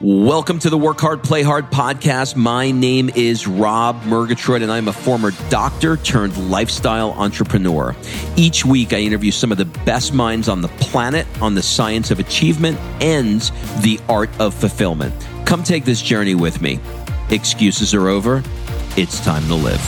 Welcome 0.00 0.60
to 0.60 0.70
the 0.70 0.78
Work 0.78 1.00
Hard, 1.00 1.24
Play 1.24 1.42
Hard 1.42 1.72
podcast. 1.72 2.36
My 2.36 2.70
name 2.70 3.10
is 3.16 3.48
Rob 3.48 4.00
Murgatroyd, 4.04 4.62
and 4.62 4.70
I'm 4.70 4.86
a 4.86 4.92
former 4.92 5.32
doctor 5.50 5.96
turned 5.96 6.36
lifestyle 6.48 7.10
entrepreneur. 7.14 7.96
Each 8.36 8.64
week, 8.64 8.92
I 8.92 8.98
interview 8.98 9.32
some 9.32 9.50
of 9.50 9.58
the 9.58 9.64
best 9.64 10.14
minds 10.14 10.48
on 10.48 10.60
the 10.60 10.68
planet 10.68 11.26
on 11.42 11.56
the 11.56 11.64
science 11.64 12.12
of 12.12 12.20
achievement 12.20 12.78
and 13.02 13.40
the 13.80 13.98
art 14.08 14.30
of 14.38 14.54
fulfillment. 14.54 15.12
Come 15.44 15.64
take 15.64 15.84
this 15.84 16.00
journey 16.00 16.36
with 16.36 16.62
me. 16.62 16.78
Excuses 17.30 17.92
are 17.92 18.06
over. 18.06 18.44
It's 18.96 19.18
time 19.18 19.48
to 19.48 19.56
live. 19.56 19.80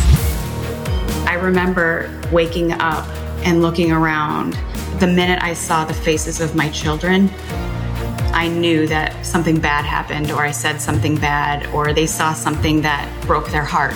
I 1.28 1.34
remember 1.34 2.20
waking 2.32 2.72
up 2.72 3.06
and 3.46 3.62
looking 3.62 3.92
around. 3.92 4.58
The 4.98 5.06
minute 5.06 5.40
I 5.40 5.54
saw 5.54 5.84
the 5.84 5.94
faces 5.94 6.40
of 6.40 6.56
my 6.56 6.68
children, 6.70 7.30
I 8.32 8.48
knew 8.48 8.86
that 8.86 9.26
something 9.26 9.60
bad 9.60 9.84
happened, 9.84 10.30
or 10.30 10.42
I 10.42 10.50
said 10.50 10.80
something 10.80 11.16
bad, 11.16 11.66
or 11.74 11.92
they 11.92 12.06
saw 12.06 12.32
something 12.32 12.82
that 12.82 13.08
broke 13.26 13.50
their 13.50 13.64
heart. 13.64 13.94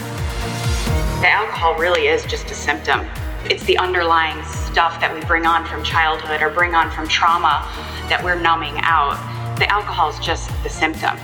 The 1.21 1.31
alcohol 1.31 1.75
really 1.77 2.09
is 2.09 2.25
just 2.25 2.51
a 2.51 2.55
symptom. 2.55 3.07
It's 3.51 3.65
the 3.65 3.79
underlying 3.79 4.43
stuff 4.45 5.01
that 5.01 5.15
we 5.15 5.25
bring 5.27 5.47
on 5.47 5.65
from 5.67 5.83
childhood 5.85 6.43
or 6.43 6.51
bring 6.51 6.75
on 6.75 6.91
from 6.91 7.07
trauma 7.09 7.69
that 8.09 8.23
we're 8.25 8.41
numbing 8.41 8.75
out. 8.79 9.17
The 9.59 9.71
alcohol 9.71 10.11
is 10.11 10.19
just 10.19 10.51
the 10.63 10.71
symptom 10.71 11.17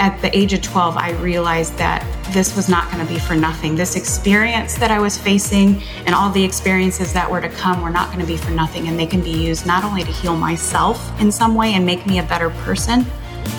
at 0.00 0.20
the 0.22 0.34
age 0.36 0.54
of 0.54 0.62
12, 0.62 0.96
I 0.96 1.10
realized 1.12 1.76
that 1.76 2.02
this 2.32 2.56
was 2.56 2.70
not 2.70 2.90
going 2.90 3.06
to 3.06 3.12
be 3.12 3.18
for 3.18 3.36
nothing. 3.36 3.76
This 3.76 3.96
experience 3.96 4.74
that 4.76 4.90
I 4.90 4.98
was 4.98 5.18
facing 5.18 5.82
and 6.06 6.14
all 6.14 6.30
the 6.30 6.42
experiences 6.42 7.12
that 7.12 7.30
were 7.30 7.40
to 7.40 7.50
come 7.50 7.82
were 7.82 7.90
not 7.90 8.08
going 8.08 8.20
to 8.20 8.26
be 8.26 8.38
for 8.38 8.50
nothing. 8.50 8.88
And 8.88 8.98
they 8.98 9.06
can 9.06 9.22
be 9.22 9.30
used 9.30 9.66
not 9.66 9.84
only 9.84 10.02
to 10.02 10.10
heal 10.10 10.34
myself 10.34 10.98
in 11.20 11.30
some 11.30 11.54
way 11.54 11.74
and 11.74 11.84
make 11.84 12.06
me 12.06 12.18
a 12.18 12.22
better 12.22 12.48
person, 12.48 13.04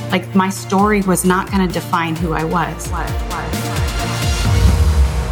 like 0.10 0.34
my 0.34 0.50
story 0.50 1.02
was 1.02 1.24
not 1.24 1.52
going 1.52 1.66
to 1.66 1.72
define 1.72 2.16
who 2.16 2.34
I 2.34 2.44
was. 2.44 2.92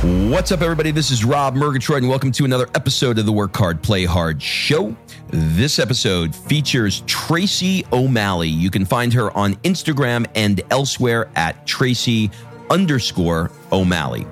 What's 0.02 0.53
up, 0.53 0.61
everybody? 0.61 0.92
This 0.92 1.11
is 1.11 1.25
Rob 1.25 1.55
Murgatroyd, 1.55 2.03
and 2.03 2.09
welcome 2.09 2.31
to 2.31 2.45
another 2.45 2.69
episode 2.73 3.19
of 3.19 3.25
the 3.25 3.33
Work 3.33 3.53
Hard, 3.58 3.83
Play 3.83 4.05
Hard 4.05 4.42
show. 4.42 4.95
This 5.30 5.78
episode 5.78 6.33
features 6.33 7.03
Tracy 7.05 7.86
O'Malley. 7.92 8.47
You 8.47 8.72
can 8.72 8.86
find 8.86 9.11
her 9.11 9.36
on 9.36 9.55
Instagram 9.55 10.25
and 10.36 10.61
elsewhere 10.72 11.30
at 11.36 11.67
Tracy 11.67 12.31
underscore 12.70 13.52
O'Malley. 13.73 14.25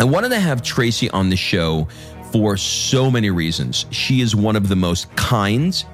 I 0.00 0.04
wanted 0.04 0.30
to 0.30 0.40
have 0.40 0.60
Tracy 0.60 1.08
on 1.10 1.30
the 1.30 1.36
show 1.36 1.86
for 2.32 2.56
so 2.56 3.12
many 3.12 3.30
reasons. 3.30 3.86
She 3.92 4.22
is 4.22 4.34
one 4.34 4.56
of 4.56 4.66
the 4.66 4.74
most 4.74 5.14
kind, 5.14 5.84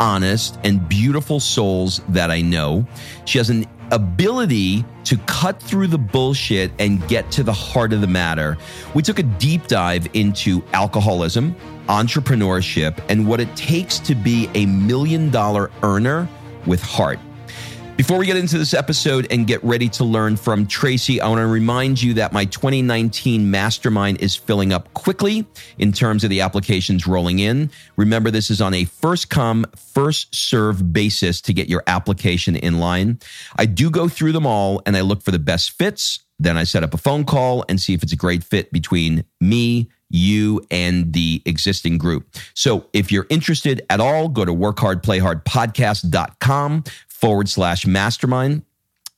honest, 0.00 0.58
and 0.64 0.88
beautiful 0.88 1.40
souls 1.40 2.00
that 2.08 2.30
I 2.30 2.40
know. 2.40 2.86
She 3.26 3.36
has 3.36 3.50
an 3.50 3.66
ability 3.90 4.84
to 5.04 5.16
cut 5.26 5.62
through 5.62 5.86
the 5.88 5.98
bullshit 5.98 6.70
and 6.78 7.06
get 7.08 7.30
to 7.32 7.42
the 7.42 7.52
heart 7.52 7.92
of 7.92 8.00
the 8.00 8.06
matter. 8.06 8.56
We 8.94 9.02
took 9.02 9.18
a 9.18 9.22
deep 9.22 9.66
dive 9.66 10.08
into 10.14 10.62
alcoholism, 10.72 11.54
entrepreneurship, 11.88 13.02
and 13.08 13.26
what 13.26 13.40
it 13.40 13.54
takes 13.56 13.98
to 14.00 14.14
be 14.14 14.50
a 14.54 14.66
million 14.66 15.30
dollar 15.30 15.70
earner 15.82 16.28
with 16.66 16.82
heart. 16.82 17.18
Before 17.96 18.18
we 18.18 18.26
get 18.26 18.36
into 18.36 18.58
this 18.58 18.74
episode 18.74 19.26
and 19.30 19.46
get 19.46 19.64
ready 19.64 19.88
to 19.88 20.04
learn 20.04 20.36
from 20.36 20.66
Tracy, 20.66 21.18
I 21.18 21.28
want 21.28 21.38
to 21.38 21.46
remind 21.46 22.02
you 22.02 22.12
that 22.14 22.30
my 22.30 22.44
2019 22.44 23.50
mastermind 23.50 24.20
is 24.20 24.36
filling 24.36 24.70
up 24.70 24.92
quickly 24.92 25.46
in 25.78 25.92
terms 25.92 26.22
of 26.22 26.28
the 26.28 26.42
applications 26.42 27.06
rolling 27.06 27.38
in. 27.38 27.70
Remember, 27.96 28.30
this 28.30 28.50
is 28.50 28.60
on 28.60 28.74
a 28.74 28.84
first 28.84 29.30
come, 29.30 29.64
first 29.94 30.34
serve 30.34 30.92
basis 30.92 31.40
to 31.40 31.54
get 31.54 31.70
your 31.70 31.82
application 31.86 32.54
in 32.54 32.80
line. 32.80 33.18
I 33.56 33.64
do 33.64 33.88
go 33.88 34.08
through 34.08 34.32
them 34.32 34.44
all 34.44 34.82
and 34.84 34.94
I 34.94 35.00
look 35.00 35.22
for 35.22 35.30
the 35.30 35.38
best 35.38 35.70
fits. 35.70 36.18
Then 36.38 36.58
I 36.58 36.64
set 36.64 36.84
up 36.84 36.92
a 36.92 36.98
phone 36.98 37.24
call 37.24 37.64
and 37.66 37.80
see 37.80 37.94
if 37.94 38.02
it's 38.02 38.12
a 38.12 38.16
great 38.16 38.44
fit 38.44 38.70
between 38.72 39.24
me, 39.40 39.88
you 40.10 40.64
and 40.70 41.12
the 41.12 41.42
existing 41.46 41.98
group. 41.98 42.28
So 42.54 42.86
if 42.92 43.10
you're 43.10 43.26
interested 43.30 43.84
at 43.90 43.98
all, 44.00 44.28
go 44.28 44.44
to 44.44 44.52
workhardplayhardpodcast.com 44.52 46.84
forward 47.26 47.48
slash 47.48 47.84
mastermind. 47.84 48.62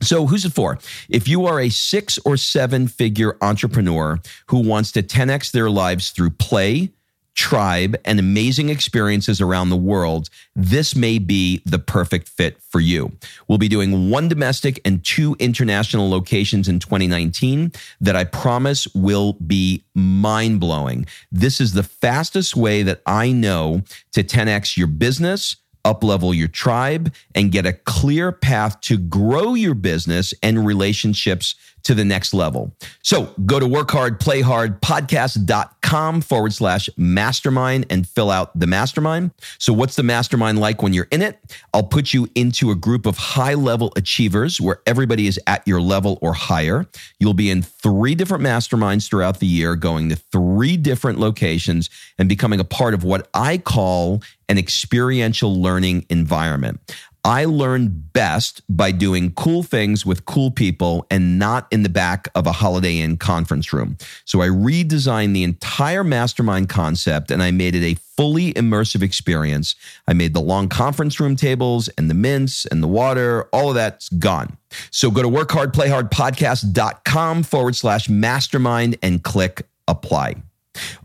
So, 0.01 0.27
who's 0.27 0.47
it 0.47 0.55
for? 0.55 0.79
If 1.11 1.29
you 1.29 1.45
are 1.45 1.61
a 1.61 1.69
six 1.69 2.19
or 2.25 2.39
seven 2.39 2.89
figure 2.89 3.37
entrepreneur 3.43 4.19
who 4.47 4.61
wants 4.61 4.93
to 4.93 5.03
10x 5.03 5.53
their 5.53 5.69
lives 5.69 6.09
through 6.13 6.31
play, 6.31 6.89
tribe, 7.35 7.97
and 8.07 8.19
amazing 8.19 8.71
experiences 8.71 9.43
around 9.43 9.69
the 9.69 9.77
world, 9.77 10.31
this 10.57 10.97
may 10.97 11.19
be 11.19 11.61
the 11.67 11.79
perfect 11.79 12.29
fit 12.31 12.57
for 12.63 12.81
you. 12.81 13.13
We'll 13.47 13.59
be 13.59 13.69
doing 13.69 14.09
one 14.09 14.27
domestic 14.27 14.81
and 14.87 15.05
two 15.05 15.37
international 15.39 16.09
locations 16.09 16.67
in 16.67 16.79
2019 16.79 17.73
that 18.01 18.17
I 18.17 18.25
promise 18.25 18.89
will 18.95 19.35
be 19.35 19.85
mind 19.95 20.61
blowing. 20.61 21.05
This 21.31 21.61
is 21.61 21.75
the 21.75 21.83
fastest 21.83 22.57
way 22.57 22.83
that 22.85 23.03
I 23.05 23.33
know 23.33 23.83
to 24.13 24.25
10x 24.25 24.79
your 24.79 24.87
business 24.87 25.57
uplevel 25.93 26.37
your 26.37 26.49
tribe, 26.49 27.15
and 27.35 27.53
get 27.53 27.67
a 27.67 27.73
clear 27.73 28.33
path 28.33 28.81
to 28.83 28.99
grow 28.99 29.55
your 29.55 29.75
business 29.75 30.35
and 30.43 30.67
relationships 30.67 31.55
to 31.85 31.95
the 31.95 32.05
next 32.05 32.35
level. 32.35 32.75
So 33.03 33.33
go 33.47 33.61
to 33.61 33.67
workhardplayhardpodcast.com 33.67 36.21
forward 36.21 36.53
slash 36.53 36.91
mastermind 36.97 37.87
and 37.91 38.07
fill 38.07 38.31
out 38.31 38.57
the 38.59 38.67
mastermind. 38.67 39.31
So 39.59 39.73
what's 39.73 39.97
the 39.97 40.03
mastermind 40.03 40.61
like 40.61 40.83
when 40.83 40.93
you're 40.93 41.09
in 41.11 41.23
it? 41.23 41.39
I'll 41.73 41.83
put 41.83 42.13
you 42.13 42.29
into 42.35 42.71
a 42.71 42.75
group 42.75 43.07
of 43.07 43.17
high 43.17 43.55
level 43.55 43.91
achievers 43.97 44.61
where 44.61 44.83
everybody 44.87 45.27
is 45.27 45.41
at 45.47 45.67
your 45.67 45.81
level 45.81 46.19
or 46.21 46.35
higher. 46.35 46.87
You'll 47.19 47.33
be 47.35 47.51
in 47.51 47.63
three 47.63 48.15
different 48.15 48.45
masterminds 48.45 49.09
throughout 49.09 49.41
the 49.41 49.47
year, 49.47 49.77
going 49.77 50.11
to 50.11 50.17
three 50.17 50.77
different 50.77 51.19
locations 51.19 51.89
and 52.19 52.29
becoming 52.29 52.61
a 52.61 52.65
part 52.65 52.93
of 52.95 53.05
what 53.05 53.29
I 53.33 53.59
call 53.59 54.23
an 54.49 54.59
experiential 54.59 55.61
learning 55.61 56.07
environment. 56.09 56.81
I 57.25 57.45
learn 57.45 57.89
best 58.13 58.63
by 58.69 58.93
doing 58.93 59.33
cool 59.33 59.63
things 59.63 60.07
with 60.07 60.25
cool 60.25 60.51
people 60.51 61.07
and 61.11 61.39
not 61.39 61.67
in 61.71 61.83
the 61.83 61.89
back 61.89 62.29
of 62.35 62.47
a 62.47 62.53
Holiday 62.53 62.99
Inn 62.99 63.17
conference 63.17 63.73
room. 63.73 63.99
So 64.25 64.41
I 64.41 64.49
redesigned 64.49 65.35
the 65.35 65.43
entire 65.43 66.05
mastermind 66.05 66.69
concept 66.69 67.31
and 67.31 67.43
I 67.43 67.51
made 67.51 67.75
it 67.75 67.85
a 67.85 67.97
fully 68.17 68.53
immersive 68.55 69.03
experience. 69.03 69.75
I 70.07 70.13
made 70.13 70.35
the 70.35 70.41
long 70.41 70.69
conference 70.69 71.21
room 71.21 71.37
tables 71.37 71.89
and 71.99 72.09
the 72.09 72.15
mints 72.15 72.67
and 72.67 72.83
the 72.83 72.89
water, 72.89 73.49
all 73.53 73.69
of 73.69 73.75
that's 73.75 74.09
gone. 74.09 74.57
So 74.91 75.11
go 75.11 75.23
to 75.23 75.29
workhardplayhardpodcast.com 75.29 77.43
forward 77.43 77.77
slash 77.77 78.09
mastermind 78.09 78.97
and 79.03 79.23
click 79.23 79.67
apply. 79.87 80.37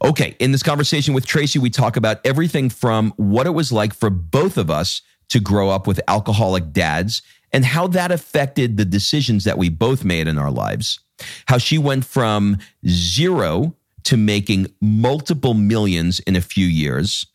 Okay, 0.04 0.36
in 0.40 0.52
this 0.52 0.64
conversation 0.64 1.14
with 1.14 1.26
Tracy, 1.26 1.60
we 1.60 1.70
talk 1.70 1.98
about 1.98 2.20
everything 2.26 2.70
from 2.70 3.14
what 3.18 3.48
it 3.48 3.52
was 3.52 3.72
like 3.72 3.94
for 3.94 4.10
both 4.10 4.58
of 4.58 4.70
us 4.70 5.02
to 5.30 5.40
grow 5.40 5.70
up 5.70 5.88
with 5.88 6.02
alcoholic 6.08 6.72
dads 6.72 7.22
and 7.52 7.64
how 7.64 7.88
that 7.88 8.12
affected 8.12 8.78
the 8.78 8.86
decisions 8.86 9.44
that 9.44 9.58
we 9.58 9.70
both 9.70 10.04
made 10.04 10.28
in 10.28 10.38
our 10.38 10.52
lives. 10.52 11.00
How 11.48 11.58
she 11.58 11.78
went 11.78 12.06
from 12.06 12.58
zero 12.88 13.76
to 14.04 14.18
making 14.18 14.68
multiple 14.82 15.54
millions 15.54 16.20
in 16.22 16.36
a 16.36 16.42
few 16.42 16.66
years. 16.66 17.28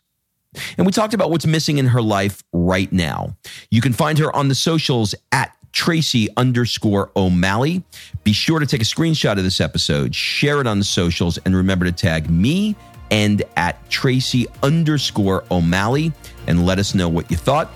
And 0.76 0.86
we 0.86 0.92
talked 0.92 1.14
about 1.14 1.30
what's 1.30 1.46
missing 1.46 1.78
in 1.78 1.86
her 1.86 2.02
life 2.02 2.42
right 2.52 2.92
now. 2.92 3.36
You 3.70 3.80
can 3.80 3.92
find 3.92 4.18
her 4.18 4.34
on 4.34 4.48
the 4.48 4.54
socials 4.54 5.14
at 5.30 5.54
Tracy 5.72 6.28
underscore 6.36 7.12
O'Malley. 7.14 7.84
Be 8.24 8.32
sure 8.32 8.58
to 8.58 8.66
take 8.66 8.80
a 8.80 8.84
screenshot 8.84 9.38
of 9.38 9.44
this 9.44 9.60
episode, 9.60 10.14
share 10.14 10.60
it 10.60 10.66
on 10.66 10.78
the 10.78 10.84
socials, 10.84 11.38
and 11.38 11.54
remember 11.54 11.84
to 11.84 11.92
tag 11.92 12.28
me 12.30 12.74
and 13.10 13.42
at 13.56 13.88
Tracy 13.90 14.46
underscore 14.62 15.44
O'Malley 15.50 16.12
and 16.46 16.64
let 16.66 16.78
us 16.78 16.94
know 16.94 17.08
what 17.08 17.30
you 17.30 17.36
thought. 17.36 17.70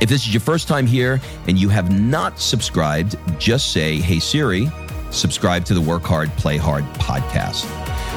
If 0.00 0.08
this 0.08 0.26
is 0.26 0.34
your 0.34 0.40
first 0.40 0.68
time 0.68 0.86
here 0.86 1.20
and 1.46 1.58
you 1.58 1.68
have 1.68 1.96
not 1.96 2.40
subscribed, 2.40 3.16
just 3.38 3.72
say, 3.72 3.98
Hey 3.98 4.18
Siri, 4.18 4.68
subscribe 5.10 5.64
to 5.66 5.74
the 5.74 5.80
Work 5.80 6.02
Hard, 6.02 6.30
Play 6.32 6.56
Hard 6.56 6.84
podcast. 6.94 7.64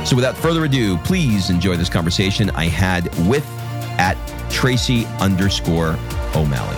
So 0.06 0.16
without 0.16 0.38
further 0.38 0.66
ado, 0.66 0.98
please 1.00 1.50
enjoy 1.50 1.78
this 1.78 1.90
conversation 1.90 2.50
I 2.52 2.66
had 2.66 3.06
with 3.28 3.46
at 3.98 4.18
Tracy 4.50 5.06
underscore 5.20 5.98
O'Malley. 6.36 6.76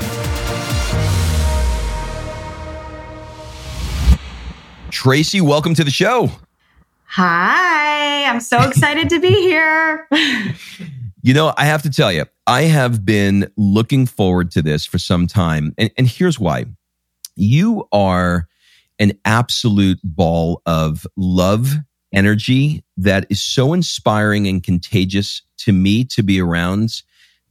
Tracy, 4.90 5.42
welcome 5.42 5.76
to 5.76 5.84
the 5.84 5.92
show. 5.92 6.32
Hi, 7.20 8.26
I'm 8.26 8.40
so 8.40 8.60
excited 8.60 9.10
to 9.10 9.20
be 9.20 9.32
here. 9.32 10.08
You 11.24 11.34
know, 11.34 11.54
I 11.58 11.66
have 11.66 11.82
to 11.82 11.90
tell 11.90 12.10
you, 12.10 12.24
I 12.46 12.62
have 12.62 13.04
been 13.04 13.52
looking 13.58 14.06
forward 14.06 14.50
to 14.52 14.62
this 14.62 14.86
for 14.86 14.98
some 14.98 15.28
time. 15.28 15.74
And, 15.78 15.92
and 15.98 16.08
here's 16.08 16.40
why. 16.40 16.68
You 17.36 17.86
are 17.92 18.48
an 18.98 19.14
absolute 19.26 20.00
ball 20.04 20.62
of 20.66 21.06
love, 21.18 21.74
energy 22.14 22.86
that 22.96 23.26
is 23.30 23.44
so 23.44 23.74
inspiring 23.74 24.48
and 24.48 24.64
contagious 24.64 25.42
to 25.58 25.74
me 25.74 26.06
to 26.06 26.24
be 26.24 26.40
around 26.40 27.02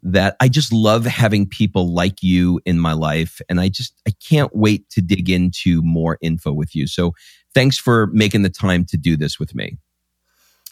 that 0.02 0.36
I 0.40 0.48
just 0.48 0.72
love 0.72 1.04
having 1.04 1.46
people 1.46 1.92
like 1.92 2.22
you 2.22 2.60
in 2.64 2.78
my 2.78 2.92
life. 2.92 3.40
And 3.48 3.60
I 3.60 3.68
just, 3.68 4.00
I 4.06 4.12
can't 4.26 4.54
wait 4.54 4.88
to 4.90 5.02
dig 5.02 5.28
into 5.28 5.82
more 5.82 6.16
info 6.22 6.52
with 6.52 6.74
you. 6.74 6.86
So 6.86 7.12
thanks 7.56 7.78
for 7.78 8.08
making 8.08 8.42
the 8.42 8.50
time 8.50 8.84
to 8.84 8.98
do 8.98 9.16
this 9.16 9.40
with 9.40 9.54
me. 9.54 9.78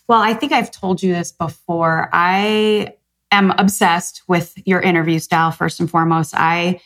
Well, 0.07 0.21
I 0.21 0.35
think 0.35 0.53
I've 0.53 0.71
told 0.71 1.03
you 1.03 1.15
this 1.15 1.33
before. 1.33 2.11
I 2.13 2.95
am 3.33 3.53
obsessed 3.53 4.23
with 4.29 4.53
your 4.67 4.83
interview 4.83 5.19
style, 5.19 5.51
first 5.51 5.81
and 5.81 5.91
foremost. 5.91 6.35
I, 6.37 6.83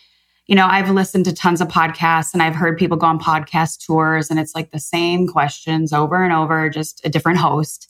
you 0.46 0.54
know, 0.54 0.68
I've 0.68 0.88
listened 0.90 1.24
to 1.24 1.34
tons 1.34 1.60
of 1.60 1.66
podcasts 1.66 2.32
and 2.32 2.44
I've 2.44 2.54
heard 2.54 2.78
people 2.78 2.96
go 2.96 3.08
on 3.08 3.18
podcast 3.18 3.84
tours 3.84 4.30
and 4.30 4.38
it's 4.38 4.54
like 4.54 4.70
the 4.70 4.78
same 4.78 5.26
questions 5.26 5.92
over 5.92 6.22
and 6.22 6.32
over, 6.32 6.70
just 6.70 7.04
a 7.04 7.08
different 7.08 7.40
host. 7.40 7.88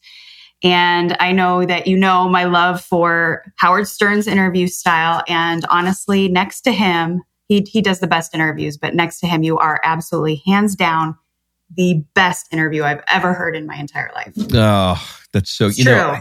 And 0.64 1.14
I 1.20 1.32
know 1.32 1.66
that 1.66 1.87
you 1.87 1.99
know 1.99 2.26
my 2.26 2.44
love 2.44 2.81
for 2.81 3.44
Howard 3.56 3.87
Stern's 3.87 4.26
interview 4.26 4.66
style. 4.66 5.22
And 5.28 5.66
honestly, 5.69 6.28
next 6.28 6.62
to 6.62 6.72
him, 6.72 7.22
he, 7.49 7.66
he 7.70 7.82
does 7.82 8.00
the 8.00 8.06
best 8.06 8.34
interviews, 8.34 8.78
but 8.78 8.94
next 8.94 9.20
to 9.20 9.26
him, 9.26 9.43
you 9.43 9.58
are 9.58 9.78
absolutely 9.84 10.43
hands 10.46 10.75
down 10.75 11.14
the 11.74 12.04
best 12.14 12.52
interview 12.52 12.82
I've 12.82 13.02
ever 13.08 13.32
heard 13.34 13.56
in 13.56 13.66
my 13.66 13.76
entire 13.76 14.10
life. 14.14 14.32
Oh, 14.52 15.02
that's 15.32 15.50
so, 15.50 15.66
it's 15.66 15.78
you 15.78 15.84
true. 15.84 15.94
know, 15.94 16.18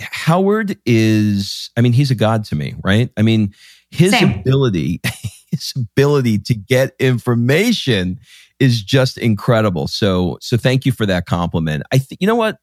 Howard 0.00 0.78
is, 0.86 1.70
I 1.76 1.80
mean, 1.80 1.92
he's 1.92 2.10
a 2.10 2.14
god 2.14 2.44
to 2.46 2.56
me, 2.56 2.74
right? 2.84 3.10
I 3.16 3.22
mean, 3.22 3.54
his 3.90 4.12
Same. 4.12 4.40
ability, 4.40 5.00
his 5.50 5.72
ability 5.76 6.38
to 6.40 6.54
get 6.54 6.94
information 6.98 8.20
is 8.60 8.82
just 8.82 9.18
incredible. 9.18 9.88
So, 9.88 10.38
so 10.40 10.56
thank 10.56 10.86
you 10.86 10.92
for 10.92 11.06
that 11.06 11.26
compliment. 11.26 11.82
I 11.92 11.98
think, 11.98 12.20
you 12.20 12.26
know 12.26 12.36
what? 12.36 12.58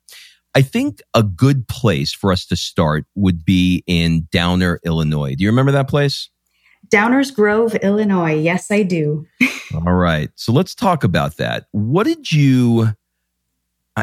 I 0.56 0.62
think 0.62 1.02
a 1.14 1.22
good 1.22 1.68
place 1.68 2.14
for 2.14 2.32
us 2.32 2.46
to 2.48 2.56
start 2.56 3.06
would 3.16 3.46
be 3.46 3.84
in 3.86 4.28
Downer, 4.32 4.80
Illinois. 4.84 5.36
Do 5.36 5.44
you 5.44 5.50
remember 5.50 5.72
that 5.74 5.88
place? 5.88 6.30
Downers 6.88 7.34
Grove, 7.34 7.76
Illinois. 7.76 8.36
Yes, 8.36 8.72
I 8.72 8.84
do. 8.84 9.28
All 9.76 9.94
right. 9.94 10.32
So 10.36 10.52
let's 10.52 10.74
talk 10.74 11.04
about 11.04 11.38
that. 11.38 11.68
What 11.72 12.06
did 12.06 12.32
you, 12.32 12.88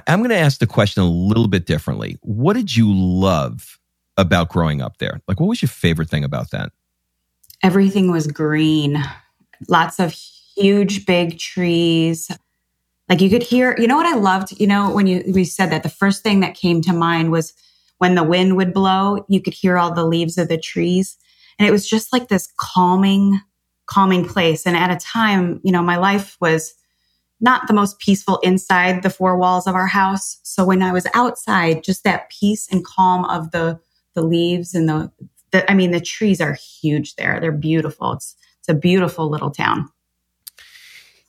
I'm 0.06 0.20
going 0.20 0.30
to 0.30 0.36
ask 0.36 0.60
the 0.60 0.66
question 0.66 1.02
a 1.02 1.08
little 1.08 1.48
bit 1.48 1.66
differently. 1.66 2.18
What 2.22 2.54
did 2.54 2.76
you 2.76 2.92
love 2.94 3.78
about 4.16 4.48
growing 4.48 4.80
up 4.80 4.98
there? 4.98 5.20
Like, 5.26 5.40
what 5.40 5.48
was 5.48 5.60
your 5.60 5.68
favorite 5.68 6.08
thing 6.08 6.24
about 6.24 6.50
that? 6.50 6.70
Everything 7.62 8.10
was 8.10 8.26
green, 8.26 9.02
lots 9.68 9.98
of 9.98 10.12
huge, 10.12 11.06
big 11.06 11.38
trees, 11.38 12.30
like 13.08 13.20
you 13.20 13.30
could 13.30 13.42
hear, 13.42 13.76
you 13.78 13.86
know 13.86 13.96
what 13.96 14.12
I 14.12 14.18
loved? 14.18 14.58
You 14.58 14.66
know, 14.66 14.90
when 14.90 15.06
you 15.06 15.22
we 15.32 15.44
said 15.44 15.70
that, 15.70 15.82
the 15.82 15.88
first 15.88 16.22
thing 16.22 16.40
that 16.40 16.54
came 16.54 16.82
to 16.82 16.92
mind 16.92 17.30
was 17.30 17.54
when 17.98 18.14
the 18.14 18.24
wind 18.24 18.56
would 18.56 18.74
blow, 18.74 19.24
you 19.28 19.40
could 19.40 19.54
hear 19.54 19.78
all 19.78 19.94
the 19.94 20.04
leaves 20.04 20.38
of 20.38 20.48
the 20.48 20.58
trees. 20.58 21.16
And 21.58 21.68
it 21.68 21.72
was 21.72 21.88
just 21.88 22.12
like 22.12 22.28
this 22.28 22.52
calming, 22.58 23.40
calming 23.86 24.26
place. 24.26 24.66
And 24.66 24.76
at 24.76 24.90
a 24.90 24.96
time, 24.96 25.60
you 25.64 25.72
know, 25.72 25.82
my 25.82 25.96
life 25.96 26.36
was 26.40 26.74
not 27.40 27.66
the 27.66 27.74
most 27.74 27.98
peaceful 27.98 28.38
inside 28.38 29.02
the 29.02 29.10
four 29.10 29.36
walls 29.36 29.66
of 29.66 29.74
our 29.74 29.86
house. 29.86 30.38
So 30.42 30.64
when 30.64 30.82
I 30.82 30.92
was 30.92 31.06
outside, 31.14 31.84
just 31.84 32.04
that 32.04 32.30
peace 32.30 32.68
and 32.70 32.84
calm 32.84 33.24
of 33.26 33.50
the 33.50 33.78
the 34.14 34.22
leaves 34.22 34.74
and 34.74 34.88
the, 34.88 35.12
the 35.50 35.70
I 35.70 35.74
mean, 35.74 35.90
the 35.90 36.00
trees 36.00 36.40
are 36.40 36.54
huge 36.54 37.16
there. 37.16 37.38
They're 37.38 37.52
beautiful. 37.52 38.12
It's 38.12 38.34
it's 38.60 38.68
a 38.68 38.74
beautiful 38.74 39.28
little 39.28 39.50
town. 39.50 39.88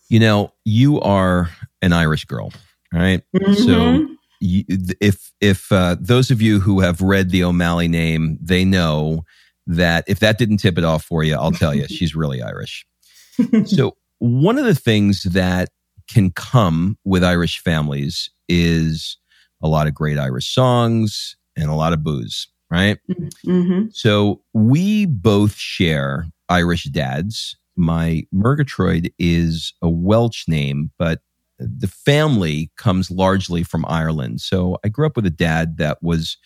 You 0.09 0.21
know, 0.21 0.53
you 0.63 1.01
are 1.01 1.49
an 1.81 1.91
Irish 1.91 2.23
girl, 2.25 2.53
right? 2.93 3.21
Mm-hmm. 3.35 3.53
So 3.53 4.07
you, 4.39 4.63
if 5.01 5.33
if 5.41 5.69
uh, 5.71 5.97
those 5.99 6.31
of 6.31 6.41
you 6.41 6.61
who 6.61 6.79
have 6.79 7.01
read 7.01 7.29
the 7.29 7.43
O'Malley 7.43 7.89
name, 7.89 8.37
they 8.41 8.63
know 8.63 9.25
that 9.67 10.03
if 10.07 10.19
that 10.19 10.37
didn't 10.37 10.57
tip 10.57 10.77
it 10.77 10.83
off 10.83 11.03
for 11.03 11.23
you, 11.23 11.35
I'll 11.35 11.51
tell 11.51 11.75
you, 11.75 11.87
she's 11.89 12.15
really 12.15 12.41
Irish. 12.41 12.85
so 13.65 13.95
one 14.19 14.57
of 14.57 14.65
the 14.65 14.75
things 14.75 15.23
that 15.23 15.69
can 16.09 16.31
come 16.31 16.97
with 17.03 17.23
Irish 17.23 17.59
families 17.59 18.29
is 18.49 19.17
a 19.61 19.67
lot 19.67 19.87
of 19.87 19.93
great 19.93 20.17
Irish 20.17 20.53
songs 20.53 21.35
and 21.55 21.69
a 21.69 21.75
lot 21.75 21.93
of 21.93 22.03
booze, 22.03 22.47
right? 22.71 22.97
Mm-hmm. 23.45 23.87
So 23.91 24.41
we 24.53 25.05
both 25.05 25.55
share 25.55 26.27
Irish 26.49 26.85
dads 26.85 27.55
my 27.77 28.23
Murgatroyd 28.33 29.13
is 29.19 29.73
a 29.81 29.89
Welsh 29.89 30.47
name, 30.47 30.91
but 30.97 31.21
the 31.59 31.87
family 31.87 32.71
comes 32.75 33.09
largely 33.09 33.63
from 33.63 33.85
Ireland. 33.87 34.41
So 34.41 34.77
I 34.83 34.89
grew 34.89 35.05
up 35.05 35.15
with 35.15 35.25
a 35.25 35.31
dad 35.31 35.77
that 35.77 35.99
was, 36.01 36.37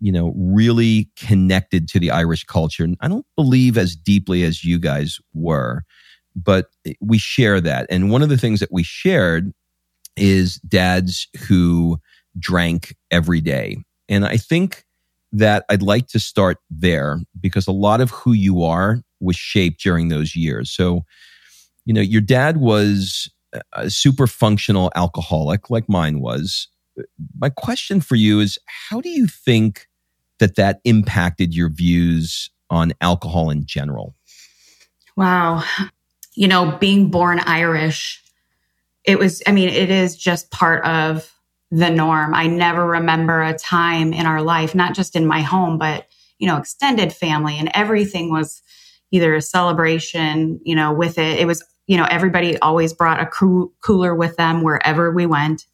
you 0.00 0.12
know, 0.12 0.32
really 0.36 1.10
connected 1.16 1.88
to 1.88 2.00
the 2.00 2.10
Irish 2.10 2.44
culture. 2.44 2.84
And 2.84 2.96
I 3.00 3.08
don't 3.08 3.26
believe 3.36 3.76
as 3.76 3.96
deeply 3.96 4.44
as 4.44 4.64
you 4.64 4.78
guys 4.78 5.18
were, 5.34 5.84
but 6.36 6.66
we 7.00 7.18
share 7.18 7.60
that. 7.60 7.86
And 7.90 8.10
one 8.10 8.22
of 8.22 8.28
the 8.28 8.38
things 8.38 8.60
that 8.60 8.72
we 8.72 8.82
shared 8.82 9.52
is 10.16 10.56
dads 10.68 11.28
who 11.46 11.98
drank 12.38 12.94
every 13.10 13.40
day. 13.40 13.78
And 14.08 14.24
I 14.24 14.36
think 14.36 14.84
that 15.32 15.64
I'd 15.68 15.82
like 15.82 16.06
to 16.08 16.20
start 16.20 16.58
there 16.70 17.20
because 17.38 17.66
a 17.66 17.72
lot 17.72 18.00
of 18.00 18.10
who 18.10 18.32
you 18.32 18.62
are 18.62 19.02
was 19.20 19.36
shaped 19.36 19.82
during 19.82 20.08
those 20.08 20.34
years. 20.34 20.70
So, 20.70 21.02
you 21.84 21.92
know, 21.92 22.00
your 22.00 22.20
dad 22.20 22.58
was 22.58 23.30
a 23.72 23.90
super 23.90 24.26
functional 24.26 24.90
alcoholic 24.94 25.70
like 25.70 25.88
mine 25.88 26.20
was. 26.20 26.68
My 27.38 27.50
question 27.50 28.00
for 28.00 28.14
you 28.14 28.40
is 28.40 28.58
how 28.88 29.00
do 29.00 29.08
you 29.08 29.26
think 29.26 29.86
that 30.38 30.56
that 30.56 30.80
impacted 30.84 31.54
your 31.54 31.68
views 31.68 32.50
on 32.70 32.92
alcohol 33.00 33.50
in 33.50 33.66
general? 33.66 34.14
Wow. 35.16 35.64
You 36.34 36.48
know, 36.48 36.76
being 36.78 37.10
born 37.10 37.40
Irish, 37.40 38.22
it 39.04 39.18
was, 39.18 39.42
I 39.46 39.52
mean, 39.52 39.68
it 39.68 39.90
is 39.90 40.16
just 40.16 40.50
part 40.50 40.84
of 40.84 41.32
the 41.70 41.90
norm. 41.90 42.34
I 42.34 42.46
never 42.46 42.86
remember 42.86 43.42
a 43.42 43.58
time 43.58 44.12
in 44.12 44.26
our 44.26 44.42
life, 44.42 44.74
not 44.74 44.94
just 44.94 45.16
in 45.16 45.26
my 45.26 45.40
home, 45.40 45.78
but, 45.78 46.06
you 46.38 46.46
know, 46.46 46.56
extended 46.56 47.12
family 47.12 47.58
and 47.58 47.70
everything 47.74 48.30
was 48.30 48.62
either 49.10 49.34
a 49.34 49.42
celebration, 49.42 50.60
you 50.62 50.76
know, 50.76 50.92
with 50.92 51.18
it. 51.18 51.38
It 51.40 51.46
was, 51.46 51.64
you 51.86 51.96
know, 51.96 52.06
everybody 52.10 52.58
always 52.60 52.92
brought 52.92 53.20
a 53.20 53.26
cooler 53.26 54.14
with 54.14 54.36
them 54.36 54.62
wherever 54.62 55.10
we 55.10 55.26
went. 55.26 55.64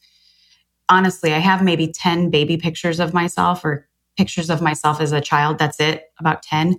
Honestly, 0.88 1.32
I 1.32 1.38
have 1.38 1.62
maybe 1.62 1.88
10 1.88 2.30
baby 2.30 2.56
pictures 2.56 3.00
of 3.00 3.14
myself 3.14 3.64
or 3.64 3.88
pictures 4.16 4.50
of 4.50 4.62
myself 4.62 5.00
as 5.00 5.12
a 5.12 5.20
child. 5.20 5.58
That's 5.58 5.80
it, 5.80 6.12
about 6.18 6.42
10. 6.42 6.76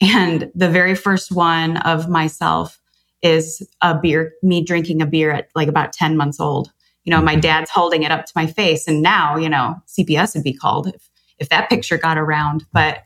And 0.00 0.50
the 0.54 0.68
very 0.68 0.94
first 0.94 1.30
one 1.30 1.76
of 1.78 2.08
myself 2.08 2.80
is 3.22 3.66
a 3.80 3.98
beer, 3.98 4.34
me 4.42 4.62
drinking 4.62 5.00
a 5.00 5.06
beer 5.06 5.30
at 5.30 5.48
like 5.54 5.68
about 5.68 5.92
10 5.92 6.16
months 6.16 6.40
old. 6.40 6.70
You 7.04 7.10
know, 7.10 7.22
my 7.22 7.32
mm-hmm. 7.32 7.40
dad's 7.40 7.70
holding 7.70 8.02
it 8.02 8.10
up 8.10 8.26
to 8.26 8.32
my 8.34 8.46
face. 8.46 8.86
And 8.88 9.02
now, 9.02 9.36
you 9.36 9.48
know, 9.48 9.76
CPS 9.86 10.34
would 10.34 10.44
be 10.44 10.54
called 10.54 10.88
if, 10.88 11.08
if 11.38 11.48
that 11.50 11.68
picture 11.68 11.98
got 11.98 12.18
around. 12.18 12.64
But 12.72 13.04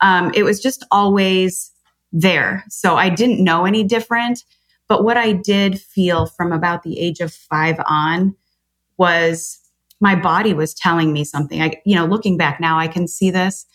um, 0.00 0.32
it 0.34 0.42
was 0.42 0.60
just 0.60 0.84
always 0.90 1.72
there. 2.12 2.64
So 2.68 2.96
I 2.96 3.08
didn't 3.08 3.42
know 3.42 3.64
any 3.64 3.82
different. 3.82 4.44
But 4.88 5.04
what 5.04 5.16
I 5.16 5.32
did 5.32 5.80
feel 5.80 6.26
from 6.26 6.52
about 6.52 6.82
the 6.82 6.98
age 6.98 7.20
of 7.20 7.32
five 7.32 7.76
on 7.86 8.36
was 8.98 9.58
my 10.00 10.14
body 10.14 10.52
was 10.52 10.74
telling 10.74 11.12
me 11.12 11.24
something. 11.24 11.62
I, 11.62 11.80
you 11.84 11.94
know, 11.94 12.06
looking 12.06 12.36
back 12.36 12.60
now, 12.60 12.78
I 12.78 12.88
can 12.88 13.08
see 13.08 13.30
this, 13.30 13.66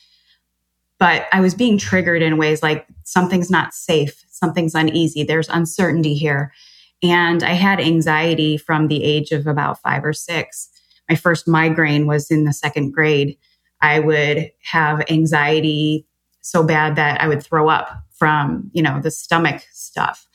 but 0.99 1.25
I 1.31 1.41
was 1.41 1.55
being 1.55 1.77
triggered 1.77 2.21
in 2.21 2.37
ways 2.37 2.61
like 2.61 2.85
something's 3.03 3.49
not 3.49 3.73
safe, 3.73 4.23
something's 4.29 4.75
uneasy, 4.75 5.23
there's 5.23 5.49
uncertainty 5.49 6.13
here. 6.13 6.53
And 7.03 7.41
I 7.43 7.53
had 7.53 7.79
anxiety 7.79 8.57
from 8.57 8.87
the 8.87 9.03
age 9.03 9.31
of 9.31 9.47
about 9.47 9.81
five 9.81 10.05
or 10.05 10.13
six. 10.13 10.69
My 11.09 11.15
first 11.15 11.47
migraine 11.47 12.05
was 12.05 12.29
in 12.29 12.43
the 12.43 12.53
second 12.53 12.91
grade. 12.91 13.37
I 13.81 13.99
would 13.99 14.51
have 14.63 15.03
anxiety 15.09 16.05
so 16.41 16.63
bad 16.63 16.95
that 16.97 17.19
I 17.21 17.27
would 17.27 17.41
throw 17.41 17.69
up 17.69 18.03
from, 18.11 18.69
you 18.73 18.83
know, 18.83 19.01
the 19.01 19.09
stomach 19.09 19.65
stuff. 19.73 20.27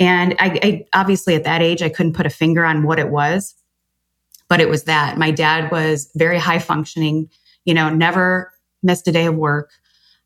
And 0.00 0.34
I, 0.40 0.58
I, 0.62 0.84
obviously 0.92 1.36
at 1.36 1.44
that 1.44 1.62
age, 1.62 1.82
I 1.82 1.88
couldn't 1.88 2.14
put 2.14 2.26
a 2.26 2.30
finger 2.30 2.64
on 2.64 2.82
what 2.82 2.98
it 2.98 3.10
was, 3.10 3.54
but 4.52 4.60
it 4.60 4.68
was 4.68 4.84
that 4.84 5.16
my 5.16 5.30
dad 5.30 5.72
was 5.72 6.10
very 6.14 6.36
high 6.36 6.58
functioning, 6.58 7.30
you 7.64 7.72
know, 7.72 7.88
never 7.88 8.52
missed 8.82 9.08
a 9.08 9.10
day 9.10 9.24
of 9.24 9.34
work. 9.34 9.70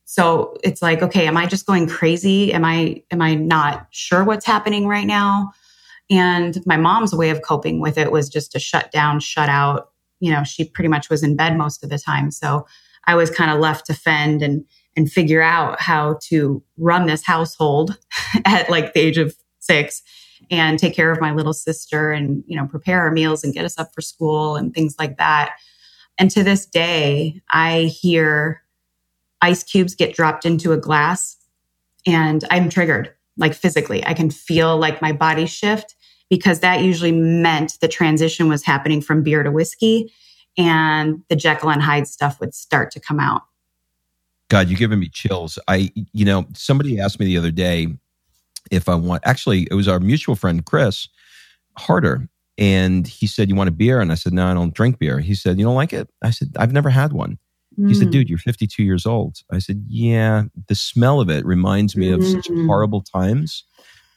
So 0.04 0.56
it's 0.64 0.82
like, 0.82 1.00
okay, 1.00 1.28
am 1.28 1.36
I 1.36 1.46
just 1.46 1.64
going 1.64 1.86
crazy? 1.86 2.52
Am 2.52 2.64
I, 2.64 3.04
am 3.12 3.22
I 3.22 3.36
not 3.36 3.86
sure 3.90 4.24
what's 4.24 4.44
happening 4.44 4.88
right 4.88 5.06
now? 5.06 5.52
And 6.10 6.58
my 6.66 6.76
mom's 6.76 7.14
way 7.14 7.30
of 7.30 7.42
coping 7.42 7.78
with 7.78 7.96
it 7.96 8.10
was 8.10 8.28
just 8.28 8.50
to 8.50 8.58
shut 8.58 8.90
down, 8.90 9.20
shut 9.20 9.48
out. 9.48 9.92
You 10.18 10.32
know, 10.32 10.42
she 10.42 10.64
pretty 10.64 10.88
much 10.88 11.08
was 11.08 11.22
in 11.22 11.36
bed 11.36 11.56
most 11.56 11.84
of 11.84 11.90
the 11.90 11.98
time. 11.98 12.32
So 12.32 12.66
I 13.04 13.14
was 13.14 13.30
kind 13.30 13.52
of 13.52 13.60
left 13.60 13.86
to 13.86 13.94
fend 13.94 14.42
and 14.42 14.64
and 14.96 15.08
figure 15.08 15.42
out 15.42 15.80
how 15.80 16.18
to 16.22 16.64
run 16.78 17.06
this 17.06 17.24
household 17.24 17.96
at 18.44 18.68
like 18.70 18.92
the 18.92 19.00
age 19.02 19.18
of 19.18 19.36
six 19.60 20.02
and 20.50 20.78
take 20.78 20.94
care 20.94 21.10
of 21.10 21.20
my 21.20 21.32
little 21.32 21.52
sister 21.52 22.12
and 22.12 22.44
you 22.46 22.56
know 22.56 22.66
prepare 22.66 23.00
our 23.00 23.10
meals 23.10 23.42
and 23.42 23.54
get 23.54 23.64
us 23.64 23.78
up 23.78 23.94
for 23.94 24.00
school 24.00 24.56
and 24.56 24.74
things 24.74 24.96
like 24.98 25.16
that 25.18 25.56
and 26.18 26.30
to 26.30 26.42
this 26.42 26.66
day 26.66 27.40
i 27.50 27.82
hear 27.82 28.62
ice 29.42 29.62
cubes 29.62 29.94
get 29.94 30.14
dropped 30.14 30.44
into 30.44 30.72
a 30.72 30.76
glass 30.76 31.36
and 32.06 32.44
I'm 32.50 32.68
triggered, 32.68 33.12
like 33.36 33.54
physically. 33.54 34.04
I 34.06 34.14
can 34.14 34.30
feel 34.30 34.78
like 34.78 35.02
my 35.02 35.12
body 35.12 35.46
shift 35.46 35.94
because 36.30 36.60
that 36.60 36.82
usually 36.82 37.12
meant 37.12 37.78
the 37.80 37.88
transition 37.88 38.48
was 38.48 38.64
happening 38.64 39.02
from 39.02 39.22
beer 39.22 39.42
to 39.42 39.50
whiskey 39.50 40.12
and 40.56 41.22
the 41.28 41.36
Jekyll 41.36 41.70
and 41.70 41.82
Hyde 41.82 42.08
stuff 42.08 42.40
would 42.40 42.54
start 42.54 42.90
to 42.92 43.00
come 43.00 43.20
out. 43.20 43.42
God, 44.48 44.68
you're 44.68 44.78
giving 44.78 45.00
me 45.00 45.08
chills. 45.08 45.58
I, 45.66 45.92
you 46.12 46.24
know, 46.24 46.46
somebody 46.54 47.00
asked 47.00 47.18
me 47.18 47.26
the 47.26 47.36
other 47.36 47.50
day 47.50 47.88
if 48.70 48.88
I 48.88 48.94
want, 48.94 49.22
actually, 49.24 49.66
it 49.70 49.74
was 49.74 49.88
our 49.88 50.00
mutual 50.00 50.36
friend, 50.36 50.64
Chris 50.64 51.08
Harder. 51.78 52.28
And 52.58 53.06
he 53.06 53.26
said, 53.26 53.48
You 53.48 53.54
want 53.54 53.68
a 53.68 53.72
beer? 53.72 54.00
And 54.00 54.10
I 54.10 54.14
said, 54.14 54.32
No, 54.32 54.46
I 54.46 54.54
don't 54.54 54.74
drink 54.74 54.98
beer. 54.98 55.20
He 55.20 55.34
said, 55.34 55.58
You 55.58 55.64
don't 55.64 55.74
like 55.74 55.92
it? 55.92 56.08
I 56.22 56.30
said, 56.30 56.52
I've 56.58 56.72
never 56.72 56.90
had 56.90 57.12
one. 57.12 57.38
Mm. 57.78 57.88
He 57.88 57.94
said, 57.94 58.08
mm. 58.08 58.12
Dude, 58.12 58.30
you're 58.30 58.38
52 58.38 58.82
years 58.82 59.04
old. 59.04 59.38
I 59.52 59.58
said, 59.58 59.84
Yeah, 59.88 60.44
the 60.68 60.74
smell 60.74 61.20
of 61.20 61.28
it 61.28 61.44
reminds 61.44 61.96
me 61.96 62.10
of 62.10 62.20
mm. 62.20 62.32
such 62.32 62.48
horrible 62.66 63.02
times 63.02 63.64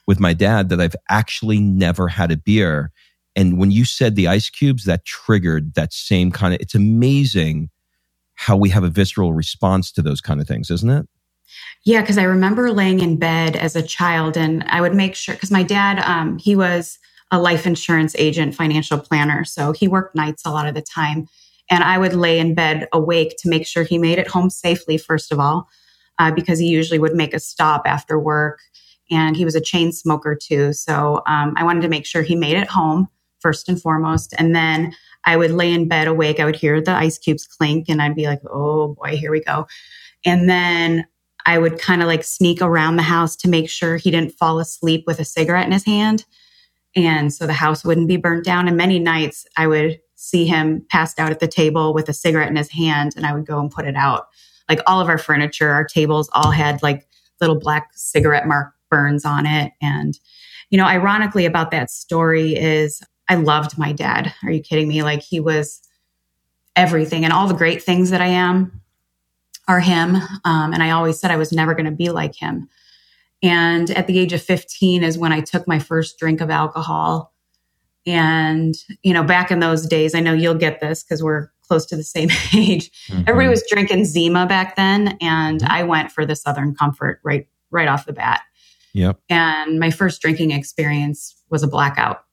with 0.07 0.19
my 0.19 0.33
dad 0.33 0.69
that 0.69 0.81
I've 0.81 0.95
actually 1.09 1.59
never 1.59 2.07
had 2.07 2.31
a 2.31 2.37
beer. 2.37 2.91
And 3.35 3.59
when 3.59 3.71
you 3.71 3.85
said 3.85 4.15
the 4.15 4.27
ice 4.27 4.49
cubes, 4.49 4.85
that 4.85 5.05
triggered 5.05 5.75
that 5.75 5.93
same 5.93 6.31
kind 6.31 6.53
of, 6.53 6.59
it's 6.61 6.75
amazing 6.75 7.69
how 8.35 8.55
we 8.55 8.69
have 8.69 8.83
a 8.83 8.89
visceral 8.89 9.33
response 9.33 9.91
to 9.91 10.01
those 10.01 10.21
kind 10.21 10.41
of 10.41 10.47
things, 10.47 10.71
isn't 10.71 10.89
it? 10.89 11.07
Yeah, 11.85 12.01
because 12.01 12.17
I 12.17 12.23
remember 12.23 12.71
laying 12.71 12.99
in 12.99 13.17
bed 13.17 13.55
as 13.55 13.75
a 13.75 13.81
child 13.81 14.37
and 14.37 14.63
I 14.67 14.81
would 14.81 14.93
make 14.93 15.15
sure, 15.15 15.35
because 15.35 15.51
my 15.51 15.63
dad, 15.63 15.99
um, 15.99 16.37
he 16.37 16.55
was 16.55 16.99
a 17.31 17.39
life 17.39 17.65
insurance 17.65 18.15
agent, 18.17 18.55
financial 18.55 18.99
planner. 18.99 19.45
So 19.45 19.71
he 19.71 19.87
worked 19.87 20.15
nights 20.15 20.43
a 20.45 20.51
lot 20.51 20.67
of 20.67 20.75
the 20.75 20.81
time. 20.81 21.27
And 21.69 21.83
I 21.83 21.97
would 21.97 22.13
lay 22.13 22.39
in 22.39 22.55
bed 22.55 22.87
awake 22.91 23.35
to 23.39 23.49
make 23.49 23.65
sure 23.67 23.83
he 23.83 23.97
made 23.97 24.17
it 24.17 24.27
home 24.27 24.49
safely, 24.49 24.97
first 24.97 25.31
of 25.31 25.39
all, 25.39 25.69
uh, 26.17 26.31
because 26.31 26.59
he 26.59 26.67
usually 26.67 26.99
would 26.99 27.13
make 27.13 27.33
a 27.33 27.39
stop 27.39 27.83
after 27.85 28.19
work. 28.19 28.59
And 29.11 29.37
he 29.37 29.45
was 29.45 29.55
a 29.55 29.61
chain 29.61 29.91
smoker 29.91 30.35
too. 30.35 30.73
So 30.73 31.21
um, 31.27 31.53
I 31.57 31.63
wanted 31.63 31.81
to 31.81 31.87
make 31.89 32.05
sure 32.05 32.23
he 32.23 32.35
made 32.35 32.57
it 32.57 32.67
home 32.67 33.07
first 33.39 33.69
and 33.69 33.81
foremost. 33.81 34.33
And 34.37 34.55
then 34.55 34.93
I 35.25 35.37
would 35.37 35.51
lay 35.51 35.71
in 35.71 35.87
bed 35.87 36.07
awake. 36.07 36.39
I 36.39 36.45
would 36.45 36.55
hear 36.55 36.81
the 36.81 36.91
ice 36.91 37.17
cubes 37.17 37.45
clink 37.45 37.87
and 37.89 38.01
I'd 38.01 38.15
be 38.15 38.25
like, 38.25 38.41
oh 38.51 38.95
boy, 38.95 39.17
here 39.17 39.31
we 39.31 39.41
go. 39.41 39.67
And 40.25 40.49
then 40.49 41.05
I 41.49 41.57
would 41.57 41.79
kind 41.79 42.03
of 42.03 42.07
like 42.07 42.23
sneak 42.23 42.61
around 42.61 42.97
the 42.97 43.01
house 43.01 43.35
to 43.37 43.49
make 43.49 43.71
sure 43.71 43.97
he 43.97 44.11
didn't 44.11 44.37
fall 44.37 44.59
asleep 44.59 45.05
with 45.07 45.19
a 45.19 45.25
cigarette 45.25 45.65
in 45.65 45.71
his 45.71 45.83
hand. 45.83 46.23
And 46.95 47.33
so 47.33 47.47
the 47.47 47.53
house 47.53 47.83
wouldn't 47.83 48.07
be 48.07 48.17
burnt 48.17 48.45
down. 48.45 48.67
And 48.67 48.77
many 48.77 48.99
nights 48.99 49.47
I 49.57 49.65
would 49.65 49.99
see 50.13 50.45
him 50.45 50.85
passed 50.91 51.19
out 51.19 51.31
at 51.31 51.39
the 51.39 51.47
table 51.47 51.91
with 51.91 52.07
a 52.07 52.13
cigarette 52.13 52.51
in 52.51 52.55
his 52.55 52.69
hand 52.69 53.13
and 53.15 53.25
I 53.25 53.33
would 53.33 53.47
go 53.47 53.59
and 53.59 53.71
put 53.71 53.87
it 53.87 53.95
out. 53.95 54.27
Like 54.69 54.79
all 54.85 55.01
of 55.01 55.09
our 55.09 55.17
furniture, 55.17 55.71
our 55.71 55.83
tables 55.83 56.29
all 56.33 56.51
had 56.51 56.83
like 56.83 57.07
little 57.41 57.57
black 57.57 57.89
cigarette 57.95 58.45
mark 58.45 58.71
burns 58.91 59.25
on 59.25 59.47
it. 59.47 59.71
And, 59.81 60.19
you 60.69 60.77
know, 60.77 60.85
ironically 60.85 61.47
about 61.47 61.71
that 61.71 61.89
story 61.89 62.55
is 62.55 63.01
I 63.27 63.35
loved 63.35 63.75
my 63.75 63.91
dad. 63.91 64.31
Are 64.43 64.51
you 64.51 64.61
kidding 64.61 64.87
me? 64.87 65.01
Like 65.01 65.23
he 65.23 65.39
was 65.39 65.81
everything 66.75 67.23
and 67.23 67.33
all 67.33 67.47
the 67.47 67.55
great 67.55 67.81
things 67.81 68.11
that 68.11 68.21
I 68.21 68.27
am 68.27 68.78
are 69.69 69.79
him. 69.79 70.15
Um, 70.43 70.73
and 70.73 70.81
I 70.81 70.89
always 70.89 71.19
said 71.19 71.29
I 71.29 71.37
was 71.37 71.53
never 71.53 71.75
going 71.75 71.85
to 71.85 71.91
be 71.91 72.09
like 72.09 72.35
him. 72.35 72.67
And 73.43 73.91
at 73.91 74.07
the 74.07 74.17
age 74.17 74.33
of 74.33 74.41
15 74.41 75.03
is 75.03 75.17
when 75.17 75.31
I 75.31 75.41
took 75.41 75.67
my 75.67 75.77
first 75.77 76.17
drink 76.17 76.41
of 76.41 76.49
alcohol. 76.49 77.33
And, 78.05 78.73
you 79.03 79.13
know, 79.13 79.23
back 79.23 79.51
in 79.51 79.59
those 79.59 79.85
days, 79.85 80.15
I 80.15 80.21
know 80.21 80.33
you'll 80.33 80.55
get 80.55 80.81
this 80.81 81.03
because 81.03 81.21
we're 81.21 81.49
close 81.61 81.85
to 81.85 81.95
the 81.95 82.03
same 82.03 82.29
age. 82.53 82.89
Mm-hmm. 83.07 83.23
Everybody 83.27 83.47
was 83.47 83.63
drinking 83.69 84.05
Zima 84.05 84.47
back 84.47 84.75
then. 84.75 85.15
And 85.21 85.61
mm-hmm. 85.61 85.71
I 85.71 85.83
went 85.83 86.11
for 86.11 86.25
the 86.25 86.35
Southern 86.35 86.73
Comfort 86.73 87.21
right, 87.23 87.47
right 87.69 87.87
off 87.87 88.07
the 88.07 88.13
bat. 88.13 88.41
Yep. 88.93 89.19
And 89.29 89.79
my 89.79 89.91
first 89.91 90.19
drinking 90.19 90.49
experience 90.49 91.39
was 91.51 91.61
a 91.61 91.67
blackout, 91.67 92.23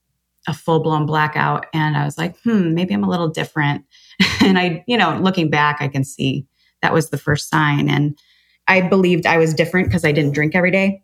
a 0.49 0.55
full 0.55 0.81
blown 0.81 1.05
blackout. 1.05 1.67
And 1.75 1.99
I 1.99 2.07
was 2.07 2.17
like, 2.17 2.41
hmm, 2.41 2.73
maybe 2.73 2.95
I'm 2.95 3.05
a 3.05 3.11
little 3.11 3.29
different. 3.29 3.85
and 4.41 4.59
I, 4.59 4.83
you 4.89 4.97
know, 4.97 5.19
looking 5.21 5.51
back, 5.51 5.83
I 5.83 5.89
can 5.89 6.03
see 6.03 6.47
that 6.87 6.95
was 6.95 7.11
the 7.11 7.19
first 7.19 7.51
sign. 7.51 7.91
And 7.91 8.17
I 8.69 8.81
believed 8.81 9.27
I 9.27 9.39
was 9.39 9.53
different 9.53 9.89
because 9.89 10.05
I 10.05 10.13
didn't 10.13 10.35
drink 10.35 10.55
every 10.55 10.71
day. 10.71 11.03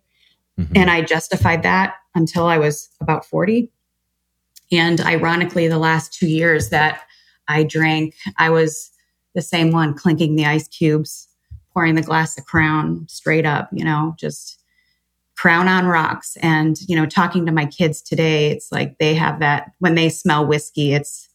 Mm-hmm. 0.57 0.77
And 0.77 0.89
I 0.89 1.03
justified 1.03 1.65
that 1.65 1.97
until 2.15 2.47
I 2.47 2.57
was 2.57 2.89
about 3.01 3.25
40. 3.25 3.69
And 4.71 5.01
ironically, 5.01 5.67
the 5.67 5.81
last 5.81 6.13
two 6.13 6.29
years 6.29 6.69
that 6.69 7.03
I 7.49 7.65
drank, 7.65 8.15
I 8.39 8.51
was 8.51 8.93
the 9.35 9.43
same 9.43 9.73
one 9.73 9.93
clinking 9.93 10.37
the 10.37 10.47
ice 10.47 10.69
cubes, 10.69 11.27
pouring 11.73 11.97
the 11.97 12.03
glass 12.03 12.39
of 12.39 12.45
crown 12.45 13.05
straight 13.09 13.45
up, 13.45 13.69
you 13.73 13.85
know, 13.85 14.15
just 14.17 14.63
crown 15.37 15.67
on 15.67 15.87
rocks. 15.87 16.37
And, 16.43 16.77
you 16.89 16.95
know, 16.95 17.07
talking 17.07 17.45
to 17.47 17.53
my 17.53 17.67
kids 17.67 18.03
today, 18.03 18.53
it's 18.53 18.71
like 18.71 18.99
they 18.99 19.15
have 19.15 19.41
that 19.41 19.73
when 19.81 19.97
they 19.97 20.11
smell 20.11 20.47
whiskey, 20.47 20.93
it's 20.93 21.29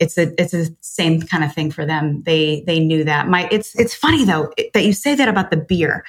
it's 0.00 0.18
a 0.18 0.40
it's 0.40 0.54
a 0.54 0.66
same 0.80 1.22
kind 1.22 1.44
of 1.44 1.52
thing 1.54 1.70
for 1.70 1.86
them. 1.86 2.22
They 2.24 2.64
they 2.66 2.80
knew 2.80 3.04
that. 3.04 3.28
My 3.28 3.48
it's 3.50 3.78
it's 3.78 3.94
funny 3.94 4.24
though 4.24 4.52
that 4.72 4.84
you 4.84 4.92
say 4.92 5.14
that 5.14 5.28
about 5.28 5.50
the 5.50 5.56
beer 5.56 6.04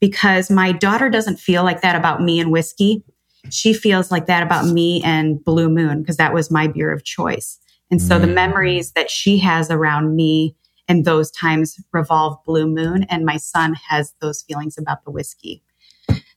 because 0.00 0.50
my 0.50 0.72
daughter 0.72 1.08
doesn't 1.08 1.38
feel 1.38 1.62
like 1.62 1.82
that 1.82 1.96
about 1.96 2.22
me 2.22 2.40
and 2.40 2.50
whiskey. 2.50 3.02
She 3.50 3.72
feels 3.72 4.10
like 4.10 4.26
that 4.26 4.42
about 4.42 4.66
me 4.66 5.02
and 5.04 5.42
Blue 5.42 5.68
Moon 5.68 6.02
because 6.02 6.18
that 6.18 6.34
was 6.34 6.50
my 6.50 6.66
beer 6.66 6.92
of 6.92 7.04
choice. 7.04 7.58
And 7.90 8.00
so 8.00 8.18
mm. 8.18 8.22
the 8.22 8.26
memories 8.26 8.92
that 8.92 9.10
she 9.10 9.38
has 9.38 9.70
around 9.70 10.14
me 10.14 10.54
and 10.88 11.04
those 11.04 11.30
times 11.30 11.76
revolve 11.92 12.36
Blue 12.44 12.66
Moon 12.66 13.04
and 13.04 13.24
my 13.24 13.36
son 13.36 13.74
has 13.88 14.14
those 14.20 14.42
feelings 14.42 14.76
about 14.76 15.04
the 15.04 15.10
whiskey. 15.10 15.62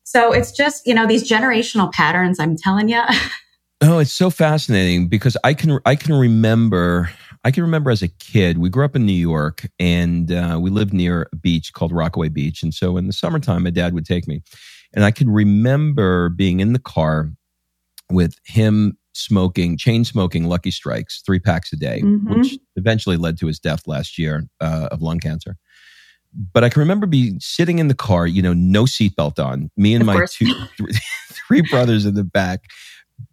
So 0.04 0.32
it's 0.32 0.52
just, 0.52 0.86
you 0.86 0.94
know, 0.94 1.08
these 1.08 1.28
generational 1.28 1.92
patterns, 1.92 2.40
I'm 2.40 2.56
telling 2.56 2.90
you. 2.90 3.02
Oh, 3.86 4.00
it's 4.00 4.14
so 4.14 4.30
fascinating 4.30 5.08
because 5.10 5.36
I 5.44 5.54
can 5.54 5.78
I 5.86 5.96
can 5.96 6.14
remember 6.14 7.10
I 7.44 7.52
can 7.52 7.64
remember 7.64 7.92
as 7.92 8.02
a 8.02 8.08
kid 8.08 8.58
we 8.58 8.70
grew 8.70 8.86
up 8.86 8.96
in 8.96 9.06
New 9.06 9.12
York 9.12 9.68
and 9.78 10.32
uh, 10.32 10.58
we 10.62 10.70
lived 10.70 10.94
near 10.94 11.28
a 11.34 11.36
beach 11.36 11.74
called 11.74 11.92
Rockaway 11.92 12.30
Beach, 12.30 12.64
and 12.64 12.74
so 12.74 12.96
in 12.96 13.08
the 13.08 13.14
summertime 13.14 13.64
my 13.64 13.72
dad 13.72 13.94
would 13.94 14.06
take 14.06 14.26
me, 14.26 14.42
and 14.94 15.04
I 15.04 15.12
can 15.12 15.30
remember 15.30 16.30
being 16.30 16.62
in 16.62 16.72
the 16.72 16.80
car 16.80 17.30
with 18.10 18.38
him 18.46 18.98
smoking 19.14 19.78
chain 19.78 20.06
smoking 20.06 20.46
Lucky 20.46 20.72
Strikes 20.72 21.22
three 21.26 21.40
packs 21.40 21.74
a 21.74 21.76
day, 21.76 22.02
mm-hmm. 22.02 22.34
which 22.34 22.58
eventually 22.78 23.18
led 23.18 23.38
to 23.40 23.48
his 23.48 23.60
death 23.60 23.86
last 23.86 24.18
year 24.18 24.48
uh, 24.62 24.88
of 24.92 25.02
lung 25.02 25.20
cancer. 25.20 25.58
But 26.54 26.64
I 26.64 26.70
can 26.70 26.80
remember 26.80 27.06
being 27.06 27.38
sitting 27.42 27.80
in 27.80 27.90
the 27.90 27.96
car, 27.96 28.28
you 28.28 28.42
know, 28.42 28.54
no 28.54 28.86
seatbelt 28.86 29.44
on, 29.44 29.70
me 29.76 29.94
and 29.94 30.02
of 30.02 30.08
my 30.08 30.14
course. 30.14 30.36
two, 30.36 30.52
three 31.32 31.62
brothers 31.70 32.06
in 32.06 32.16
the 32.16 32.24
back 32.24 32.62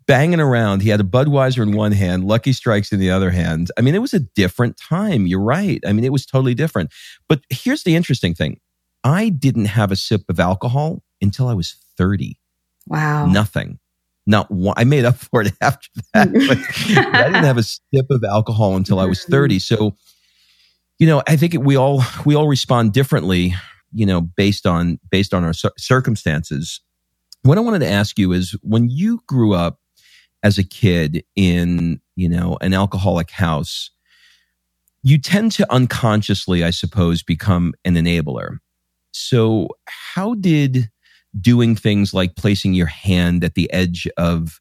banging 0.06 0.40
around. 0.40 0.82
He 0.82 0.88
had 0.88 1.00
a 1.00 1.04
Budweiser 1.04 1.62
in 1.62 1.72
one 1.72 1.92
hand, 1.92 2.24
Lucky 2.24 2.52
Strikes 2.52 2.92
in 2.92 3.00
the 3.00 3.10
other 3.10 3.30
hand. 3.30 3.70
I 3.78 3.80
mean, 3.80 3.94
it 3.94 4.00
was 4.00 4.14
a 4.14 4.20
different 4.20 4.76
time. 4.76 5.26
You're 5.26 5.40
right. 5.42 5.80
I 5.86 5.92
mean, 5.92 6.04
it 6.04 6.12
was 6.12 6.26
totally 6.26 6.54
different. 6.54 6.92
But 7.28 7.42
here's 7.50 7.84
the 7.84 7.96
interesting 7.96 8.34
thing 8.34 8.60
I 9.04 9.28
didn't 9.28 9.66
have 9.66 9.92
a 9.92 9.96
sip 9.96 10.22
of 10.28 10.40
alcohol 10.40 11.02
until 11.20 11.48
I 11.48 11.54
was 11.54 11.76
30. 11.96 12.38
Wow. 12.86 13.26
Nothing. 13.26 13.78
Not 14.26 14.50
one. 14.50 14.74
I 14.76 14.84
made 14.84 15.04
up 15.04 15.16
for 15.32 15.42
it 15.42 15.52
after 15.60 15.88
that. 16.14 16.28
I 17.14 17.24
didn't 17.24 17.44
have 17.44 17.58
a 17.58 17.62
sip 17.62 18.06
of 18.10 18.24
alcohol 18.24 18.76
until 18.76 18.98
I 18.98 19.06
was 19.06 19.24
30. 19.24 19.56
Mm-hmm. 19.56 19.74
So, 19.74 19.96
you 20.98 21.06
know, 21.06 21.22
I 21.26 21.36
think 21.36 21.54
we 21.58 21.76
all 21.76 22.02
we 22.24 22.34
all 22.34 22.48
respond 22.48 22.92
differently, 22.92 23.54
you 23.92 24.06
know, 24.06 24.20
based 24.20 24.66
on 24.66 24.98
based 25.10 25.32
on 25.32 25.44
our 25.44 25.54
circumstances. 25.78 26.80
What 27.42 27.56
I 27.56 27.62
wanted 27.62 27.78
to 27.78 27.88
ask 27.88 28.18
you 28.18 28.32
is 28.32 28.54
when 28.62 28.90
you 28.90 29.22
grew 29.26 29.54
up 29.54 29.79
as 30.42 30.58
a 30.58 30.64
kid 30.64 31.24
in, 31.36 32.00
you 32.16 32.28
know, 32.28 32.56
an 32.60 32.74
alcoholic 32.74 33.30
house, 33.30 33.90
you 35.02 35.18
tend 35.18 35.52
to 35.52 35.72
unconsciously, 35.72 36.64
I 36.64 36.70
suppose, 36.70 37.22
become 37.22 37.74
an 37.84 37.94
enabler. 37.94 38.58
So, 39.12 39.68
how 39.86 40.34
did 40.34 40.90
doing 41.40 41.76
things 41.76 42.12
like 42.12 42.36
placing 42.36 42.74
your 42.74 42.86
hand 42.86 43.44
at 43.44 43.54
the 43.54 43.72
edge 43.72 44.08
of 44.16 44.58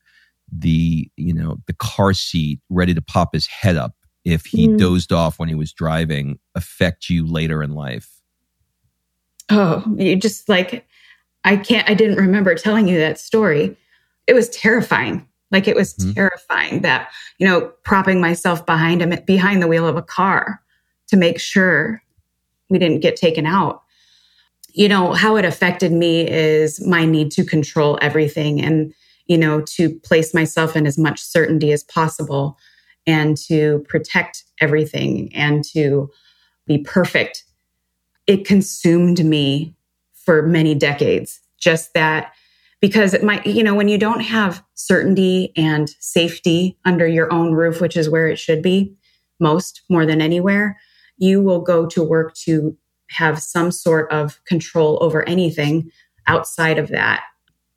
the, 0.52 1.10
you 1.18 1.34
know, 1.34 1.58
the 1.68 1.74
car 1.74 2.14
seat 2.14 2.60
ready 2.70 2.94
to 2.94 3.02
pop 3.02 3.34
his 3.34 3.48
head 3.48 3.76
up 3.76 3.94
if 4.26 4.46
he 4.46 4.68
mm. 4.68 4.78
dozed 4.78 5.12
off 5.12 5.40
when 5.40 5.50
he 5.50 5.56
was 5.56 5.74
driving 5.74 6.40
affect 6.56 7.10
you 7.10 7.26
later 7.26 7.64
in 7.64 7.74
life? 7.74 8.10
Oh, 9.50 9.84
you 9.98 10.16
just 10.16 10.48
like 10.48 10.88
I 11.44 11.58
can't 11.58 11.90
I 11.90 11.94
didn't 11.94 12.18
remember 12.18 12.56
telling 12.56 12.88
you 12.88 13.00
that 13.00 13.20
story. 13.20 13.76
It 14.28 14.34
was 14.34 14.50
terrifying. 14.50 15.28
Like 15.52 15.68
it 15.68 15.76
was 15.76 15.94
mm-hmm. 15.96 16.14
terrifying 16.14 16.82
that, 16.82 17.10
you 17.38 17.48
know, 17.48 17.72
propping 17.84 18.22
myself 18.22 18.66
behind 18.66 19.02
him 19.02 19.14
behind 19.26 19.62
the 19.62 19.68
wheel 19.68 19.88
of 19.88 19.98
a 19.98 20.02
car 20.02 20.62
to 21.08 21.18
make 21.18 21.40
sure 21.40 22.04
we 22.70 22.78
didn't 22.78 23.02
get 23.02 23.16
taken 23.16 23.46
out. 23.46 23.82
You 24.74 24.88
know, 24.88 25.14
how 25.14 25.36
it 25.36 25.46
affected 25.46 25.92
me 25.92 26.30
is 26.30 26.86
my 26.86 27.06
need 27.06 27.32
to 27.32 27.44
control 27.44 27.98
everything 28.02 28.62
and, 28.62 28.94
you 29.26 29.38
know, 29.38 29.62
to 29.62 29.90
place 30.02 30.34
myself 30.34 30.76
in 30.76 30.86
as 30.86 30.98
much 30.98 31.20
certainty 31.20 31.72
as 31.72 31.84
possible 31.84 32.58
and 33.08 33.36
to 33.38 33.84
protect 33.90 34.44
everything 34.62 35.34
and 35.34 35.64
to 35.64 36.12
be 36.68 36.78
perfect. 36.78 37.44
it 38.30 38.46
consumed 38.46 39.26
me 39.26 39.74
for 40.14 40.44
many 40.44 40.76
decades. 40.76 41.40
Just 41.58 41.96
that 41.96 42.32
because 42.82 43.14
it 43.14 43.24
might, 43.24 43.46
you 43.46 43.64
know, 43.64 43.76
when 43.76 43.90
you 43.90 43.98
don't 43.98 44.22
have 44.22 44.64
certainty 44.76 45.52
and 45.56 45.90
safety 46.00 46.78
under 46.86 47.06
your 47.06 47.32
own 47.32 47.54
roof, 47.54 47.82
which 47.82 47.98
is 47.98 48.10
where 48.10 48.28
it 48.28 48.38
should 48.38 48.62
be 48.62 48.94
most 49.40 49.82
more 49.90 50.06
than 50.06 50.22
anywhere, 50.22 50.78
you 51.18 51.42
will 51.42 51.62
go 51.62 51.86
to 51.86 52.04
work 52.04 52.34
to 52.34 52.76
have 53.10 53.42
some 53.42 53.72
sort 53.72 54.10
of 54.12 54.44
control 54.46 54.98
over 55.02 55.28
anything 55.28 55.90
outside 56.28 56.78
of 56.78 56.90
that. 56.90 57.24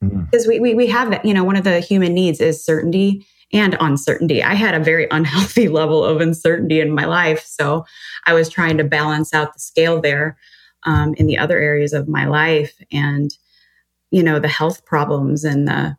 Mm. 0.03 0.29
Because 0.29 0.47
we, 0.47 0.59
we, 0.59 0.73
we 0.73 0.87
have 0.87 1.09
that, 1.09 1.25
you 1.25 1.33
know, 1.33 1.43
one 1.43 1.55
of 1.55 1.63
the 1.63 1.79
human 1.79 2.13
needs 2.13 2.39
is 2.39 2.63
certainty 2.63 3.25
and 3.51 3.75
uncertainty. 3.79 4.41
I 4.41 4.53
had 4.53 4.73
a 4.73 4.83
very 4.83 5.07
unhealthy 5.11 5.67
level 5.67 6.03
of 6.05 6.21
uncertainty 6.21 6.79
in 6.79 6.91
my 6.91 7.05
life. 7.05 7.43
So 7.45 7.85
I 8.25 8.33
was 8.33 8.47
trying 8.47 8.77
to 8.77 8.83
balance 8.83 9.33
out 9.33 9.53
the 9.53 9.59
scale 9.59 9.99
there 9.99 10.37
um, 10.83 11.13
in 11.15 11.27
the 11.27 11.37
other 11.37 11.59
areas 11.59 11.93
of 11.93 12.07
my 12.07 12.25
life. 12.25 12.73
And, 12.91 13.35
you 14.13 14.21
know, 14.21 14.37
the 14.37 14.47
health 14.47 14.85
problems 14.85 15.43
and 15.43 15.67
the, 15.67 15.97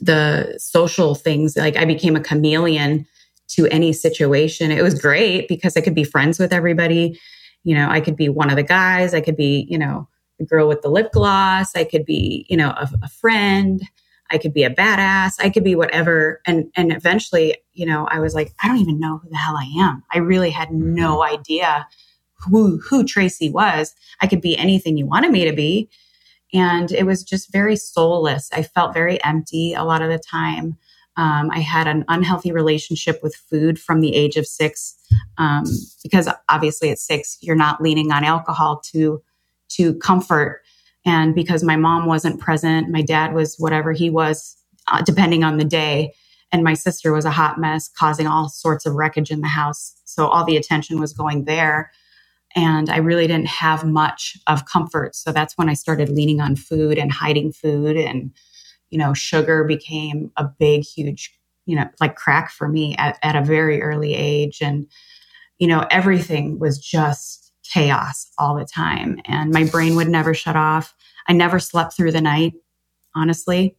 the 0.00 0.54
social 0.58 1.16
things, 1.16 1.56
like 1.56 1.76
I 1.76 1.84
became 1.84 2.14
a 2.14 2.20
chameleon 2.20 3.04
to 3.48 3.66
any 3.66 3.92
situation. 3.92 4.70
It 4.70 4.82
was 4.82 4.94
great 4.94 5.48
because 5.48 5.76
I 5.76 5.80
could 5.80 5.96
be 5.96 6.04
friends 6.04 6.38
with 6.38 6.52
everybody. 6.52 7.18
You 7.64 7.74
know, 7.74 7.88
I 7.90 8.00
could 8.00 8.14
be 8.14 8.28
one 8.28 8.50
of 8.50 8.56
the 8.56 8.62
guys. 8.62 9.14
I 9.14 9.20
could 9.20 9.36
be, 9.36 9.66
you 9.68 9.76
know, 9.76 10.08
the 10.38 10.46
girl 10.46 10.68
with 10.68 10.82
the 10.82 10.90
lip 10.90 11.10
gloss. 11.10 11.74
I 11.74 11.82
could 11.82 12.04
be, 12.04 12.46
you 12.48 12.56
know, 12.56 12.70
a, 12.70 12.88
a 13.02 13.08
friend. 13.08 13.82
I 14.30 14.38
could 14.38 14.54
be 14.54 14.62
a 14.62 14.70
badass. 14.70 15.32
I 15.40 15.50
could 15.50 15.64
be 15.64 15.74
whatever. 15.74 16.40
And, 16.46 16.70
and 16.76 16.92
eventually, 16.92 17.56
you 17.72 17.84
know, 17.84 18.06
I 18.12 18.20
was 18.20 18.32
like, 18.32 18.54
I 18.62 18.68
don't 18.68 18.78
even 18.78 19.00
know 19.00 19.18
who 19.18 19.28
the 19.28 19.36
hell 19.36 19.56
I 19.56 19.68
am. 19.76 20.04
I 20.14 20.18
really 20.18 20.50
had 20.50 20.70
no 20.70 21.18
mm-hmm. 21.18 21.34
idea 21.34 21.88
who, 22.48 22.78
who 22.78 23.02
Tracy 23.02 23.50
was. 23.50 23.92
I 24.20 24.28
could 24.28 24.40
be 24.40 24.56
anything 24.56 24.96
you 24.96 25.06
wanted 25.06 25.32
me 25.32 25.44
to 25.44 25.52
be. 25.52 25.90
And 26.52 26.92
it 26.92 27.06
was 27.06 27.22
just 27.22 27.52
very 27.52 27.76
soulless. 27.76 28.50
I 28.52 28.62
felt 28.62 28.94
very 28.94 29.22
empty 29.24 29.74
a 29.74 29.84
lot 29.84 30.02
of 30.02 30.10
the 30.10 30.18
time. 30.18 30.76
Um, 31.16 31.50
I 31.50 31.60
had 31.60 31.86
an 31.86 32.04
unhealthy 32.08 32.52
relationship 32.52 33.20
with 33.22 33.34
food 33.34 33.78
from 33.78 34.00
the 34.00 34.14
age 34.14 34.36
of 34.36 34.46
six, 34.46 34.96
um, 35.38 35.64
because 36.02 36.28
obviously 36.48 36.90
at 36.90 36.98
six 36.98 37.36
you're 37.40 37.54
not 37.54 37.82
leaning 37.82 38.12
on 38.12 38.24
alcohol 38.24 38.80
to 38.92 39.22
to 39.70 39.94
comfort 39.96 40.62
and 41.04 41.34
because 41.34 41.64
my 41.64 41.76
mom 41.76 42.06
wasn't 42.06 42.40
present, 42.40 42.90
my 42.90 43.02
dad 43.02 43.34
was 43.34 43.56
whatever 43.58 43.92
he 43.92 44.10
was, 44.10 44.56
uh, 44.88 45.02
depending 45.02 45.44
on 45.44 45.58
the 45.58 45.64
day. 45.64 46.12
And 46.52 46.62
my 46.62 46.74
sister 46.74 47.12
was 47.12 47.24
a 47.24 47.30
hot 47.30 47.58
mess, 47.58 47.88
causing 47.88 48.26
all 48.26 48.48
sorts 48.48 48.86
of 48.86 48.94
wreckage 48.94 49.30
in 49.30 49.40
the 49.40 49.48
house. 49.48 49.94
So 50.04 50.26
all 50.26 50.44
the 50.44 50.56
attention 50.56 51.00
was 51.00 51.12
going 51.12 51.44
there. 51.44 51.90
And 52.54 52.90
I 52.90 52.98
really 52.98 53.26
didn't 53.26 53.48
have 53.48 53.84
much 53.84 54.36
of 54.46 54.66
comfort. 54.66 55.16
So 55.16 55.32
that's 55.32 55.56
when 55.56 55.68
I 55.68 55.74
started 55.74 56.08
leaning 56.08 56.40
on 56.40 56.56
food 56.56 56.98
and 56.98 57.10
hiding 57.10 57.52
food. 57.52 57.96
And, 57.96 58.32
you 58.90 58.98
know, 58.98 59.14
sugar 59.14 59.64
became 59.64 60.30
a 60.36 60.44
big, 60.44 60.84
huge, 60.84 61.34
you 61.64 61.76
know, 61.76 61.88
like 62.00 62.16
crack 62.16 62.50
for 62.50 62.68
me 62.68 62.94
at, 62.96 63.18
at 63.22 63.36
a 63.36 63.44
very 63.44 63.80
early 63.80 64.14
age. 64.14 64.60
And, 64.60 64.86
you 65.58 65.66
know, 65.66 65.86
everything 65.90 66.58
was 66.58 66.78
just 66.78 67.52
chaos 67.62 68.30
all 68.38 68.56
the 68.56 68.66
time. 68.66 69.20
And 69.24 69.50
my 69.50 69.64
brain 69.64 69.94
would 69.96 70.08
never 70.08 70.34
shut 70.34 70.56
off. 70.56 70.94
I 71.28 71.32
never 71.32 71.58
slept 71.58 71.96
through 71.96 72.12
the 72.12 72.20
night, 72.20 72.54
honestly. 73.14 73.76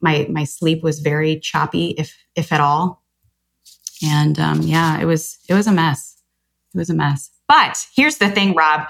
My 0.00 0.26
my 0.30 0.44
sleep 0.44 0.82
was 0.82 1.00
very 1.00 1.38
choppy, 1.38 1.90
if 1.98 2.16
if 2.34 2.52
at 2.52 2.60
all. 2.60 3.02
And 4.02 4.38
um, 4.38 4.62
yeah, 4.62 4.98
it 5.00 5.04
was 5.04 5.38
it 5.48 5.54
was 5.54 5.66
a 5.66 5.72
mess. 5.72 6.16
It 6.74 6.78
was 6.78 6.90
a 6.90 6.94
mess. 6.94 7.30
But 7.48 7.86
here's 7.94 8.18
the 8.18 8.30
thing, 8.30 8.54
Rob. 8.54 8.88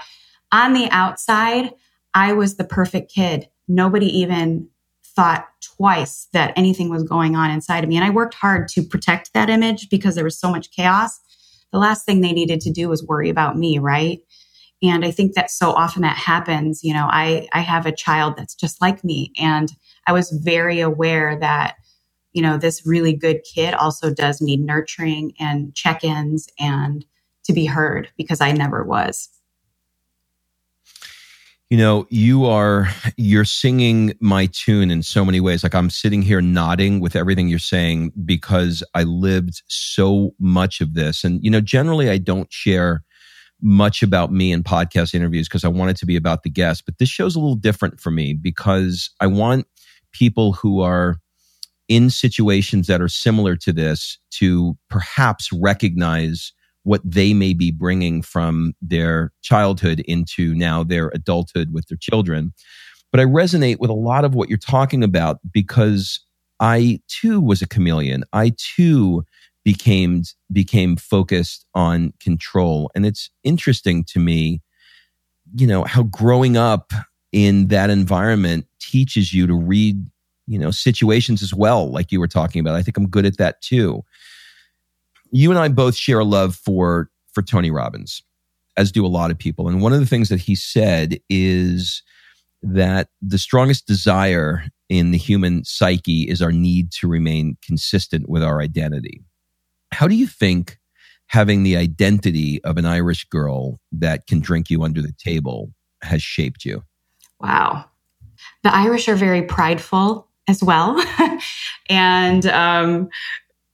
On 0.51 0.73
the 0.73 0.89
outside, 0.91 1.71
I 2.13 2.33
was 2.33 2.55
the 2.55 2.63
perfect 2.63 3.11
kid. 3.13 3.49
Nobody 3.67 4.07
even 4.19 4.69
thought 5.15 5.47
twice 5.61 6.27
that 6.33 6.53
anything 6.55 6.89
was 6.89 7.03
going 7.03 7.35
on 7.35 7.51
inside 7.51 7.83
of 7.83 7.89
me. 7.89 7.95
And 7.95 8.05
I 8.05 8.09
worked 8.09 8.35
hard 8.35 8.67
to 8.69 8.83
protect 8.83 9.33
that 9.33 9.49
image 9.49 9.89
because 9.89 10.15
there 10.15 10.23
was 10.23 10.39
so 10.39 10.49
much 10.49 10.71
chaos 10.71 11.19
the 11.71 11.79
last 11.79 12.05
thing 12.05 12.21
they 12.21 12.31
needed 12.31 12.61
to 12.61 12.71
do 12.71 12.89
was 12.89 13.05
worry 13.05 13.29
about 13.29 13.57
me, 13.57 13.79
right? 13.79 14.19
And 14.81 15.03
I 15.03 15.11
think 15.11 15.33
that 15.33 15.51
so 15.51 15.71
often 15.71 16.03
that 16.03 16.17
happens. 16.17 16.83
You 16.83 16.93
know, 16.93 17.07
I, 17.09 17.47
I 17.51 17.61
have 17.61 17.85
a 17.85 17.91
child 17.91 18.35
that's 18.37 18.55
just 18.55 18.81
like 18.81 19.03
me. 19.03 19.31
And 19.39 19.71
I 20.05 20.11
was 20.11 20.31
very 20.31 20.79
aware 20.79 21.37
that, 21.39 21.75
you 22.31 22.41
know, 22.41 22.57
this 22.57 22.85
really 22.85 23.13
good 23.13 23.41
kid 23.43 23.73
also 23.73 24.13
does 24.13 24.39
need 24.39 24.61
nurturing 24.61 25.33
and 25.39 25.73
check 25.75 26.03
ins 26.03 26.47
and 26.59 27.05
to 27.47 27.53
be 27.53 27.65
heard 27.65 28.09
because 28.17 28.41
I 28.41 28.51
never 28.51 28.83
was. 28.83 29.29
You 31.69 31.77
know 31.77 32.07
you 32.09 32.45
are 32.45 32.87
you're 33.17 33.43
singing 33.43 34.13
my 34.21 34.45
tune 34.45 34.89
in 34.89 35.03
so 35.03 35.25
many 35.25 35.41
ways. 35.41 35.63
Like 35.63 35.75
i'm 35.75 35.89
sitting 35.89 36.21
here 36.21 36.39
nodding 36.39 37.01
with 37.01 37.13
everything 37.13 37.49
you're 37.49 37.59
saying 37.59 38.13
because 38.23 38.85
i 38.93 39.03
lived 39.03 39.63
so 39.67 40.33
much 40.39 40.79
of 40.79 40.93
this. 40.93 41.25
And 41.25 41.43
you 41.43 41.51
know 41.51 41.59
generally 41.59 42.09
i 42.09 42.19
don't 42.19 42.51
share 42.53 43.03
much 43.61 44.01
about 44.01 44.31
me 44.31 44.51
in 44.51 44.63
podcast 44.63 45.13
interviews 45.13 45.47
because 45.47 45.65
i 45.65 45.67
want 45.67 45.89
it 45.89 45.97
to 45.97 46.05
be 46.05 46.15
about 46.15 46.43
the 46.43 46.49
guest 46.49 46.83
but 46.85 46.99
this 46.99 47.09
show's 47.09 47.35
a 47.35 47.39
little 47.39 47.55
different 47.55 47.99
for 47.99 48.11
me 48.11 48.31
because 48.31 49.09
i 49.19 49.25
want 49.25 49.65
people 50.11 50.53
who 50.53 50.79
are 50.79 51.17
in 51.87 52.09
situations 52.09 52.87
that 52.87 53.01
are 53.01 53.07
similar 53.07 53.55
to 53.55 53.73
this 53.73 54.19
to 54.29 54.77
perhaps 54.89 55.51
recognize 55.51 56.53
what 56.87 57.01
they 57.03 57.33
may 57.33 57.53
be 57.53 57.69
bringing 57.69 58.21
from 58.21 58.73
their 58.81 59.33
childhood 59.41 59.99
into 60.07 60.55
now 60.55 60.85
their 60.85 61.09
adulthood 61.09 61.73
with 61.73 61.85
their 61.87 61.97
children. 61.99 62.53
But 63.11 63.19
I 63.19 63.25
resonate 63.25 63.79
with 63.79 63.89
a 63.89 63.93
lot 63.93 64.23
of 64.23 64.35
what 64.35 64.47
you're 64.47 64.57
talking 64.57 65.03
about 65.03 65.39
because 65.51 66.21
I 66.61 67.01
too 67.09 67.41
was 67.41 67.61
a 67.61 67.67
chameleon. 67.67 68.23
I 68.31 68.53
too 68.57 69.25
became 69.65 70.23
became 70.49 70.95
focused 70.95 71.65
on 71.75 72.13
control 72.21 72.89
and 72.95 73.05
it's 73.05 73.29
interesting 73.43 74.05
to 74.05 74.17
me 74.17 74.61
you 75.57 75.67
know 75.67 75.83
how 75.83 76.03
growing 76.03 76.55
up 76.55 76.93
in 77.33 77.67
that 77.67 77.89
environment 77.89 78.65
teaches 78.79 79.33
you 79.33 79.45
to 79.45 79.53
read 79.53 80.05
you 80.45 80.57
know 80.57 80.71
situations 80.71 81.43
as 81.43 81.53
well 81.53 81.91
like 81.91 82.13
you 82.13 82.19
were 82.21 82.29
talking 82.29 82.61
about 82.61 82.75
i 82.75 82.81
think 82.81 82.95
i'm 82.95 83.09
good 83.09 83.25
at 83.25 83.35
that 83.35 83.61
too 83.61 84.01
you 85.31 85.49
and 85.49 85.59
I 85.59 85.67
both 85.67 85.95
share 85.95 86.19
a 86.19 86.25
love 86.25 86.55
for 86.55 87.09
for 87.33 87.41
Tony 87.41 87.71
Robbins, 87.71 88.23
as 88.77 88.91
do 88.91 89.05
a 89.05 89.07
lot 89.07 89.31
of 89.31 89.37
people. 89.37 89.67
And 89.67 89.81
one 89.81 89.93
of 89.93 89.99
the 89.99 90.05
things 90.05 90.29
that 90.29 90.39
he 90.39 90.55
said 90.55 91.19
is 91.29 92.01
that 92.63 93.09
the 93.21 93.37
strongest 93.37 93.85
desire 93.85 94.65
in 94.89 95.11
the 95.11 95.17
human 95.17 95.63
psyche 95.63 96.23
is 96.23 96.41
our 96.41 96.51
need 96.51 96.91
to 96.91 97.07
remain 97.07 97.57
consistent 97.61 98.29
with 98.29 98.41
our 98.41 98.61
identity. 98.61 99.23
How 99.91 100.07
do 100.07 100.15
you 100.15 100.27
think 100.27 100.77
having 101.27 101.63
the 101.63 101.77
identity 101.77 102.63
of 102.63 102.77
an 102.77 102.85
Irish 102.85 103.25
girl 103.25 103.79
that 103.91 104.27
can 104.27 104.39
drink 104.39 104.69
you 104.69 104.83
under 104.83 105.01
the 105.01 105.13
table 105.23 105.71
has 106.01 106.21
shaped 106.21 106.65
you? 106.65 106.83
Wow. 107.39 107.85
The 108.63 108.73
Irish 108.73 109.07
are 109.07 109.15
very 109.15 109.41
prideful 109.41 110.27
as 110.47 110.63
well. 110.63 111.03
and 111.89 112.45
um, 112.47 113.09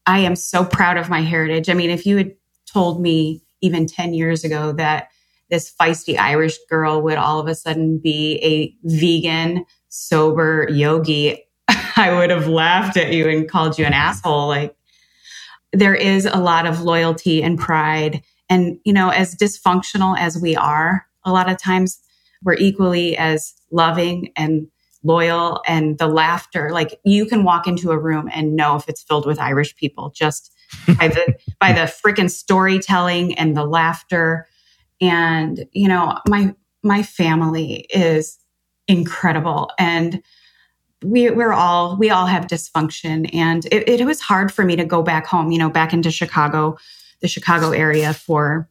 I 0.06 0.20
am 0.20 0.36
so 0.36 0.66
proud 0.66 0.98
of 0.98 1.10
my 1.10 1.22
heritage. 1.22 1.70
I 1.70 1.74
mean, 1.74 1.90
if 1.90 2.06
you 2.06 2.18
had 2.18 2.34
told 2.66 3.02
me 3.02 3.44
even 3.62 3.86
10 3.86 4.14
years 4.14 4.44
ago 4.44 4.74
that 4.74 5.10
this 5.50 5.74
feisty 5.80 6.18
Irish 6.18 6.58
girl 6.70 7.02
would 7.02 7.18
all 7.18 7.40
of 7.40 7.48
a 7.48 7.56
sudden 7.56 8.00
be 8.00 8.40
a 8.44 8.76
vegan, 8.88 9.66
sober 9.90 10.68
yogi, 10.70 11.46
I 11.96 12.14
would 12.14 12.30
have 12.30 12.48
laughed 12.48 12.98
at 12.98 13.14
you 13.14 13.30
and 13.30 13.50
called 13.50 13.78
you 13.78 13.86
an 13.86 13.94
asshole. 13.94 14.48
Like, 14.48 14.76
there 15.72 15.96
is 15.96 16.26
a 16.26 16.38
lot 16.38 16.66
of 16.66 16.82
loyalty 16.82 17.42
and 17.42 17.58
pride. 17.58 18.22
And, 18.50 18.80
you 18.84 18.94
know, 18.94 19.10
as 19.10 19.36
dysfunctional 19.36 20.18
as 20.18 20.38
we 20.38 20.56
are, 20.56 21.06
a 21.24 21.32
lot 21.32 21.50
of 21.50 21.58
times 21.58 22.00
we're 22.44 22.56
equally 22.56 23.18
as 23.18 23.54
loving 23.72 24.32
and 24.36 24.68
loyal 25.04 25.62
and 25.68 25.98
the 25.98 26.08
laughter. 26.08 26.70
Like 26.72 27.00
you 27.04 27.26
can 27.26 27.44
walk 27.44 27.68
into 27.68 27.92
a 27.92 27.98
room 27.98 28.30
and 28.34 28.56
know 28.56 28.76
if 28.76 28.88
it's 28.88 29.04
filled 29.04 29.26
with 29.26 29.40
Irish 29.40 29.76
people 29.76 30.12
just 30.16 30.52
by 30.98 31.08
the 31.08 31.36
by 31.60 31.74
the 31.74 31.82
freaking 31.82 32.30
storytelling 32.30 33.38
and 33.38 33.56
the 33.56 33.66
laughter. 33.66 34.48
And 35.02 35.66
you 35.72 35.88
know, 35.88 36.18
my 36.28 36.56
my 36.84 37.04
family 37.04 37.86
is 37.90 38.40
incredible 38.88 39.72
and 39.80 40.22
we, 41.04 41.30
we're 41.30 41.54
all 41.54 41.98
we 41.98 42.10
all 42.10 42.26
have 42.26 42.48
dysfunction 42.48 43.30
and 43.34 43.66
it, 43.66 43.88
it 43.88 44.06
was 44.06 44.22
hard 44.22 44.52
for 44.52 44.64
me 44.64 44.76
to 44.76 44.86
go 44.86 45.02
back 45.02 45.26
home 45.26 45.52
you 45.52 45.58
know 45.58 45.70
back 45.70 45.94
into 45.94 46.12
chicago 46.12 46.78
the 47.22 47.28
chicago 47.28 47.72
area 47.72 48.14
for 48.14 48.70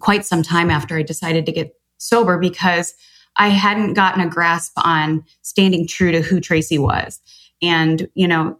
quite 0.00 0.24
some 0.24 0.42
time 0.42 0.70
after 0.70 0.96
i 0.96 1.02
decided 1.02 1.46
to 1.46 1.52
get 1.52 1.74
sober 1.98 2.38
because 2.38 2.94
I 3.36 3.48
hadn't 3.48 3.94
gotten 3.94 4.20
a 4.20 4.28
grasp 4.28 4.72
on 4.76 5.24
standing 5.42 5.86
true 5.86 6.12
to 6.12 6.20
who 6.20 6.40
Tracy 6.40 6.78
was. 6.78 7.20
And, 7.62 8.08
you 8.14 8.28
know, 8.28 8.58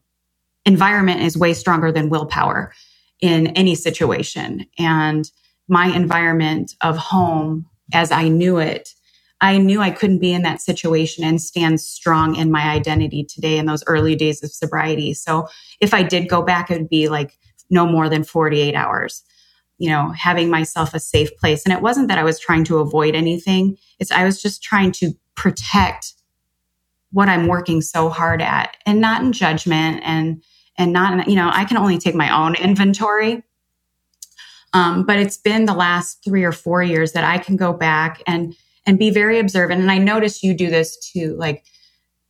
environment 0.64 1.22
is 1.22 1.36
way 1.36 1.54
stronger 1.54 1.92
than 1.92 2.08
willpower 2.08 2.72
in 3.20 3.48
any 3.48 3.74
situation. 3.74 4.66
And 4.78 5.30
my 5.68 5.86
environment 5.86 6.74
of 6.80 6.96
home 6.96 7.66
as 7.92 8.10
I 8.10 8.28
knew 8.28 8.58
it, 8.58 8.94
I 9.40 9.58
knew 9.58 9.80
I 9.80 9.90
couldn't 9.90 10.20
be 10.20 10.32
in 10.32 10.42
that 10.42 10.60
situation 10.60 11.24
and 11.24 11.40
stand 11.40 11.80
strong 11.80 12.36
in 12.36 12.50
my 12.50 12.70
identity 12.70 13.24
today 13.24 13.58
in 13.58 13.66
those 13.66 13.82
early 13.86 14.14
days 14.14 14.42
of 14.42 14.52
sobriety. 14.52 15.14
So 15.14 15.48
if 15.80 15.92
I 15.92 16.04
did 16.04 16.28
go 16.28 16.42
back, 16.42 16.70
it 16.70 16.78
would 16.78 16.88
be 16.88 17.08
like 17.08 17.36
no 17.68 17.86
more 17.86 18.08
than 18.08 18.22
48 18.22 18.74
hours, 18.74 19.24
you 19.78 19.88
know, 19.88 20.10
having 20.10 20.50
myself 20.50 20.94
a 20.94 21.00
safe 21.00 21.34
place. 21.38 21.64
And 21.64 21.72
it 21.72 21.82
wasn't 21.82 22.08
that 22.08 22.18
I 22.18 22.24
was 22.24 22.38
trying 22.38 22.64
to 22.64 22.78
avoid 22.78 23.14
anything. 23.14 23.76
It's 23.98 24.10
I 24.10 24.24
was 24.24 24.40
just 24.40 24.62
trying 24.62 24.92
to 24.92 25.12
protect 25.34 26.14
what 27.10 27.28
I'm 27.28 27.46
working 27.46 27.82
so 27.82 28.08
hard 28.08 28.40
at 28.40 28.76
and 28.86 29.00
not 29.00 29.22
in 29.22 29.32
judgment 29.32 30.00
and 30.04 30.42
and 30.78 30.92
not 30.92 31.28
you 31.28 31.36
know, 31.36 31.50
I 31.52 31.64
can 31.64 31.76
only 31.76 31.98
take 31.98 32.14
my 32.14 32.34
own 32.34 32.54
inventory. 32.60 33.42
Um, 34.74 35.04
but 35.04 35.18
it's 35.18 35.36
been 35.36 35.66
the 35.66 35.74
last 35.74 36.24
three 36.24 36.44
or 36.44 36.52
four 36.52 36.82
years 36.82 37.12
that 37.12 37.24
I 37.24 37.38
can 37.38 37.56
go 37.56 37.72
back 37.72 38.22
and 38.26 38.54
and 38.86 38.98
be 38.98 39.10
very 39.10 39.38
observant. 39.38 39.80
And 39.80 39.90
I 39.90 39.98
notice 39.98 40.42
you 40.42 40.54
do 40.54 40.70
this 40.70 40.96
too. 41.12 41.36
Like 41.38 41.64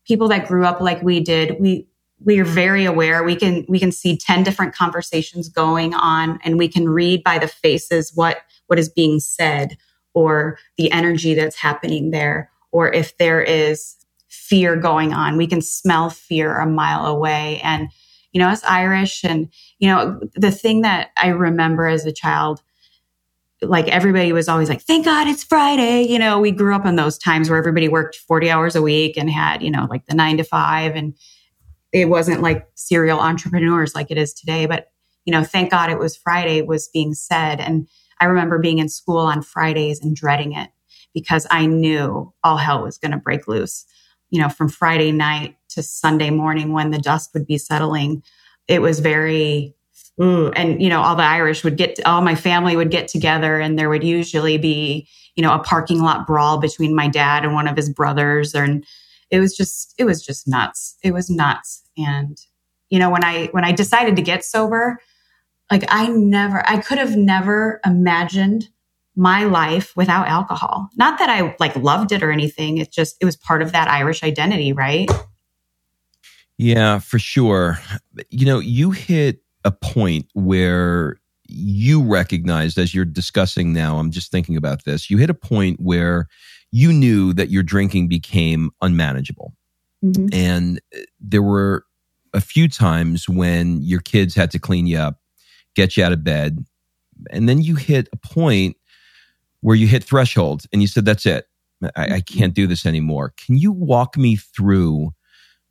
people 0.06 0.28
that 0.28 0.48
grew 0.48 0.64
up 0.64 0.80
like 0.80 1.02
we 1.02 1.20
did, 1.20 1.60
we 1.60 1.86
we 2.24 2.38
are 2.38 2.44
very 2.44 2.84
aware. 2.84 3.22
We 3.22 3.36
can 3.36 3.64
we 3.68 3.78
can 3.78 3.92
see 3.92 4.16
10 4.16 4.42
different 4.42 4.74
conversations 4.74 5.48
going 5.48 5.94
on 5.94 6.38
and 6.44 6.58
we 6.58 6.68
can 6.68 6.88
read 6.88 7.22
by 7.22 7.38
the 7.38 7.48
faces 7.48 8.12
what 8.14 8.38
what 8.66 8.78
is 8.78 8.88
being 8.88 9.20
said 9.20 9.76
or 10.14 10.58
the 10.76 10.90
energy 10.92 11.34
that's 11.34 11.56
happening 11.56 12.10
there 12.10 12.50
or 12.70 12.92
if 12.92 13.16
there 13.18 13.40
is 13.40 13.96
fear 14.28 14.76
going 14.76 15.12
on. 15.12 15.36
We 15.36 15.46
can 15.46 15.62
smell 15.62 16.10
fear 16.10 16.58
a 16.58 16.66
mile 16.66 17.06
away 17.06 17.60
and 17.62 17.88
you 18.32 18.40
know, 18.40 18.48
as 18.48 18.64
Irish 18.64 19.24
and 19.24 19.52
you 19.78 19.88
know, 19.88 20.20
the 20.34 20.50
thing 20.50 20.82
that 20.82 21.10
I 21.16 21.28
remember 21.28 21.86
as 21.86 22.06
a 22.06 22.12
child 22.12 22.62
like 23.62 23.88
everybody 23.88 24.32
was 24.32 24.48
always 24.48 24.68
like, 24.68 24.82
thank 24.82 25.04
God 25.04 25.28
it's 25.28 25.44
Friday. 25.44 26.02
You 26.02 26.18
know, 26.18 26.40
we 26.40 26.50
grew 26.50 26.74
up 26.74 26.84
in 26.84 26.96
those 26.96 27.16
times 27.16 27.48
where 27.48 27.58
everybody 27.58 27.88
worked 27.88 28.16
40 28.16 28.50
hours 28.50 28.74
a 28.74 28.82
week 28.82 29.16
and 29.16 29.30
had, 29.30 29.62
you 29.62 29.70
know, 29.70 29.86
like 29.88 30.06
the 30.06 30.14
nine 30.14 30.36
to 30.38 30.44
five. 30.44 30.96
And 30.96 31.14
it 31.92 32.06
wasn't 32.06 32.42
like 32.42 32.66
serial 32.74 33.20
entrepreneurs 33.20 33.94
like 33.94 34.10
it 34.10 34.18
is 34.18 34.32
today. 34.32 34.66
But, 34.66 34.88
you 35.24 35.32
know, 35.32 35.44
thank 35.44 35.70
God 35.70 35.90
it 35.90 35.98
was 35.98 36.16
Friday 36.16 36.62
was 36.62 36.88
being 36.92 37.14
said. 37.14 37.60
And 37.60 37.88
I 38.20 38.24
remember 38.24 38.58
being 38.58 38.78
in 38.78 38.88
school 38.88 39.18
on 39.18 39.42
Fridays 39.42 40.00
and 40.00 40.16
dreading 40.16 40.52
it 40.52 40.70
because 41.14 41.46
I 41.50 41.66
knew 41.66 42.32
all 42.42 42.56
hell 42.56 42.82
was 42.82 42.98
going 42.98 43.12
to 43.12 43.18
break 43.18 43.46
loose. 43.46 43.84
You 44.30 44.40
know, 44.40 44.48
from 44.48 44.68
Friday 44.68 45.12
night 45.12 45.56
to 45.70 45.82
Sunday 45.82 46.30
morning 46.30 46.72
when 46.72 46.90
the 46.90 46.98
dust 46.98 47.30
would 47.34 47.46
be 47.46 47.58
settling, 47.58 48.22
it 48.66 48.80
was 48.80 49.00
very 49.00 49.74
Mm, 50.20 50.52
and 50.54 50.82
you 50.82 50.90
know 50.90 51.00
all 51.00 51.16
the 51.16 51.22
irish 51.22 51.64
would 51.64 51.78
get 51.78 51.98
all 52.04 52.20
my 52.20 52.34
family 52.34 52.76
would 52.76 52.90
get 52.90 53.08
together 53.08 53.58
and 53.58 53.78
there 53.78 53.88
would 53.88 54.04
usually 54.04 54.58
be 54.58 55.08
you 55.36 55.42
know 55.42 55.54
a 55.54 55.58
parking 55.58 56.02
lot 56.02 56.26
brawl 56.26 56.58
between 56.58 56.94
my 56.94 57.08
dad 57.08 57.46
and 57.46 57.54
one 57.54 57.66
of 57.66 57.76
his 57.76 57.88
brothers 57.88 58.54
and 58.54 58.84
it 59.32 59.40
was 59.40 59.56
just 59.56 59.94
it 59.98 60.04
was 60.04 60.24
just 60.24 60.46
nuts. 60.46 60.96
It 61.02 61.12
was 61.12 61.28
nuts. 61.28 61.82
And 61.96 62.38
you 62.90 62.98
know 62.98 63.10
when 63.10 63.24
i 63.24 63.46
when 63.46 63.64
i 63.64 63.72
decided 63.72 64.14
to 64.16 64.22
get 64.22 64.44
sober 64.44 64.98
like 65.70 65.82
i 65.88 66.06
never 66.08 66.62
i 66.68 66.76
could 66.76 66.98
have 66.98 67.16
never 67.16 67.80
imagined 67.86 68.68
my 69.16 69.44
life 69.44 69.96
without 69.96 70.28
alcohol. 70.28 70.90
Not 70.96 71.18
that 71.18 71.30
i 71.30 71.56
like 71.58 71.74
loved 71.74 72.12
it 72.12 72.22
or 72.22 72.30
anything. 72.30 72.78
It 72.78 72.92
just 72.92 73.16
it 73.20 73.24
was 73.24 73.36
part 73.36 73.62
of 73.62 73.72
that 73.72 73.88
irish 73.88 74.22
identity 74.22 74.72
right? 74.72 75.10
Yeah 76.58 76.98
for 76.98 77.18
sure. 77.18 77.78
You 78.28 78.46
know 78.46 78.58
you 78.58 78.90
hit 78.90 79.40
a 79.64 79.72
point 79.72 80.26
where 80.34 81.16
you 81.54 82.02
recognized 82.02 82.78
as 82.78 82.94
you're 82.94 83.04
discussing 83.04 83.72
now, 83.72 83.98
I'm 83.98 84.10
just 84.10 84.30
thinking 84.30 84.56
about 84.56 84.84
this, 84.84 85.10
you 85.10 85.18
hit 85.18 85.30
a 85.30 85.34
point 85.34 85.80
where 85.80 86.28
you 86.72 86.92
knew 86.92 87.32
that 87.34 87.50
your 87.50 87.62
drinking 87.62 88.08
became 88.08 88.70
unmanageable. 88.80 89.54
Mm-hmm. 90.02 90.28
And 90.32 90.80
uh, 90.94 91.00
there 91.20 91.42
were 91.42 91.84
a 92.34 92.40
few 92.40 92.68
times 92.68 93.28
when 93.28 93.82
your 93.82 94.00
kids 94.00 94.34
had 94.34 94.50
to 94.52 94.58
clean 94.58 94.86
you 94.86 94.98
up, 94.98 95.20
get 95.74 95.96
you 95.96 96.04
out 96.04 96.12
of 96.12 96.24
bed. 96.24 96.64
And 97.30 97.48
then 97.48 97.60
you 97.60 97.76
hit 97.76 98.08
a 98.12 98.16
point 98.16 98.76
where 99.60 99.76
you 99.76 99.86
hit 99.86 100.02
threshold 100.02 100.64
and 100.72 100.80
you 100.80 100.88
said, 100.88 101.04
That's 101.04 101.26
it. 101.26 101.46
I, 101.84 101.88
I 101.96 102.06
mm-hmm. 102.06 102.38
can't 102.38 102.54
do 102.54 102.66
this 102.66 102.86
anymore. 102.86 103.34
Can 103.36 103.56
you 103.56 103.70
walk 103.70 104.16
me 104.16 104.36
through 104.36 105.12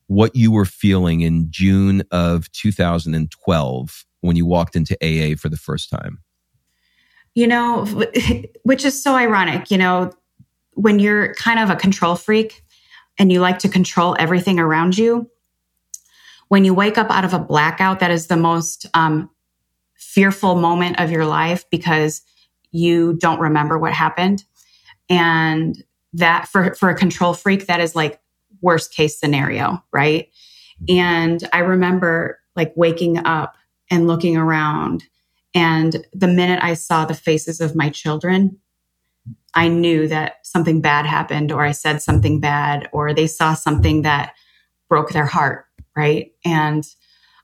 what 0.07 0.35
you 0.35 0.51
were 0.51 0.65
feeling 0.65 1.21
in 1.21 1.47
June 1.49 2.03
of 2.11 2.51
2012 2.51 4.05
when 4.21 4.35
you 4.35 4.45
walked 4.45 4.75
into 4.75 4.95
AA 5.01 5.35
for 5.35 5.49
the 5.49 5.57
first 5.57 5.89
time? 5.89 6.19
You 7.33 7.47
know, 7.47 7.85
which 8.63 8.85
is 8.85 9.01
so 9.01 9.15
ironic, 9.15 9.71
you 9.71 9.77
know, 9.77 10.11
when 10.81 10.97
you're 10.97 11.33
kind 11.35 11.59
of 11.59 11.69
a 11.69 11.75
control 11.75 12.15
freak 12.15 12.63
and 13.19 13.31
you 13.31 13.39
like 13.39 13.59
to 13.59 13.69
control 13.69 14.15
everything 14.17 14.59
around 14.59 14.97
you, 14.97 15.29
when 16.47 16.65
you 16.65 16.73
wake 16.73 16.97
up 16.97 17.09
out 17.11 17.23
of 17.23 17.33
a 17.33 17.39
blackout, 17.39 17.99
that 17.99 18.09
is 18.09 18.27
the 18.27 18.35
most 18.35 18.87
um, 18.93 19.29
fearful 19.95 20.55
moment 20.55 20.99
of 20.99 21.11
your 21.11 21.25
life 21.25 21.69
because 21.69 22.23
you 22.71 23.13
don't 23.13 23.39
remember 23.39 23.77
what 23.77 23.93
happened. 23.93 24.43
And 25.07 25.81
that 26.13 26.47
for, 26.47 26.73
for 26.73 26.89
a 26.89 26.95
control 26.95 27.33
freak, 27.33 27.67
that 27.67 27.79
is 27.79 27.95
like 27.95 28.19
worst 28.61 28.93
case 28.93 29.19
scenario, 29.19 29.83
right? 29.93 30.29
And 30.89 31.47
I 31.53 31.59
remember 31.59 32.39
like 32.55 32.73
waking 32.75 33.19
up 33.19 33.55
and 33.91 34.07
looking 34.07 34.35
around. 34.35 35.03
And 35.53 36.05
the 36.11 36.27
minute 36.27 36.59
I 36.63 36.73
saw 36.73 37.05
the 37.05 37.13
faces 37.13 37.61
of 37.61 37.75
my 37.75 37.89
children, 37.89 38.57
I 39.53 39.67
knew 39.67 40.07
that 40.07 40.45
something 40.45 40.81
bad 40.81 41.05
happened, 41.05 41.51
or 41.51 41.61
I 41.61 41.71
said 41.71 42.01
something 42.01 42.39
bad, 42.39 42.89
or 42.93 43.13
they 43.13 43.27
saw 43.27 43.53
something 43.53 44.03
that 44.03 44.33
broke 44.89 45.09
their 45.11 45.25
heart, 45.25 45.65
right? 45.95 46.31
And 46.45 46.85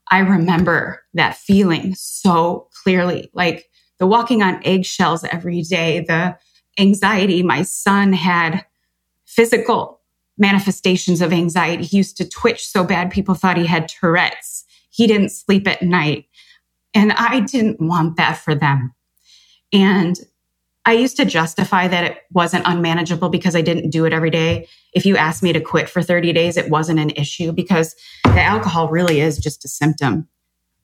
I 0.10 0.20
remember 0.20 1.04
that 1.14 1.36
feeling 1.36 1.96
so 1.96 2.70
clearly 2.84 3.30
like 3.34 3.70
the 4.00 4.08
walking 4.08 4.42
on 4.42 4.62
eggshells 4.66 5.24
every 5.26 5.62
day, 5.62 6.06
the 6.08 6.38
anxiety 6.80 7.44
my 7.44 7.64
son 7.64 8.14
had, 8.14 8.66
physical 9.26 10.00
manifestations 10.38 11.22
of 11.22 11.34
anxiety. 11.34 11.84
He 11.84 11.98
used 11.98 12.18
to 12.18 12.28
twitch 12.28 12.66
so 12.66 12.84
bad 12.84 13.12
people 13.12 13.36
thought 13.36 13.58
he 13.58 13.66
had 13.66 13.88
Tourette's. 13.88 14.66
He 14.90 15.06
didn't 15.08 15.30
sleep 15.30 15.68
at 15.68 15.82
night. 15.82 16.26
And 16.94 17.12
I 17.12 17.42
didn't 17.42 17.82
want 17.82 18.18
that 18.18 18.38
for 18.38 18.56
them. 18.56 18.94
And 19.74 20.18
I 20.88 20.94
used 20.94 21.18
to 21.18 21.26
justify 21.26 21.90
that 21.90 22.06
it 22.06 22.18
wasn't 22.32 22.66
unmanageable 22.66 23.28
because 23.28 23.58
I 23.58 23.62
didn't 23.62 23.90
do 23.90 24.06
it 24.06 24.14
every 24.14 24.30
day. 24.30 24.70
If 24.94 25.06
you 25.06 25.18
asked 25.18 25.44
me 25.44 25.52
to 25.52 25.60
quit 25.60 25.90
for 25.90 26.02
30 26.02 26.32
days, 26.32 26.56
it 26.56 26.70
wasn't 26.70 27.00
an 27.00 27.10
issue 27.10 27.52
because 27.52 27.94
the 28.24 28.42
alcohol 28.42 28.88
really 28.88 29.20
is 29.20 29.38
just 29.38 29.66
a 29.66 29.68
symptom, 29.68 30.30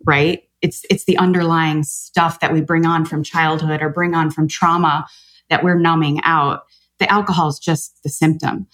right? 0.06 0.44
It's, 0.62 0.84
it's 0.90 1.06
the 1.06 1.18
underlying 1.18 1.84
stuff 1.84 2.42
that 2.42 2.52
we 2.52 2.60
bring 2.60 2.86
on 2.86 3.06
from 3.06 3.24
childhood 3.24 3.82
or 3.82 3.88
bring 3.88 4.14
on 4.14 4.30
from 4.30 4.50
trauma 4.50 5.08
that 5.50 5.64
we're 5.64 5.80
numbing 5.80 6.20
out. 6.26 6.66
The 7.00 7.10
alcohol 7.10 7.48
is 7.48 7.58
just 7.58 8.04
the 8.04 8.10
symptom. 8.10 8.68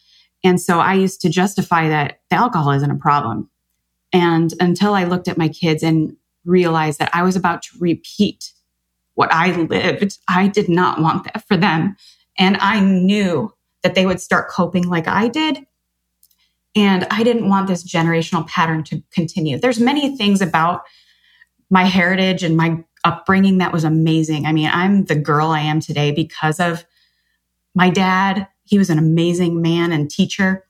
And 0.44 0.60
so 0.60 0.80
I 0.80 0.96
used 0.96 1.22
to 1.22 1.30
justify 1.30 1.90
that 1.90 2.22
the 2.32 2.38
alcohol 2.38 2.72
isn't 2.72 2.90
a 2.90 2.96
problem. 2.96 3.52
And 4.12 4.52
until 4.60 4.96
I 4.96 5.04
looked 5.04 5.28
at 5.28 5.38
my 5.38 5.50
kids 5.50 5.84
and 5.84 6.18
realized 6.44 6.98
that 6.98 7.12
I 7.14 7.22
was 7.22 7.36
about 7.36 7.62
to 7.62 7.78
repeat 7.80 8.52
what 9.20 9.34
I 9.34 9.52
lived, 9.52 10.18
I 10.30 10.48
did 10.48 10.70
not 10.70 11.02
want 11.02 11.26
that 11.26 11.46
for 11.46 11.58
them. 11.58 11.98
And 12.38 12.56
I 12.62 12.80
knew 12.80 13.54
that 13.84 13.94
they 13.94 14.06
would 14.06 14.22
start 14.22 14.50
coping 14.50 14.88
like 14.88 15.10
I 15.10 15.28
did. 15.28 15.66
And 16.74 17.06
I 17.12 17.24
didn't 17.24 17.50
want 17.50 17.68
this 17.68 17.84
generational 17.84 18.48
pattern 18.48 18.82
to 18.86 19.04
continue. 19.12 19.60
There's 19.60 19.78
many 19.78 20.16
things 20.16 20.42
about 20.42 20.84
my 21.70 21.84
heritage 21.84 22.44
and 22.44 22.56
my 22.56 22.82
upbringing 23.04 23.58
that 23.58 23.74
was 23.74 23.84
amazing. 23.84 24.46
I 24.46 24.54
mean, 24.54 24.70
I'm 24.72 25.04
the 25.04 25.16
girl 25.16 25.50
I 25.50 25.60
am 25.60 25.82
today 25.82 26.12
because 26.12 26.62
of 26.62 26.86
my 27.76 27.90
dad, 27.90 28.48
he 28.64 28.78
was 28.78 28.90
an 28.90 28.98
amazing 28.98 29.62
man 29.62 29.92
and 29.92 30.10
teacher. 30.10 30.66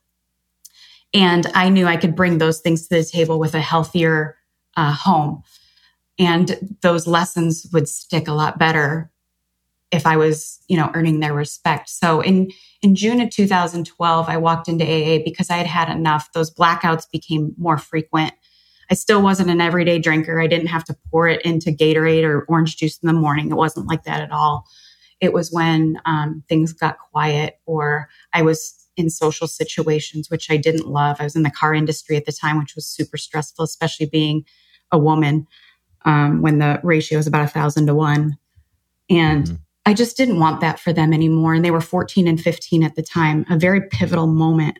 And 1.13 1.45
I 1.53 1.69
knew 1.69 1.85
I 1.85 1.97
could 1.97 2.15
bring 2.15 2.39
those 2.39 2.61
things 2.61 2.87
to 2.87 2.95
the 2.95 3.03
table 3.03 3.37
with 3.37 3.53
a 3.53 3.61
healthier 3.61 4.37
uh, 4.75 4.91
home. 4.91 5.43
And 6.19 6.77
those 6.81 7.07
lessons 7.07 7.65
would 7.71 7.87
stick 7.87 8.27
a 8.27 8.33
lot 8.33 8.59
better 8.59 9.09
if 9.91 10.05
I 10.05 10.17
was, 10.17 10.59
you 10.67 10.77
know, 10.77 10.91
earning 10.93 11.19
their 11.19 11.33
respect. 11.33 11.89
So 11.89 12.21
in, 12.21 12.51
in 12.81 12.93
June 12.93 13.21
of 13.21 13.31
2012, 13.31 14.29
I 14.29 14.37
walked 14.37 14.67
into 14.67 14.85
AA 14.85 15.23
because 15.23 15.49
I 15.49 15.55
had 15.55 15.65
had 15.65 15.89
enough. 15.89 16.31
Those 16.33 16.53
blackouts 16.53 17.09
became 17.11 17.55
more 17.57 17.77
frequent. 17.77 18.33
I 18.91 18.95
still 18.95 19.21
wasn't 19.21 19.49
an 19.49 19.61
everyday 19.61 19.97
drinker. 19.97 20.39
I 20.39 20.47
didn't 20.47 20.67
have 20.67 20.83
to 20.85 20.97
pour 21.09 21.27
it 21.27 21.41
into 21.43 21.71
Gatorade 21.71 22.23
or 22.23 22.43
orange 22.49 22.77
juice 22.77 22.99
in 23.01 23.07
the 23.07 23.13
morning. 23.13 23.49
It 23.49 23.55
wasn't 23.55 23.87
like 23.87 24.03
that 24.03 24.21
at 24.21 24.31
all. 24.31 24.65
It 25.21 25.33
was 25.33 25.51
when 25.51 25.99
um, 26.05 26.43
things 26.49 26.73
got 26.73 26.97
quiet 27.11 27.59
or 27.65 28.09
I 28.33 28.41
was 28.41 28.75
in 28.97 29.09
social 29.09 29.47
situations, 29.47 30.29
which 30.29 30.51
I 30.51 30.57
didn't 30.57 30.87
love. 30.87 31.17
I 31.19 31.23
was 31.23 31.35
in 31.35 31.43
the 31.43 31.51
car 31.51 31.73
industry 31.73 32.17
at 32.17 32.25
the 32.25 32.31
time, 32.31 32.59
which 32.59 32.75
was 32.75 32.87
super 32.87 33.17
stressful, 33.17 33.63
especially 33.63 34.07
being 34.07 34.43
a 34.91 34.97
woman 34.97 35.47
um, 36.05 36.41
when 36.41 36.59
the 36.59 36.79
ratio 36.83 37.19
is 37.19 37.27
about 37.27 37.45
a 37.45 37.47
thousand 37.47 37.87
to 37.87 37.95
one. 37.95 38.37
And 39.09 39.45
mm-hmm. 39.45 39.55
I 39.85 39.93
just 39.93 40.17
didn't 40.17 40.39
want 40.39 40.61
that 40.61 40.79
for 40.79 40.93
them 40.93 41.13
anymore. 41.13 41.53
And 41.53 41.65
they 41.65 41.71
were 41.71 41.81
14 41.81 42.27
and 42.27 42.39
15 42.39 42.83
at 42.83 42.95
the 42.95 43.01
time, 43.01 43.45
a 43.49 43.57
very 43.57 43.81
pivotal 43.89 44.27
moment. 44.27 44.79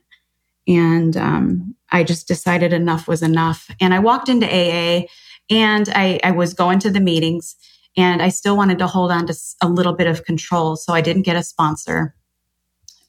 And 0.67 1.17
um, 1.17 1.75
I 1.91 2.03
just 2.03 2.27
decided 2.27 2.73
enough 2.73 3.07
was 3.07 3.23
enough. 3.23 3.71
And 3.81 3.93
I 3.93 3.99
walked 3.99 4.29
into 4.29 4.45
AA 4.45 5.07
and 5.49 5.89
I, 5.89 6.19
I 6.23 6.31
was 6.31 6.53
going 6.53 6.79
to 6.79 6.91
the 6.91 6.99
meetings 6.99 7.55
and 7.97 8.21
I 8.21 8.29
still 8.29 8.55
wanted 8.55 8.77
to 8.79 8.87
hold 8.87 9.11
on 9.11 9.25
to 9.27 9.35
a 9.61 9.67
little 9.67 9.93
bit 9.93 10.07
of 10.07 10.25
control. 10.25 10.75
So 10.75 10.93
I 10.93 11.01
didn't 11.01 11.23
get 11.23 11.35
a 11.35 11.43
sponsor. 11.43 12.15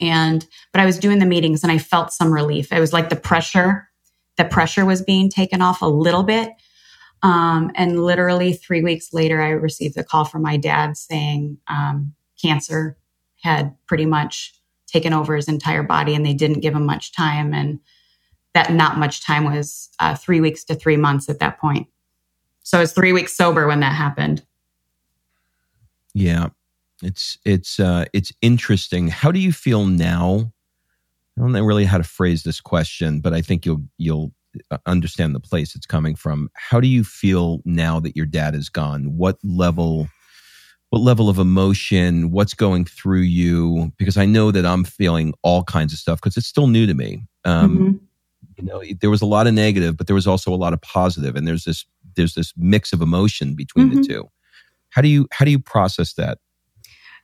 And, 0.01 0.47
but 0.73 0.81
I 0.81 0.87
was 0.87 0.99
doing 0.99 1.19
the 1.19 1.27
meetings 1.27 1.63
and 1.63 1.71
I 1.71 1.77
felt 1.77 2.13
some 2.13 2.33
relief. 2.33 2.73
It 2.73 2.81
was 2.81 2.93
like 2.93 3.11
the 3.11 3.17
pressure, 3.17 3.91
the 4.39 4.47
pressure 4.47 4.87
was 4.87 5.03
being 5.03 5.29
taken 5.29 5.61
off 5.61 5.83
a 5.83 5.87
little 5.87 6.23
bit. 6.23 6.51
Um, 7.23 7.71
and 7.75 8.03
literally 8.03 8.53
three 8.53 8.83
weeks 8.83 9.13
later, 9.13 9.43
I 9.43 9.51
received 9.51 9.97
a 9.97 10.05
call 10.05 10.25
from 10.25 10.43
my 10.43 10.57
dad 10.57 10.97
saying 10.97 11.59
um, 11.69 12.15
cancer 12.41 12.97
had 13.43 13.75
pretty 13.87 14.07
much 14.07 14.55
taken 14.87 15.13
over 15.13 15.37
his 15.37 15.49
entire 15.49 15.83
body 15.83 16.15
and 16.15 16.25
they 16.25 16.35
didn't 16.35 16.61
give 16.61 16.75
him 16.75 16.85
much 16.85 17.13
time. 17.13 17.55
And 17.55 17.79
that 18.55 18.73
not 18.73 18.99
much 18.99 19.25
time 19.25 19.45
was 19.45 19.91
uh, 20.01 20.15
three 20.15 20.41
weeks 20.41 20.65
to 20.65 20.75
three 20.75 20.97
months 20.97 21.29
at 21.29 21.39
that 21.39 21.61
point. 21.61 21.87
So 22.63 22.79
I 22.79 22.81
was 22.81 22.93
three 22.93 23.13
weeks 23.13 23.33
sober 23.33 23.67
when 23.67 23.81
that 23.81 23.95
happened. 23.95 24.43
Yeah, 26.13 26.49
it's 27.03 27.39
it's 27.45 27.79
uh, 27.79 28.07
it's 28.13 28.33
interesting. 28.43 29.09
How 29.09 29.31
do 29.31 29.39
you 29.39 29.53
feel 29.53 29.87
now? 29.87 30.53
I 31.37 31.41
don't 31.41 31.53
know 31.53 31.65
really 31.65 31.85
how 31.85 31.99
to 31.99 32.05
phrase 32.05 32.43
this 32.43 32.61
question, 32.61 33.21
but 33.21 33.33
I 33.33 33.41
think 33.43 33.65
you'll 33.65 33.83
you'll 33.97 34.33
understand 34.87 35.35
the 35.35 35.41
place 35.41 35.75
it's 35.75 35.87
coming 35.87 36.15
from. 36.15 36.51
How 36.55 36.81
do 36.81 36.89
you 36.89 37.05
feel 37.05 37.61
now 37.65 38.01
that 38.01 38.17
your 38.17 38.27
dad 38.27 38.55
is 38.55 38.69
gone? 38.69 39.17
What 39.17 39.39
level 39.43 40.09
what 40.91 41.03
level 41.03 41.29
of 41.29 41.39
emotion, 41.39 42.33
what's 42.33 42.53
going 42.53 42.85
through 42.85 43.21
you? 43.21 43.93
Because 43.97 44.17
I 44.17 44.27
know 44.27 44.51
that 44.51 44.67
I'm 44.67 44.83
feeling 44.85 45.33
all 45.43 45.63
kinds 45.63 45.93
of 45.93 46.01
stuff 46.01 46.21
because 46.21 46.37
it's 46.37 46.49
still 46.49 46.67
new 46.67 46.85
to 46.85 46.95
me. 46.95 47.23
Um, 47.45 47.79
mm-hmm. 47.79 47.97
You 48.57 48.65
know, 48.65 48.83
there 49.01 49.09
was 49.09 49.23
a 49.23 49.27
lot 49.27 49.47
of 49.47 49.55
negative, 49.55 49.97
but 49.97 50.09
there 50.09 50.15
was 50.15 50.27
also 50.27 50.53
a 50.53 50.57
lot 50.57 50.73
of 50.73 50.83
positive, 50.83 51.37
and 51.37 51.47
there's 51.47 51.65
this 51.65 51.87
there's 52.17 52.35
this 52.35 52.53
mix 52.57 52.93
of 52.93 53.01
emotion 53.01 53.55
between 53.55 53.89
mm-hmm. 53.89 54.03
the 54.03 54.09
two. 54.09 54.31
How 54.91 55.01
do 55.01 55.09
you 55.09 55.29
how 55.31 55.45
do 55.45 55.51
you 55.51 55.61
process 55.61 56.15
that? 56.15 56.39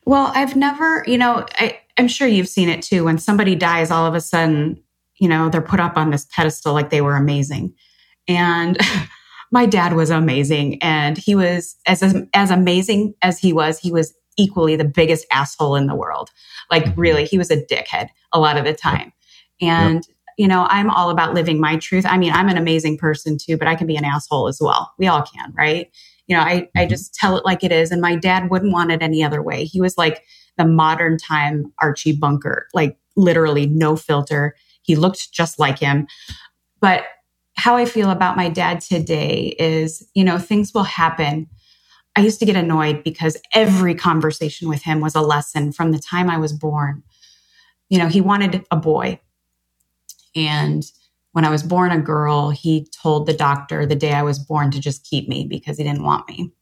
Well, 0.04 0.30
I've 0.34 0.54
never, 0.54 1.02
you 1.08 1.18
know, 1.18 1.44
I, 1.58 1.80
I'm 1.98 2.06
sure 2.06 2.28
you've 2.28 2.48
seen 2.48 2.68
it 2.68 2.80
too. 2.80 3.04
When 3.04 3.18
somebody 3.18 3.56
dies, 3.56 3.90
all 3.90 4.06
of 4.06 4.14
a 4.14 4.20
sudden, 4.20 4.80
you 5.18 5.28
know, 5.28 5.48
they're 5.48 5.62
put 5.62 5.80
up 5.80 5.96
on 5.96 6.10
this 6.10 6.26
pedestal 6.26 6.74
like 6.74 6.90
they 6.90 7.00
were 7.00 7.16
amazing. 7.16 7.74
And 8.28 8.78
my 9.52 9.66
dad 9.66 9.94
was 9.94 10.10
amazing. 10.10 10.82
And 10.82 11.16
he 11.16 11.34
was 11.34 11.76
as, 11.86 12.02
as 12.34 12.50
amazing 12.50 13.14
as 13.22 13.38
he 13.38 13.52
was, 13.52 13.78
he 13.78 13.92
was 13.92 14.14
equally 14.36 14.76
the 14.76 14.84
biggest 14.84 15.26
asshole 15.32 15.76
in 15.76 15.86
the 15.86 15.94
world. 15.94 16.30
Like 16.70 16.84
mm-hmm. 16.84 17.00
really, 17.00 17.24
he 17.24 17.38
was 17.38 17.50
a 17.50 17.62
dickhead 17.62 18.08
a 18.32 18.40
lot 18.40 18.56
of 18.56 18.64
the 18.64 18.74
time. 18.74 19.12
And, 19.60 19.96
yep. 19.96 20.16
you 20.36 20.48
know, 20.48 20.66
I'm 20.68 20.90
all 20.90 21.10
about 21.10 21.34
living 21.34 21.60
my 21.60 21.76
truth. 21.76 22.04
I 22.06 22.18
mean, 22.18 22.32
I'm 22.32 22.48
an 22.48 22.58
amazing 22.58 22.98
person 22.98 23.38
too, 23.38 23.56
but 23.56 23.68
I 23.68 23.74
can 23.74 23.86
be 23.86 23.96
an 23.96 24.04
asshole 24.04 24.48
as 24.48 24.58
well. 24.60 24.92
We 24.98 25.06
all 25.06 25.22
can, 25.22 25.52
right? 25.56 25.90
You 26.26 26.36
know, 26.36 26.42
I, 26.42 26.68
I 26.74 26.80
mm-hmm. 26.80 26.88
just 26.88 27.14
tell 27.14 27.36
it 27.38 27.44
like 27.44 27.64
it 27.64 27.72
is. 27.72 27.90
And 27.90 28.02
my 28.02 28.16
dad 28.16 28.50
wouldn't 28.50 28.72
want 28.72 28.92
it 28.92 29.02
any 29.02 29.24
other 29.24 29.42
way. 29.42 29.64
He 29.64 29.80
was 29.80 29.96
like 29.96 30.22
the 30.58 30.66
modern 30.66 31.16
time 31.16 31.72
Archie 31.80 32.16
Bunker, 32.16 32.66
like 32.74 32.98
literally 33.16 33.66
no 33.66 33.96
filter. 33.96 34.54
He 34.86 34.94
looked 34.96 35.32
just 35.32 35.58
like 35.58 35.78
him. 35.78 36.06
But 36.80 37.04
how 37.56 37.76
I 37.76 37.84
feel 37.84 38.10
about 38.10 38.36
my 38.36 38.48
dad 38.48 38.80
today 38.80 39.56
is, 39.58 40.08
you 40.14 40.22
know, 40.22 40.38
things 40.38 40.72
will 40.72 40.84
happen. 40.84 41.48
I 42.14 42.20
used 42.20 42.38
to 42.38 42.46
get 42.46 42.56
annoyed 42.56 43.02
because 43.02 43.36
every 43.52 43.94
conversation 43.94 44.68
with 44.68 44.82
him 44.82 45.00
was 45.00 45.14
a 45.14 45.20
lesson 45.20 45.72
from 45.72 45.90
the 45.90 45.98
time 45.98 46.30
I 46.30 46.38
was 46.38 46.52
born. 46.52 47.02
You 47.88 47.98
know, 47.98 48.08
he 48.08 48.20
wanted 48.20 48.64
a 48.70 48.76
boy. 48.76 49.20
And 50.34 50.84
when 51.32 51.44
I 51.44 51.50
was 51.50 51.62
born 51.62 51.90
a 51.90 52.00
girl, 52.00 52.50
he 52.50 52.86
told 53.02 53.26
the 53.26 53.34
doctor 53.34 53.84
the 53.84 53.96
day 53.96 54.12
I 54.12 54.22
was 54.22 54.38
born 54.38 54.70
to 54.70 54.80
just 54.80 55.04
keep 55.04 55.28
me 55.28 55.46
because 55.48 55.78
he 55.78 55.84
didn't 55.84 56.04
want 56.04 56.28
me. 56.28 56.52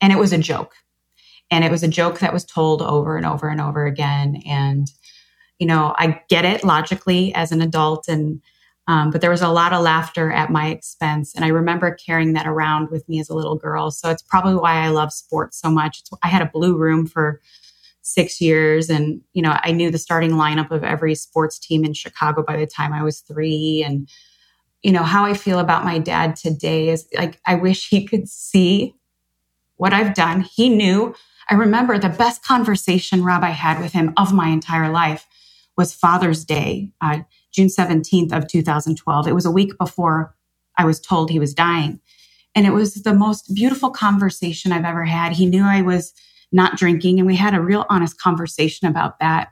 And 0.00 0.12
it 0.12 0.18
was 0.18 0.32
a 0.32 0.38
joke. 0.38 0.74
And 1.50 1.64
it 1.64 1.70
was 1.70 1.82
a 1.82 1.88
joke 1.88 2.18
that 2.18 2.32
was 2.32 2.44
told 2.44 2.82
over 2.82 3.16
and 3.16 3.24
over 3.24 3.48
and 3.48 3.60
over 3.60 3.86
again. 3.86 4.42
And, 4.46 4.90
you 5.58 5.66
know, 5.66 5.94
I 5.98 6.22
get 6.28 6.44
it 6.44 6.64
logically 6.64 7.34
as 7.34 7.52
an 7.52 7.60
adult 7.60 8.08
and 8.08 8.40
um, 8.88 9.10
but 9.10 9.20
there 9.20 9.30
was 9.30 9.42
a 9.42 9.50
lot 9.50 9.74
of 9.74 9.82
laughter 9.82 10.32
at 10.32 10.50
my 10.50 10.68
expense. 10.68 11.34
And 11.34 11.44
I 11.44 11.48
remember 11.48 11.94
carrying 11.94 12.32
that 12.32 12.46
around 12.46 12.90
with 12.90 13.06
me 13.06 13.20
as 13.20 13.28
a 13.28 13.34
little 13.34 13.54
girl. 13.54 13.90
So 13.90 14.08
it's 14.08 14.22
probably 14.22 14.54
why 14.54 14.76
I 14.76 14.88
love 14.88 15.12
sports 15.12 15.60
so 15.60 15.70
much. 15.70 16.00
It's, 16.00 16.10
I 16.22 16.28
had 16.28 16.40
a 16.40 16.50
blue 16.50 16.74
room 16.74 17.06
for 17.06 17.42
six 18.00 18.40
years. 18.40 18.88
And, 18.88 19.20
you 19.34 19.42
know, 19.42 19.58
I 19.62 19.72
knew 19.72 19.90
the 19.90 19.98
starting 19.98 20.30
lineup 20.30 20.70
of 20.70 20.84
every 20.84 21.14
sports 21.14 21.58
team 21.58 21.84
in 21.84 21.92
Chicago 21.92 22.42
by 22.42 22.56
the 22.56 22.66
time 22.66 22.94
I 22.94 23.02
was 23.02 23.20
three. 23.20 23.84
And, 23.86 24.08
you 24.82 24.90
know, 24.90 25.02
how 25.02 25.26
I 25.26 25.34
feel 25.34 25.58
about 25.58 25.84
my 25.84 25.98
dad 25.98 26.34
today 26.34 26.88
is 26.88 27.06
like, 27.14 27.38
I 27.44 27.56
wish 27.56 27.90
he 27.90 28.06
could 28.06 28.26
see 28.26 28.94
what 29.76 29.92
I've 29.92 30.14
done. 30.14 30.40
He 30.40 30.70
knew. 30.70 31.14
I 31.50 31.54
remember 31.54 31.98
the 31.98 32.08
best 32.08 32.42
conversation, 32.42 33.22
Rob, 33.22 33.44
I 33.44 33.50
had 33.50 33.80
with 33.80 33.92
him 33.92 34.14
of 34.16 34.32
my 34.32 34.48
entire 34.48 34.90
life 34.90 35.26
was 35.78 35.94
Father's 35.94 36.44
Day. 36.44 36.90
Uh, 37.00 37.20
June 37.52 37.68
17th 37.68 38.32
of 38.32 38.46
2012. 38.48 39.26
It 39.26 39.34
was 39.34 39.46
a 39.46 39.50
week 39.50 39.72
before 39.78 40.34
I 40.76 40.84
was 40.84 41.00
told 41.00 41.30
he 41.30 41.38
was 41.38 41.54
dying. 41.54 42.00
And 42.54 42.66
it 42.66 42.72
was 42.72 42.94
the 42.94 43.14
most 43.14 43.54
beautiful 43.54 43.90
conversation 43.90 44.72
I've 44.72 44.84
ever 44.84 45.04
had. 45.04 45.32
He 45.32 45.46
knew 45.46 45.64
I 45.64 45.80
was 45.80 46.12
not 46.50 46.76
drinking 46.76 47.18
and 47.18 47.26
we 47.26 47.36
had 47.36 47.54
a 47.54 47.60
real 47.60 47.86
honest 47.88 48.20
conversation 48.20 48.88
about 48.88 49.18
that. 49.20 49.48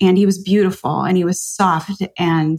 And 0.00 0.18
he 0.18 0.26
was 0.26 0.42
beautiful 0.42 1.02
and 1.02 1.16
he 1.16 1.24
was 1.24 1.40
soft 1.40 2.02
and 2.18 2.58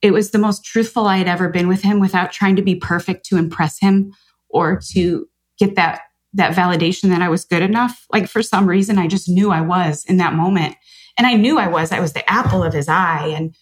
it 0.00 0.12
was 0.12 0.30
the 0.30 0.38
most 0.38 0.64
truthful 0.64 1.06
I 1.06 1.18
had 1.18 1.28
ever 1.28 1.48
been 1.48 1.68
with 1.68 1.82
him 1.82 2.00
without 2.00 2.32
trying 2.32 2.56
to 2.56 2.62
be 2.62 2.74
perfect 2.74 3.24
to 3.26 3.36
impress 3.36 3.78
him 3.78 4.12
or 4.48 4.80
to 4.92 5.28
get 5.58 5.74
that 5.76 6.02
that 6.34 6.56
validation 6.56 7.10
that 7.10 7.20
I 7.20 7.28
was 7.28 7.44
good 7.44 7.62
enough. 7.62 8.06
Like 8.10 8.26
for 8.26 8.42
some 8.42 8.66
reason 8.66 8.98
I 8.98 9.06
just 9.06 9.28
knew 9.28 9.50
I 9.50 9.60
was 9.60 10.04
in 10.06 10.16
that 10.16 10.34
moment. 10.34 10.76
And 11.18 11.26
I 11.26 11.34
knew 11.34 11.58
I 11.58 11.68
was. 11.68 11.92
I 11.92 12.00
was 12.00 12.12
the 12.12 12.28
apple 12.30 12.62
of 12.62 12.72
his 12.72 12.88
eye 12.88 13.26
and 13.28 13.54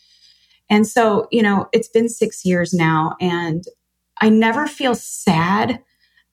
and 0.70 0.86
so, 0.86 1.26
you 1.32 1.42
know, 1.42 1.66
it's 1.72 1.88
been 1.88 2.08
six 2.08 2.44
years 2.44 2.72
now 2.72 3.16
and 3.20 3.64
I 4.20 4.28
never 4.28 4.68
feel 4.68 4.94
sad. 4.94 5.82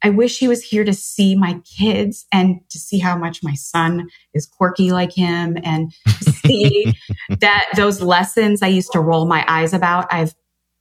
I 0.04 0.12
wish 0.12 0.38
he 0.38 0.48
was 0.48 0.62
here 0.62 0.84
to 0.84 0.94
see 0.94 1.36
my 1.36 1.60
kids 1.66 2.28
and 2.32 2.60
to 2.70 2.78
see 2.78 3.00
how 3.00 3.18
much 3.18 3.42
my 3.42 3.56
son 3.56 4.10
is 4.36 4.46
quirky 4.46 4.92
like 4.92 5.12
him 5.12 5.58
and 5.64 5.92
see 6.22 6.94
that 7.40 7.66
those 7.76 8.02
lessons 8.02 8.62
I 8.62 8.68
used 8.68 8.92
to 8.92 9.00
roll 9.00 9.26
my 9.26 9.44
eyes 9.48 9.74
about, 9.74 10.06
I've 10.14 10.36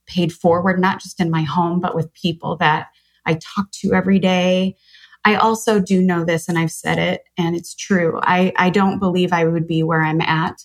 paid 0.07 0.35
forward, 0.35 0.79
not 0.79 1.01
just 1.01 1.19
in 1.19 1.31
my 1.31 1.43
home, 1.43 1.81
but 1.81 1.95
with 1.95 2.13
people 2.13 2.57
that 2.57 2.89
I 3.25 3.35
talk 3.35 3.71
to 3.81 3.95
every 3.95 4.19
day. 4.19 4.77
I 5.27 5.35
also 5.35 5.81
do 5.81 6.01
know 6.01 6.25
this, 6.25 6.49
and 6.49 6.57
I've 6.57 6.71
said 6.71 6.99
it, 6.99 7.25
and 7.37 7.57
it's 7.57 7.75
true. 7.75 8.21
I, 8.23 8.53
I 8.57 8.71
don't 8.71 9.01
believe 9.01 9.33
I 9.33 9.45
would 9.45 9.67
be 9.67 9.83
where 9.83 10.03
I'm 10.03 10.21
at 10.21 10.63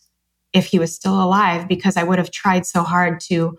if 0.54 0.68
he 0.68 0.78
was 0.78 0.94
still 0.94 1.20
alive 1.22 1.68
because 1.68 1.98
I 1.98 2.04
would 2.04 2.20
have 2.20 2.30
tried 2.30 2.68
so 2.68 2.84
hard 2.84 3.20
to 3.22 3.58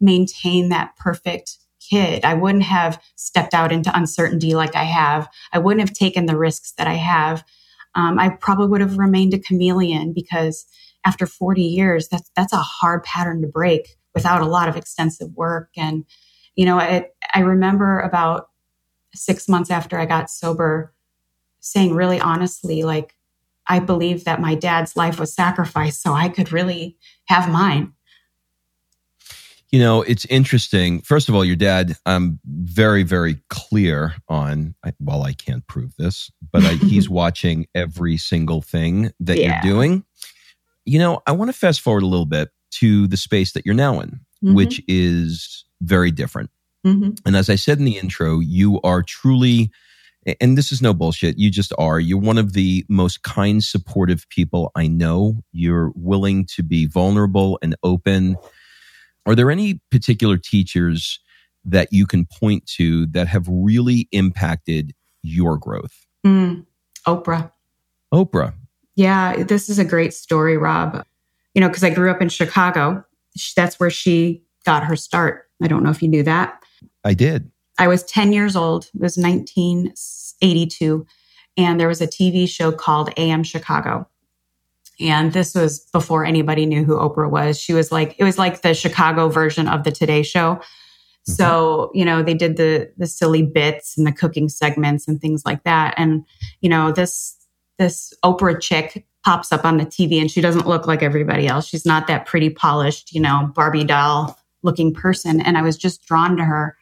maintain 0.00 0.68
that 0.70 0.96
perfect 0.96 1.56
kid. 1.88 2.24
I 2.24 2.34
wouldn't 2.34 2.64
have 2.64 3.00
stepped 3.14 3.54
out 3.54 3.70
into 3.70 3.96
uncertainty 3.96 4.54
like 4.54 4.74
I 4.74 4.82
have. 4.82 5.28
I 5.52 5.60
wouldn't 5.60 5.88
have 5.88 5.96
taken 5.96 6.26
the 6.26 6.36
risks 6.36 6.72
that 6.78 6.88
I 6.88 6.94
have. 6.94 7.44
Um, 7.94 8.18
I 8.18 8.30
probably 8.30 8.66
would 8.66 8.80
have 8.80 8.98
remained 8.98 9.34
a 9.34 9.38
chameleon 9.38 10.12
because 10.12 10.66
after 11.06 11.26
40 11.26 11.62
years, 11.62 12.08
that's 12.08 12.28
that's 12.34 12.52
a 12.52 12.56
hard 12.56 13.04
pattern 13.04 13.40
to 13.42 13.48
break 13.48 13.96
without 14.16 14.42
a 14.42 14.46
lot 14.46 14.68
of 14.68 14.76
extensive 14.76 15.32
work. 15.34 15.68
And 15.76 16.04
you 16.56 16.66
know, 16.66 16.78
I 16.78 17.40
remember 17.40 18.00
about 18.00 18.49
six 19.14 19.48
months 19.48 19.70
after 19.70 19.98
I 19.98 20.06
got 20.06 20.30
sober, 20.30 20.92
saying 21.60 21.94
really 21.94 22.20
honestly, 22.20 22.82
like, 22.82 23.14
I 23.66 23.78
believe 23.78 24.24
that 24.24 24.40
my 24.40 24.54
dad's 24.54 24.96
life 24.96 25.20
was 25.20 25.32
sacrificed 25.32 26.02
so 26.02 26.12
I 26.12 26.28
could 26.28 26.52
really 26.52 26.96
have 27.26 27.50
mine. 27.50 27.92
You 29.70 29.78
know, 29.78 30.02
it's 30.02 30.24
interesting. 30.24 31.00
First 31.02 31.28
of 31.28 31.36
all, 31.36 31.44
your 31.44 31.54
dad, 31.54 31.96
I'm 32.04 32.40
very, 32.44 33.04
very 33.04 33.36
clear 33.50 34.16
on, 34.28 34.74
well, 34.98 35.22
I 35.22 35.32
can't 35.32 35.64
prove 35.68 35.94
this, 35.96 36.32
but 36.52 36.64
I, 36.64 36.74
he's 36.74 37.08
watching 37.10 37.68
every 37.72 38.16
single 38.16 38.62
thing 38.62 39.12
that 39.20 39.38
yeah. 39.38 39.60
you're 39.62 39.74
doing. 39.74 40.04
You 40.84 40.98
know, 40.98 41.22
I 41.26 41.32
want 41.32 41.52
to 41.52 41.56
fast 41.56 41.82
forward 41.82 42.02
a 42.02 42.06
little 42.06 42.26
bit 42.26 42.50
to 42.72 43.06
the 43.06 43.16
space 43.16 43.52
that 43.52 43.64
you're 43.64 43.74
now 43.76 44.00
in, 44.00 44.20
mm-hmm. 44.42 44.54
which 44.54 44.82
is 44.88 45.64
very 45.80 46.10
different. 46.10 46.50
Mm-hmm. 46.86 47.10
And 47.26 47.36
as 47.36 47.50
I 47.50 47.56
said 47.56 47.78
in 47.78 47.84
the 47.84 47.98
intro, 47.98 48.40
you 48.40 48.80
are 48.82 49.02
truly 49.02 49.70
and 50.40 50.58
this 50.58 50.70
is 50.70 50.82
no 50.82 50.92
bullshit. 50.92 51.38
You 51.38 51.50
just 51.50 51.72
are. 51.78 51.98
You're 51.98 52.18
one 52.18 52.38
of 52.38 52.52
the 52.52 52.84
most 52.88 53.22
kind, 53.22 53.64
supportive 53.64 54.28
people 54.28 54.70
I 54.74 54.86
know. 54.86 55.42
You're 55.52 55.92
willing 55.94 56.44
to 56.56 56.62
be 56.62 56.86
vulnerable 56.86 57.58
and 57.62 57.74
open. 57.82 58.36
Are 59.24 59.34
there 59.34 59.50
any 59.50 59.80
particular 59.90 60.36
teachers 60.36 61.20
that 61.64 61.92
you 61.92 62.06
can 62.06 62.26
point 62.26 62.66
to 62.76 63.06
that 63.06 63.28
have 63.28 63.46
really 63.48 64.08
impacted 64.12 64.92
your 65.22 65.56
growth? 65.56 66.06
Mm, 66.26 66.66
Oprah. 67.06 67.50
Oprah. 68.12 68.54
Yeah, 68.96 69.42
this 69.44 69.70
is 69.70 69.78
a 69.78 69.84
great 69.84 70.12
story, 70.12 70.58
Rob. 70.58 71.04
You 71.54 71.60
know, 71.60 71.68
because 71.68 71.84
I 71.84 71.90
grew 71.90 72.10
up 72.10 72.20
in 72.20 72.28
Chicago. 72.28 73.04
That's 73.56 73.80
where 73.80 73.90
she 73.90 74.42
got 74.66 74.84
her 74.84 74.96
start. 74.96 75.48
I 75.62 75.68
don't 75.68 75.82
know 75.82 75.90
if 75.90 76.02
you 76.02 76.08
knew 76.08 76.22
that. 76.24 76.59
I 77.04 77.14
did. 77.14 77.50
I 77.78 77.88
was 77.88 78.02
10 78.04 78.32
years 78.32 78.56
old. 78.56 78.90
It 78.94 79.00
was 79.00 79.16
1982. 79.16 81.06
And 81.56 81.80
there 81.80 81.88
was 81.88 82.00
a 82.00 82.06
TV 82.06 82.48
show 82.48 82.72
called 82.72 83.10
AM 83.16 83.42
Chicago. 83.42 84.08
And 85.00 85.32
this 85.32 85.54
was 85.54 85.80
before 85.92 86.24
anybody 86.24 86.66
knew 86.66 86.84
who 86.84 86.96
Oprah 86.96 87.30
was. 87.30 87.58
She 87.58 87.72
was 87.72 87.90
like, 87.90 88.14
it 88.18 88.24
was 88.24 88.38
like 88.38 88.60
the 88.60 88.74
Chicago 88.74 89.28
version 89.28 89.66
of 89.66 89.84
the 89.84 89.90
Today 89.90 90.22
Show. 90.22 90.56
Mm-hmm. 90.56 91.32
So, 91.32 91.90
you 91.94 92.04
know, 92.04 92.22
they 92.22 92.34
did 92.34 92.56
the 92.56 92.92
the 92.96 93.06
silly 93.06 93.42
bits 93.42 93.96
and 93.96 94.06
the 94.06 94.12
cooking 94.12 94.48
segments 94.48 95.08
and 95.08 95.20
things 95.20 95.44
like 95.44 95.64
that. 95.64 95.94
And, 95.96 96.24
you 96.60 96.68
know, 96.68 96.92
this 96.92 97.36
this 97.78 98.12
Oprah 98.24 98.60
chick 98.60 99.06
pops 99.24 99.52
up 99.52 99.64
on 99.64 99.76
the 99.76 99.84
TV 99.86 100.20
and 100.20 100.30
she 100.30 100.40
doesn't 100.40 100.66
look 100.66 100.86
like 100.86 101.02
everybody 101.02 101.46
else. 101.46 101.66
She's 101.66 101.84
not 101.84 102.06
that 102.06 102.26
pretty 102.26 102.50
polished, 102.50 103.12
you 103.12 103.20
know, 103.20 103.50
Barbie 103.54 103.84
doll 103.84 104.38
looking 104.62 104.92
person. 104.92 105.40
And 105.40 105.56
I 105.56 105.62
was 105.62 105.76
just 105.76 106.04
drawn 106.06 106.36
to 106.36 106.44
her. 106.44 106.76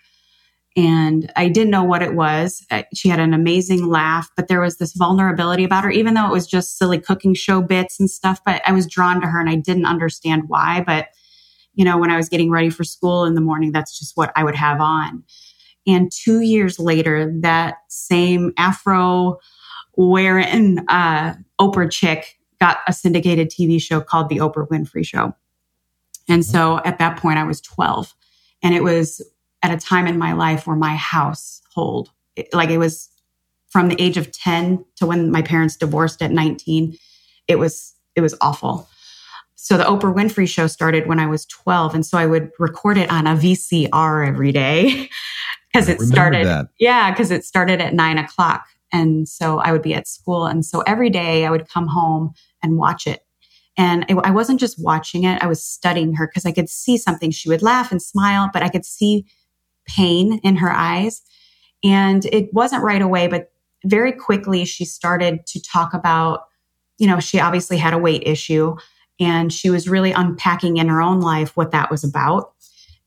And 0.76 1.32
I 1.34 1.48
didn't 1.48 1.70
know 1.70 1.82
what 1.82 2.02
it 2.02 2.14
was. 2.14 2.64
She 2.94 3.08
had 3.08 3.18
an 3.18 3.34
amazing 3.34 3.88
laugh, 3.88 4.30
but 4.36 4.46
there 4.46 4.60
was 4.60 4.76
this 4.76 4.92
vulnerability 4.92 5.64
about 5.64 5.82
her, 5.82 5.90
even 5.90 6.14
though 6.14 6.26
it 6.26 6.32
was 6.32 6.46
just 6.46 6.78
silly 6.78 6.98
cooking 6.98 7.34
show 7.34 7.60
bits 7.60 7.98
and 7.98 8.08
stuff. 8.08 8.40
But 8.44 8.62
I 8.64 8.72
was 8.72 8.86
drawn 8.86 9.20
to 9.20 9.26
her 9.26 9.40
and 9.40 9.50
I 9.50 9.56
didn't 9.56 9.86
understand 9.86 10.44
why. 10.48 10.84
But, 10.86 11.08
you 11.74 11.84
know, 11.84 11.98
when 11.98 12.10
I 12.10 12.16
was 12.16 12.28
getting 12.28 12.50
ready 12.50 12.70
for 12.70 12.84
school 12.84 13.24
in 13.24 13.34
the 13.34 13.40
morning, 13.40 13.72
that's 13.72 13.98
just 13.98 14.16
what 14.16 14.30
I 14.36 14.44
would 14.44 14.54
have 14.54 14.80
on. 14.80 15.24
And 15.86 16.12
two 16.12 16.42
years 16.42 16.78
later, 16.78 17.32
that 17.40 17.78
same 17.88 18.52
Afro 18.56 19.38
wearing 19.96 20.78
uh, 20.88 21.34
Oprah 21.60 21.90
chick 21.90 22.38
got 22.60 22.78
a 22.86 22.92
syndicated 22.92 23.50
TV 23.50 23.80
show 23.80 24.00
called 24.00 24.28
The 24.28 24.36
Oprah 24.36 24.68
Winfrey 24.68 25.04
Show. 25.04 25.34
And 26.28 26.44
so 26.44 26.80
at 26.84 26.98
that 26.98 27.18
point, 27.18 27.38
I 27.38 27.44
was 27.44 27.60
12. 27.60 28.14
And 28.62 28.74
it 28.74 28.82
was 28.82 29.24
at 29.62 29.72
a 29.72 29.76
time 29.76 30.06
in 30.06 30.18
my 30.18 30.32
life 30.32 30.66
where 30.66 30.76
my 30.76 30.94
household, 30.94 32.10
like 32.52 32.70
it 32.70 32.78
was 32.78 33.08
from 33.70 33.88
the 33.88 34.00
age 34.00 34.16
of 34.16 34.30
10 34.32 34.84
to 34.96 35.06
when 35.06 35.30
my 35.30 35.42
parents 35.42 35.76
divorced 35.76 36.22
at 36.22 36.30
19, 36.30 36.96
it 37.46 37.58
was, 37.58 37.94
it 38.14 38.20
was 38.20 38.34
awful. 38.40 38.88
So 39.54 39.76
the 39.76 39.84
Oprah 39.84 40.14
Winfrey 40.14 40.48
show 40.48 40.66
started 40.66 41.06
when 41.06 41.18
I 41.18 41.26
was 41.26 41.44
12. 41.46 41.94
And 41.94 42.06
so 42.06 42.16
I 42.16 42.26
would 42.26 42.50
record 42.58 42.96
it 42.96 43.10
on 43.10 43.26
a 43.26 43.34
VCR 43.34 44.26
every 44.26 44.52
day 44.52 45.10
because 45.72 45.88
it 45.88 46.00
started. 46.00 46.46
That. 46.46 46.68
Yeah, 46.78 47.10
because 47.10 47.30
it 47.30 47.44
started 47.44 47.80
at 47.80 47.92
nine 47.92 48.18
o'clock. 48.18 48.66
And 48.92 49.28
so 49.28 49.58
I 49.58 49.72
would 49.72 49.82
be 49.82 49.94
at 49.94 50.08
school. 50.08 50.46
And 50.46 50.64
so 50.64 50.80
every 50.82 51.10
day 51.10 51.44
I 51.44 51.50
would 51.50 51.68
come 51.68 51.86
home 51.86 52.32
and 52.62 52.78
watch 52.78 53.06
it. 53.06 53.20
And 53.78 54.04
I 54.24 54.32
wasn't 54.32 54.58
just 54.58 54.82
watching 54.82 55.22
it, 55.22 55.40
I 55.40 55.46
was 55.46 55.62
studying 55.62 56.14
her 56.14 56.26
because 56.26 56.44
I 56.44 56.50
could 56.50 56.68
see 56.68 56.98
something. 56.98 57.30
She 57.30 57.48
would 57.48 57.62
laugh 57.62 57.92
and 57.92 58.02
smile, 58.02 58.50
but 58.52 58.62
I 58.64 58.68
could 58.68 58.84
see 58.84 59.24
pain 59.86 60.40
in 60.42 60.56
her 60.56 60.72
eyes. 60.72 61.22
And 61.84 62.24
it 62.26 62.52
wasn't 62.52 62.82
right 62.82 63.00
away, 63.00 63.28
but 63.28 63.52
very 63.84 64.10
quickly 64.10 64.64
she 64.64 64.84
started 64.84 65.46
to 65.46 65.62
talk 65.62 65.94
about, 65.94 66.40
you 66.98 67.06
know, 67.06 67.20
she 67.20 67.38
obviously 67.38 67.76
had 67.76 67.94
a 67.94 67.98
weight 67.98 68.24
issue 68.26 68.74
and 69.20 69.52
she 69.52 69.70
was 69.70 69.88
really 69.88 70.10
unpacking 70.10 70.78
in 70.78 70.88
her 70.88 71.00
own 71.00 71.20
life 71.20 71.56
what 71.56 71.70
that 71.70 71.88
was 71.88 72.02
about. 72.02 72.52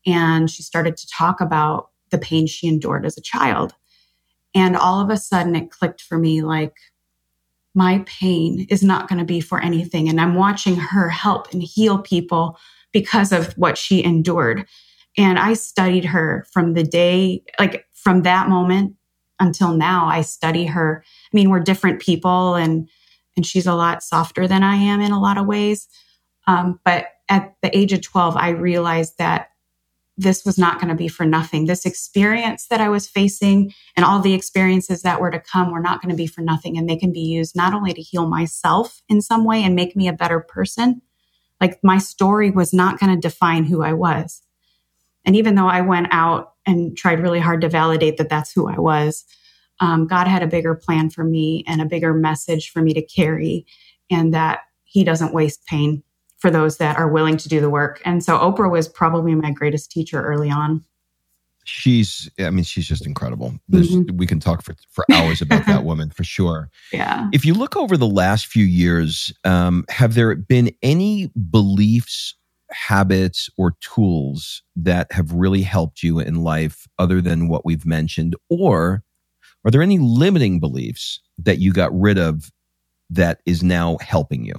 And 0.06 0.50
she 0.50 0.62
started 0.62 0.96
to 0.96 1.06
talk 1.06 1.42
about 1.42 1.90
the 2.10 2.18
pain 2.18 2.46
she 2.46 2.66
endured 2.66 3.04
as 3.04 3.18
a 3.18 3.22
child. 3.22 3.74
And 4.54 4.74
all 4.74 5.00
of 5.00 5.10
a 5.10 5.18
sudden 5.18 5.54
it 5.54 5.70
clicked 5.70 6.00
for 6.00 6.18
me 6.18 6.42
like, 6.42 6.74
my 7.74 8.04
pain 8.06 8.66
is 8.68 8.82
not 8.82 9.08
going 9.08 9.18
to 9.18 9.24
be 9.24 9.40
for 9.40 9.60
anything. 9.60 10.08
And 10.08 10.20
I'm 10.20 10.34
watching 10.34 10.76
her 10.76 11.08
help 11.08 11.52
and 11.52 11.62
heal 11.62 11.98
people 11.98 12.58
because 12.92 13.32
of 13.32 13.52
what 13.54 13.78
she 13.78 14.04
endured. 14.04 14.66
And 15.16 15.38
I 15.38 15.54
studied 15.54 16.04
her 16.06 16.46
from 16.52 16.74
the 16.74 16.82
day, 16.82 17.42
like 17.58 17.86
from 17.94 18.22
that 18.22 18.48
moment 18.48 18.96
until 19.40 19.74
now. 19.74 20.06
I 20.06 20.22
study 20.22 20.66
her. 20.66 21.02
I 21.06 21.36
mean, 21.36 21.50
we're 21.50 21.60
different 21.60 22.00
people 22.00 22.54
and, 22.54 22.88
and 23.36 23.46
she's 23.46 23.66
a 23.66 23.74
lot 23.74 24.02
softer 24.02 24.46
than 24.46 24.62
I 24.62 24.76
am 24.76 25.00
in 25.00 25.12
a 25.12 25.20
lot 25.20 25.38
of 25.38 25.46
ways. 25.46 25.88
Um, 26.46 26.78
but 26.84 27.06
at 27.28 27.54
the 27.62 27.76
age 27.76 27.92
of 27.92 28.02
12, 28.02 28.36
I 28.36 28.50
realized 28.50 29.16
that 29.18 29.48
this 30.16 30.44
was 30.44 30.58
not 30.58 30.78
going 30.78 30.88
to 30.88 30.94
be 30.94 31.08
for 31.08 31.24
nothing. 31.24 31.64
This 31.66 31.86
experience 31.86 32.66
that 32.68 32.80
I 32.80 32.88
was 32.88 33.08
facing 33.08 33.72
and 33.96 34.04
all 34.04 34.20
the 34.20 34.34
experiences 34.34 35.02
that 35.02 35.20
were 35.20 35.30
to 35.30 35.40
come 35.40 35.70
were 35.70 35.80
not 35.80 36.02
going 36.02 36.10
to 36.10 36.16
be 36.16 36.26
for 36.26 36.42
nothing. 36.42 36.76
And 36.76 36.88
they 36.88 36.96
can 36.96 37.12
be 37.12 37.20
used 37.20 37.56
not 37.56 37.72
only 37.72 37.94
to 37.94 38.00
heal 38.00 38.28
myself 38.28 39.02
in 39.08 39.22
some 39.22 39.44
way 39.44 39.62
and 39.62 39.74
make 39.74 39.96
me 39.96 40.08
a 40.08 40.12
better 40.12 40.40
person. 40.40 41.00
Like 41.60 41.78
my 41.82 41.98
story 41.98 42.50
was 42.50 42.74
not 42.74 42.98
going 43.00 43.14
to 43.14 43.28
define 43.28 43.64
who 43.64 43.82
I 43.82 43.94
was. 43.94 44.42
And 45.24 45.36
even 45.36 45.54
though 45.54 45.68
I 45.68 45.80
went 45.80 46.08
out 46.10 46.52
and 46.66 46.96
tried 46.96 47.20
really 47.20 47.40
hard 47.40 47.60
to 47.62 47.68
validate 47.68 48.16
that 48.18 48.28
that's 48.28 48.52
who 48.52 48.68
I 48.68 48.78
was, 48.78 49.24
um, 49.80 50.06
God 50.06 50.26
had 50.26 50.42
a 50.42 50.48
bigger 50.48 50.74
plan 50.74 51.10
for 51.10 51.24
me 51.24 51.64
and 51.66 51.80
a 51.80 51.86
bigger 51.86 52.12
message 52.12 52.70
for 52.70 52.82
me 52.82 52.92
to 52.94 53.02
carry, 53.02 53.66
and 54.10 54.34
that 54.34 54.60
He 54.84 55.04
doesn't 55.04 55.34
waste 55.34 55.64
pain 55.66 56.02
for 56.42 56.50
those 56.50 56.78
that 56.78 56.98
are 56.98 57.08
willing 57.08 57.36
to 57.36 57.48
do 57.48 57.60
the 57.60 57.70
work. 57.70 58.02
And 58.04 58.22
so 58.22 58.36
Oprah 58.36 58.68
was 58.68 58.88
probably 58.88 59.36
my 59.36 59.52
greatest 59.52 59.92
teacher 59.92 60.20
early 60.20 60.50
on. 60.50 60.84
She's, 61.64 62.28
I 62.40 62.50
mean, 62.50 62.64
she's 62.64 62.88
just 62.88 63.06
incredible. 63.06 63.54
Mm-hmm. 63.70 64.16
We 64.16 64.26
can 64.26 64.40
talk 64.40 64.64
for, 64.64 64.74
for 64.90 65.04
hours 65.12 65.40
about 65.40 65.64
that 65.66 65.84
woman 65.84 66.10
for 66.10 66.24
sure. 66.24 66.68
Yeah. 66.92 67.30
If 67.32 67.44
you 67.44 67.54
look 67.54 67.76
over 67.76 67.96
the 67.96 68.08
last 68.08 68.48
few 68.48 68.64
years, 68.64 69.32
um, 69.44 69.84
have 69.88 70.14
there 70.14 70.34
been 70.34 70.72
any 70.82 71.30
beliefs 71.50 72.34
habits 72.72 73.48
or 73.56 73.76
tools 73.80 74.64
that 74.74 75.12
have 75.12 75.30
really 75.32 75.62
helped 75.62 76.02
you 76.02 76.18
in 76.18 76.42
life 76.42 76.88
other 76.98 77.20
than 77.20 77.46
what 77.46 77.64
we've 77.64 77.86
mentioned? 77.86 78.34
Or 78.50 79.04
are 79.64 79.70
there 79.70 79.82
any 79.82 79.98
limiting 80.00 80.58
beliefs 80.58 81.20
that 81.38 81.60
you 81.60 81.72
got 81.72 81.96
rid 81.96 82.18
of 82.18 82.50
that 83.10 83.40
is 83.46 83.62
now 83.62 83.98
helping 84.00 84.44
you? 84.44 84.54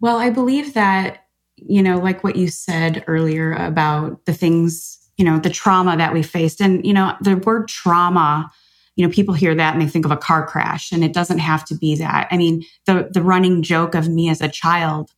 Well, 0.00 0.16
I 0.16 0.30
believe 0.30 0.74
that, 0.74 1.24
you 1.56 1.82
know, 1.82 1.98
like 1.98 2.22
what 2.22 2.36
you 2.36 2.48
said 2.48 3.04
earlier 3.06 3.52
about 3.54 4.24
the 4.26 4.32
things, 4.32 4.98
you 5.16 5.24
know, 5.24 5.38
the 5.38 5.50
trauma 5.50 5.96
that 5.96 6.12
we 6.12 6.22
faced. 6.22 6.60
And, 6.60 6.84
you 6.86 6.92
know, 6.92 7.16
the 7.20 7.36
word 7.36 7.68
trauma, 7.68 8.50
you 8.94 9.06
know, 9.06 9.12
people 9.12 9.34
hear 9.34 9.54
that 9.54 9.74
and 9.74 9.82
they 9.82 9.88
think 9.88 10.04
of 10.04 10.12
a 10.12 10.16
car 10.16 10.46
crash 10.46 10.92
and 10.92 11.02
it 11.02 11.12
doesn't 11.12 11.38
have 11.38 11.64
to 11.66 11.74
be 11.74 11.96
that. 11.96 12.28
I 12.30 12.36
mean, 12.36 12.64
the, 12.86 13.08
the 13.10 13.22
running 13.22 13.62
joke 13.62 13.94
of 13.94 14.08
me 14.08 14.28
as 14.28 14.40
a 14.40 14.48
child, 14.48 15.10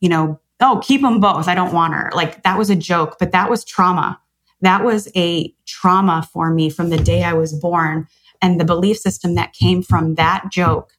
you 0.00 0.08
know, 0.08 0.40
oh, 0.60 0.80
keep 0.82 1.02
them 1.02 1.20
both. 1.20 1.48
I 1.48 1.54
don't 1.54 1.74
want 1.74 1.94
her. 1.94 2.10
Like 2.14 2.42
that 2.44 2.56
was 2.56 2.70
a 2.70 2.76
joke, 2.76 3.16
but 3.18 3.32
that 3.32 3.50
was 3.50 3.64
trauma. 3.64 4.18
That 4.60 4.84
was 4.84 5.08
a 5.16 5.52
trauma 5.66 6.26
for 6.32 6.54
me 6.54 6.70
from 6.70 6.88
the 6.88 6.98
day 6.98 7.24
I 7.24 7.32
was 7.34 7.52
born. 7.52 8.06
And 8.40 8.58
the 8.58 8.64
belief 8.64 8.98
system 8.98 9.34
that 9.34 9.52
came 9.52 9.82
from 9.82 10.14
that 10.14 10.50
joke 10.50 10.96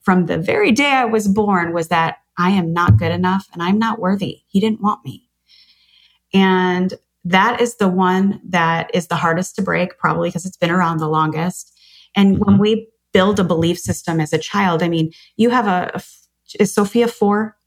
from 0.00 0.26
the 0.26 0.38
very 0.38 0.72
day 0.72 0.92
I 0.92 1.04
was 1.04 1.28
born 1.28 1.72
was 1.74 1.88
that 1.88 2.18
I 2.38 2.50
am 2.50 2.72
not 2.72 2.96
good 2.96 3.12
enough 3.12 3.46
and 3.52 3.62
I'm 3.62 3.78
not 3.78 3.98
worthy. 3.98 4.42
He 4.48 4.60
didn't 4.60 4.80
want 4.80 5.04
me. 5.04 5.28
And 6.32 6.94
that 7.24 7.60
is 7.60 7.76
the 7.76 7.88
one 7.88 8.40
that 8.48 8.90
is 8.94 9.08
the 9.08 9.16
hardest 9.16 9.56
to 9.56 9.62
break, 9.62 9.98
probably 9.98 10.28
because 10.28 10.46
it's 10.46 10.56
been 10.56 10.70
around 10.70 10.98
the 10.98 11.08
longest. 11.08 11.76
And 12.14 12.38
when 12.38 12.54
mm-hmm. 12.54 12.62
we 12.62 12.88
build 13.12 13.40
a 13.40 13.44
belief 13.44 13.78
system 13.78 14.20
as 14.20 14.32
a 14.32 14.38
child, 14.38 14.82
I 14.82 14.88
mean, 14.88 15.12
you 15.36 15.50
have 15.50 15.66
a, 15.66 15.90
a 15.94 16.02
is 16.58 16.72
Sophia 16.72 17.08
four? 17.08 17.58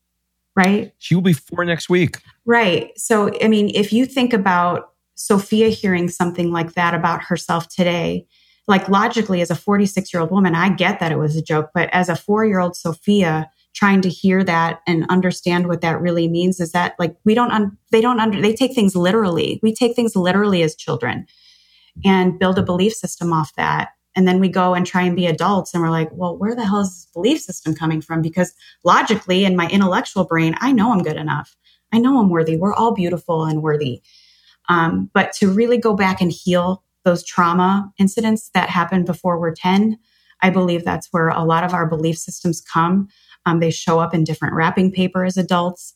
right? 0.56 0.94
She 0.98 1.16
will 1.16 1.22
be 1.22 1.34
four 1.34 1.64
next 1.66 1.90
week. 1.90 2.18
Right. 2.46 2.98
So, 2.98 3.32
I 3.42 3.48
mean, 3.48 3.72
if 3.74 3.94
you 3.94 4.06
think 4.06 4.34
about 4.34 4.94
Sophia 5.16 5.70
hearing 5.70 6.10
something 6.10 6.52
like 6.52 6.74
that 6.74 6.94
about 6.94 7.24
herself 7.24 7.68
today, 7.70 8.26
like 8.68 8.88
logically, 8.90 9.42
as 9.42 9.52
a 9.52 9.56
46 9.56 10.14
year 10.14 10.22
old 10.22 10.32
woman, 10.32 10.56
I 10.56 10.70
get 10.70 11.00
that 11.00 11.12
it 11.12 11.18
was 11.18 11.36
a 11.36 11.42
joke, 11.42 11.70
but 11.74 11.90
as 11.92 12.10
a 12.10 12.16
four 12.16 12.46
year 12.46 12.60
old 12.60 12.76
Sophia, 12.76 13.50
trying 13.74 14.02
to 14.02 14.10
hear 14.10 14.44
that 14.44 14.82
and 14.86 15.06
understand 15.10 15.68
what 15.68 15.82
that 15.82 16.02
really 16.02 16.28
means 16.28 16.60
is 16.60 16.72
that 16.72 16.96
like 17.00 17.15
we 17.24 17.34
don't 17.34 17.52
un- 17.52 17.78
they 17.92 18.02
don't 18.02 18.19
under 18.19 18.42
they 18.42 18.54
take 18.54 18.74
things 18.74 18.96
literally 18.96 19.60
we 19.63 19.74
take 19.74 19.96
things 19.96 20.15
literally 20.15 20.62
as 20.62 20.76
children 20.76 21.26
and 22.04 22.38
build 22.38 22.58
a 22.58 22.63
belief 22.63 22.94
system 22.94 23.32
off 23.32 23.56
that 23.56 23.90
and 24.15 24.28
then 24.28 24.40
we 24.40 24.50
go 24.50 24.74
and 24.74 24.86
try 24.86 25.04
and 25.04 25.15
be 25.15 25.26
adults 25.26 25.74
and 25.74 25.82
we're 25.82 25.90
like, 25.90 26.10
well, 26.12 26.38
where 26.38 26.56
the 26.56 26.65
hell 26.65 26.82
is 26.82 26.90
this 26.90 27.08
belief 27.13 27.40
system 27.40 27.74
coming 27.74 28.02
from? 28.02 28.22
Because 28.22 28.54
logically, 28.84 29.46
in 29.46 29.56
my 29.56 29.67
intellectual 29.69 30.26
brain, 30.26 30.56
I 30.60 30.72
know 30.72 30.92
I'm 30.92 31.04
good 31.04 31.15
enough. 31.15 31.56
I 31.94 32.00
know 32.00 32.19
I'm 32.19 32.30
worthy. 32.30 32.58
We're 32.58 32.74
all 32.74 32.94
beautiful 32.94 33.46
and 33.46 33.62
worthy. 33.62 34.02
Um, 34.69 35.10
but 35.13 35.34
to 35.34 35.52
really 35.52 35.78
go 35.78 35.96
back 35.96 36.22
and 36.22 36.32
heal 36.32 36.84
those 37.04 37.24
trauma 37.24 37.92
incidents 37.98 38.52
that 38.54 38.69
happened 38.69 39.06
before 39.06 39.40
we're 39.40 39.56
10, 39.56 39.98
I 40.42 40.50
believe 40.50 40.84
that's 40.84 41.08
where 41.12 41.30
a 41.30 41.44
lot 41.44 41.63
of 41.63 41.74
our 41.74 41.88
belief 41.88 42.17
systems 42.17 42.62
come. 42.62 43.08
Um, 43.46 43.60
they 43.60 43.71
show 43.71 44.00
up 44.00 44.13
in 44.13 44.23
different 44.23 44.56
wrapping 44.56 44.92
paper 44.92 45.25
as 45.25 45.37
adults, 45.37 45.94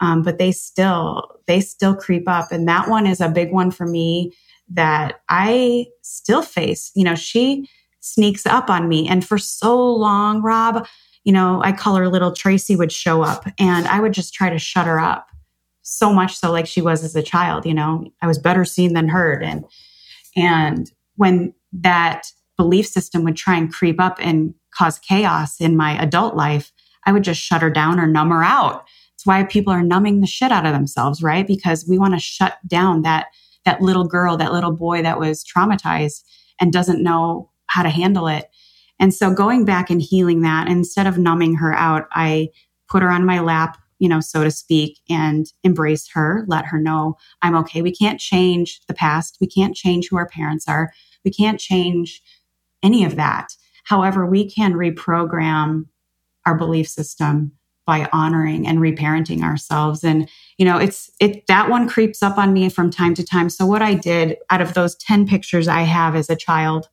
um, 0.00 0.22
but 0.22 0.38
they 0.38 0.52
still 0.52 1.28
they 1.46 1.60
still 1.60 1.94
creep 1.94 2.28
up, 2.28 2.52
and 2.52 2.68
that 2.68 2.88
one 2.88 3.06
is 3.06 3.20
a 3.20 3.28
big 3.28 3.52
one 3.52 3.70
for 3.70 3.86
me 3.86 4.32
that 4.68 5.20
I 5.28 5.86
still 6.02 6.42
face. 6.42 6.90
You 6.94 7.04
know, 7.04 7.14
she 7.14 7.68
sneaks 8.04 8.44
up 8.44 8.68
on 8.68 8.86
me. 8.86 9.08
And 9.08 9.26
for 9.26 9.38
so 9.38 9.82
long, 9.82 10.42
Rob, 10.42 10.86
you 11.24 11.32
know, 11.32 11.62
I 11.64 11.72
call 11.72 11.96
her 11.96 12.08
little 12.08 12.32
Tracy 12.32 12.76
would 12.76 12.92
show 12.92 13.22
up 13.22 13.46
and 13.58 13.88
I 13.88 14.00
would 14.00 14.12
just 14.12 14.34
try 14.34 14.50
to 14.50 14.58
shut 14.58 14.86
her 14.86 15.00
up 15.00 15.28
so 15.80 16.12
much 16.12 16.36
so 16.36 16.52
like 16.52 16.66
she 16.66 16.82
was 16.82 17.02
as 17.02 17.16
a 17.16 17.22
child, 17.22 17.64
you 17.64 17.72
know, 17.72 18.06
I 18.20 18.26
was 18.26 18.38
better 18.38 18.64
seen 18.64 18.92
than 18.92 19.08
heard. 19.08 19.42
And, 19.42 19.64
and 20.36 20.90
when 21.16 21.54
that 21.72 22.26
belief 22.58 22.86
system 22.86 23.24
would 23.24 23.36
try 23.36 23.56
and 23.56 23.72
creep 23.72 24.00
up 24.00 24.18
and 24.20 24.54
cause 24.74 24.98
chaos 24.98 25.60
in 25.60 25.76
my 25.76 26.00
adult 26.02 26.36
life, 26.36 26.72
I 27.06 27.12
would 27.12 27.24
just 27.24 27.40
shut 27.40 27.62
her 27.62 27.70
down 27.70 28.00
or 28.00 28.06
numb 28.06 28.30
her 28.30 28.42
out. 28.42 28.84
It's 29.14 29.26
why 29.26 29.44
people 29.44 29.72
are 29.72 29.82
numbing 29.82 30.20
the 30.20 30.26
shit 30.26 30.52
out 30.52 30.66
of 30.66 30.72
themselves, 30.72 31.22
right? 31.22 31.46
Because 31.46 31.86
we 31.88 31.98
want 31.98 32.14
to 32.14 32.20
shut 32.20 32.58
down 32.66 33.02
that, 33.02 33.26
that 33.64 33.80
little 33.80 34.04
girl, 34.04 34.36
that 34.36 34.52
little 34.52 34.72
boy 34.72 35.02
that 35.02 35.18
was 35.18 35.44
traumatized 35.44 36.22
and 36.60 36.72
doesn't 36.72 37.02
know 37.02 37.50
how 37.66 37.82
to 37.82 37.88
handle 37.88 38.28
it. 38.28 38.50
And 39.00 39.12
so 39.12 39.32
going 39.32 39.64
back 39.64 39.90
and 39.90 40.00
healing 40.00 40.42
that, 40.42 40.68
instead 40.68 41.06
of 41.06 41.18
numbing 41.18 41.56
her 41.56 41.74
out, 41.74 42.06
I 42.12 42.48
put 42.88 43.02
her 43.02 43.10
on 43.10 43.26
my 43.26 43.40
lap, 43.40 43.78
you 43.98 44.08
know, 44.08 44.20
so 44.20 44.44
to 44.44 44.50
speak, 44.50 45.00
and 45.08 45.46
embrace 45.62 46.08
her, 46.12 46.44
let 46.46 46.66
her 46.66 46.78
know 46.78 47.16
I'm 47.42 47.56
okay. 47.56 47.82
We 47.82 47.94
can't 47.94 48.20
change 48.20 48.80
the 48.86 48.94
past. 48.94 49.38
We 49.40 49.46
can't 49.46 49.74
change 49.74 50.08
who 50.08 50.16
our 50.16 50.28
parents 50.28 50.68
are. 50.68 50.92
We 51.24 51.30
can't 51.30 51.58
change 51.58 52.22
any 52.82 53.04
of 53.04 53.16
that. 53.16 53.56
However, 53.84 54.26
we 54.26 54.48
can 54.48 54.74
reprogram 54.74 55.86
our 56.46 56.54
belief 56.54 56.88
system 56.88 57.52
by 57.86 58.08
honoring 58.12 58.66
and 58.66 58.78
reparenting 58.78 59.42
ourselves. 59.42 60.02
And, 60.02 60.28
you 60.56 60.64
know, 60.64 60.78
it's, 60.78 61.10
it, 61.20 61.46
that 61.48 61.68
one 61.68 61.88
creeps 61.88 62.22
up 62.22 62.38
on 62.38 62.52
me 62.52 62.70
from 62.70 62.90
time 62.90 63.14
to 63.14 63.24
time. 63.24 63.50
So 63.50 63.66
what 63.66 63.82
I 63.82 63.94
did 63.94 64.38
out 64.48 64.62
of 64.62 64.74
those 64.74 64.94
10 64.96 65.26
pictures 65.26 65.68
I 65.68 65.82
have 65.82 66.14
as 66.14 66.30
a 66.30 66.36
child, 66.36 66.88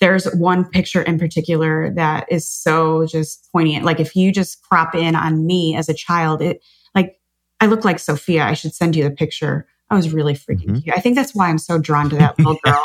there's 0.00 0.24
one 0.34 0.64
picture 0.64 1.02
in 1.02 1.18
particular 1.18 1.92
that 1.94 2.26
is 2.30 2.48
so 2.48 3.06
just 3.06 3.50
poignant. 3.52 3.84
Like 3.84 4.00
if 4.00 4.16
you 4.16 4.32
just 4.32 4.62
crop 4.62 4.94
in 4.94 5.14
on 5.14 5.46
me 5.46 5.76
as 5.76 5.88
a 5.88 5.94
child, 5.94 6.40
it 6.40 6.62
like 6.94 7.20
I 7.60 7.66
look 7.66 7.84
like 7.84 7.98
Sophia. 7.98 8.44
I 8.44 8.54
should 8.54 8.74
send 8.74 8.96
you 8.96 9.04
the 9.04 9.10
picture. 9.10 9.66
I 9.90 9.96
was 9.96 10.12
really 10.12 10.34
freaking 10.34 10.66
mm-hmm. 10.66 10.78
cute. 10.80 10.96
I 10.96 11.00
think 11.00 11.16
that's 11.16 11.34
why 11.34 11.48
I'm 11.48 11.58
so 11.58 11.78
drawn 11.78 12.10
to 12.10 12.16
that 12.16 12.38
little 12.38 12.58
girl. 12.62 12.82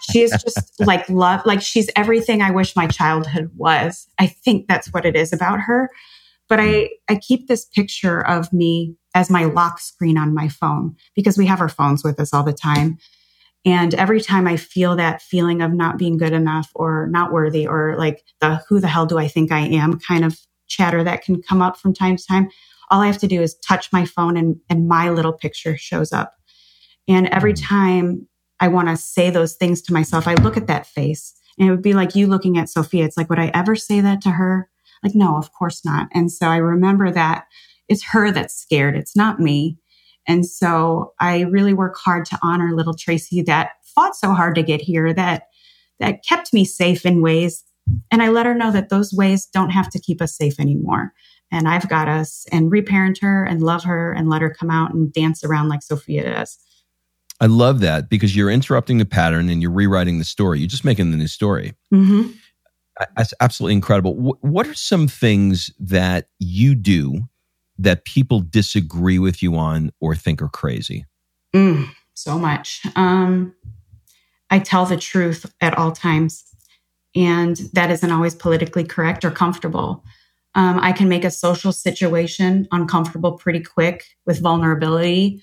she 0.10 0.22
is 0.22 0.30
just 0.32 0.80
like 0.80 1.08
love, 1.08 1.42
like 1.44 1.62
she's 1.62 1.88
everything 1.94 2.42
I 2.42 2.50
wish 2.50 2.74
my 2.74 2.88
childhood 2.88 3.50
was. 3.56 4.08
I 4.18 4.26
think 4.26 4.66
that's 4.66 4.92
what 4.92 5.06
it 5.06 5.14
is 5.14 5.32
about 5.32 5.60
her. 5.60 5.90
But 6.48 6.60
I, 6.60 6.90
I 7.08 7.16
keep 7.16 7.48
this 7.48 7.64
picture 7.64 8.24
of 8.24 8.52
me 8.52 8.96
as 9.14 9.30
my 9.30 9.44
lock 9.44 9.80
screen 9.80 10.18
on 10.18 10.34
my 10.34 10.48
phone 10.48 10.96
because 11.14 11.38
we 11.38 11.46
have 11.46 11.60
our 11.60 11.68
phones 11.68 12.04
with 12.04 12.20
us 12.20 12.32
all 12.32 12.44
the 12.44 12.52
time. 12.52 12.98
And 13.64 13.94
every 13.94 14.20
time 14.20 14.46
I 14.46 14.56
feel 14.56 14.94
that 14.96 15.22
feeling 15.22 15.60
of 15.60 15.72
not 15.72 15.98
being 15.98 16.18
good 16.18 16.32
enough 16.32 16.70
or 16.74 17.08
not 17.10 17.32
worthy 17.32 17.66
or 17.66 17.96
like 17.98 18.22
the 18.40 18.62
who 18.68 18.78
the 18.78 18.88
hell 18.88 19.06
do 19.06 19.18
I 19.18 19.26
think 19.26 19.50
I 19.50 19.60
am 19.60 19.98
kind 19.98 20.24
of 20.24 20.38
chatter 20.68 21.02
that 21.02 21.22
can 21.22 21.42
come 21.42 21.62
up 21.62 21.76
from 21.76 21.94
time 21.94 22.16
to 22.16 22.24
time, 22.26 22.48
all 22.90 23.00
I 23.00 23.06
have 23.06 23.18
to 23.18 23.26
do 23.26 23.42
is 23.42 23.56
touch 23.56 23.92
my 23.92 24.04
phone 24.04 24.36
and, 24.36 24.56
and 24.68 24.88
my 24.88 25.10
little 25.10 25.32
picture 25.32 25.76
shows 25.76 26.12
up. 26.12 26.34
And 27.08 27.28
every 27.28 27.52
mm. 27.52 27.66
time 27.66 28.28
I 28.60 28.68
want 28.68 28.88
to 28.88 28.96
say 28.96 29.30
those 29.30 29.54
things 29.54 29.82
to 29.82 29.92
myself, 29.92 30.26
I 30.26 30.34
look 30.34 30.56
at 30.56 30.66
that 30.66 30.86
face 30.86 31.34
and 31.58 31.68
it 31.68 31.70
would 31.70 31.82
be 31.82 31.94
like 31.94 32.14
you 32.14 32.26
looking 32.26 32.58
at 32.58 32.68
Sophia. 32.68 33.04
It's 33.04 33.16
like, 33.16 33.30
would 33.30 33.38
I 33.38 33.50
ever 33.54 33.76
say 33.76 34.00
that 34.00 34.20
to 34.22 34.30
her? 34.30 34.68
Like, 35.02 35.14
no, 35.14 35.36
of 35.36 35.52
course 35.52 35.84
not. 35.84 36.08
And 36.12 36.32
so 36.32 36.48
I 36.48 36.56
remember 36.56 37.10
that 37.10 37.46
it's 37.88 38.04
her 38.04 38.30
that's 38.30 38.54
scared. 38.54 38.96
It's 38.96 39.16
not 39.16 39.40
me. 39.40 39.78
And 40.26 40.44
so 40.44 41.12
I 41.20 41.42
really 41.42 41.74
work 41.74 41.96
hard 41.96 42.24
to 42.26 42.38
honor 42.42 42.74
little 42.74 42.94
Tracy 42.94 43.42
that 43.42 43.70
fought 43.82 44.16
so 44.16 44.32
hard 44.32 44.54
to 44.56 44.62
get 44.62 44.80
here, 44.80 45.12
that, 45.14 45.44
that 46.00 46.24
kept 46.24 46.52
me 46.52 46.64
safe 46.64 47.06
in 47.06 47.22
ways. 47.22 47.62
And 48.10 48.22
I 48.22 48.28
let 48.28 48.46
her 48.46 48.54
know 48.54 48.72
that 48.72 48.88
those 48.88 49.12
ways 49.12 49.46
don't 49.46 49.70
have 49.70 49.88
to 49.90 50.00
keep 50.00 50.20
us 50.20 50.36
safe 50.36 50.58
anymore. 50.58 51.12
And 51.50 51.68
I've 51.68 51.88
got 51.88 52.08
us 52.08 52.46
and 52.50 52.70
reparent 52.70 53.18
her 53.18 53.44
and 53.44 53.62
love 53.62 53.84
her 53.84 54.12
and 54.12 54.28
let 54.28 54.42
her 54.42 54.50
come 54.50 54.70
out 54.70 54.92
and 54.92 55.12
dance 55.12 55.44
around 55.44 55.68
like 55.68 55.82
Sophia 55.82 56.24
does. 56.24 56.58
I 57.40 57.46
love 57.46 57.80
that 57.80 58.08
because 58.08 58.34
you're 58.34 58.50
interrupting 58.50 58.98
the 58.98 59.04
pattern 59.04 59.48
and 59.48 59.60
you're 59.60 59.70
rewriting 59.70 60.18
the 60.18 60.24
story. 60.24 60.58
You're 60.58 60.68
just 60.68 60.84
making 60.84 61.10
the 61.10 61.16
new 61.16 61.26
story. 61.26 61.74
Mm-hmm. 61.92 62.32
That's 63.16 63.34
absolutely 63.40 63.74
incredible. 63.74 64.14
What 64.40 64.66
are 64.66 64.74
some 64.74 65.06
things 65.06 65.70
that 65.78 66.28
you 66.38 66.74
do 66.74 67.28
that 67.78 68.06
people 68.06 68.40
disagree 68.40 69.18
with 69.18 69.42
you 69.42 69.56
on 69.56 69.92
or 70.00 70.14
think 70.14 70.40
are 70.40 70.48
crazy? 70.48 71.04
Mm, 71.54 71.90
so 72.14 72.38
much. 72.38 72.86
Um, 72.96 73.54
I 74.48 74.60
tell 74.60 74.86
the 74.86 74.96
truth 74.96 75.52
at 75.60 75.76
all 75.76 75.92
times, 75.92 76.44
and 77.14 77.56
that 77.74 77.90
isn't 77.90 78.10
always 78.10 78.34
politically 78.34 78.84
correct 78.84 79.26
or 79.26 79.30
comfortable. 79.30 80.02
Um, 80.56 80.80
I 80.80 80.90
can 80.90 81.08
make 81.08 81.24
a 81.24 81.30
social 81.30 81.70
situation 81.70 82.66
uncomfortable 82.72 83.32
pretty 83.32 83.60
quick 83.60 84.04
with 84.26 84.40
vulnerability. 84.40 85.40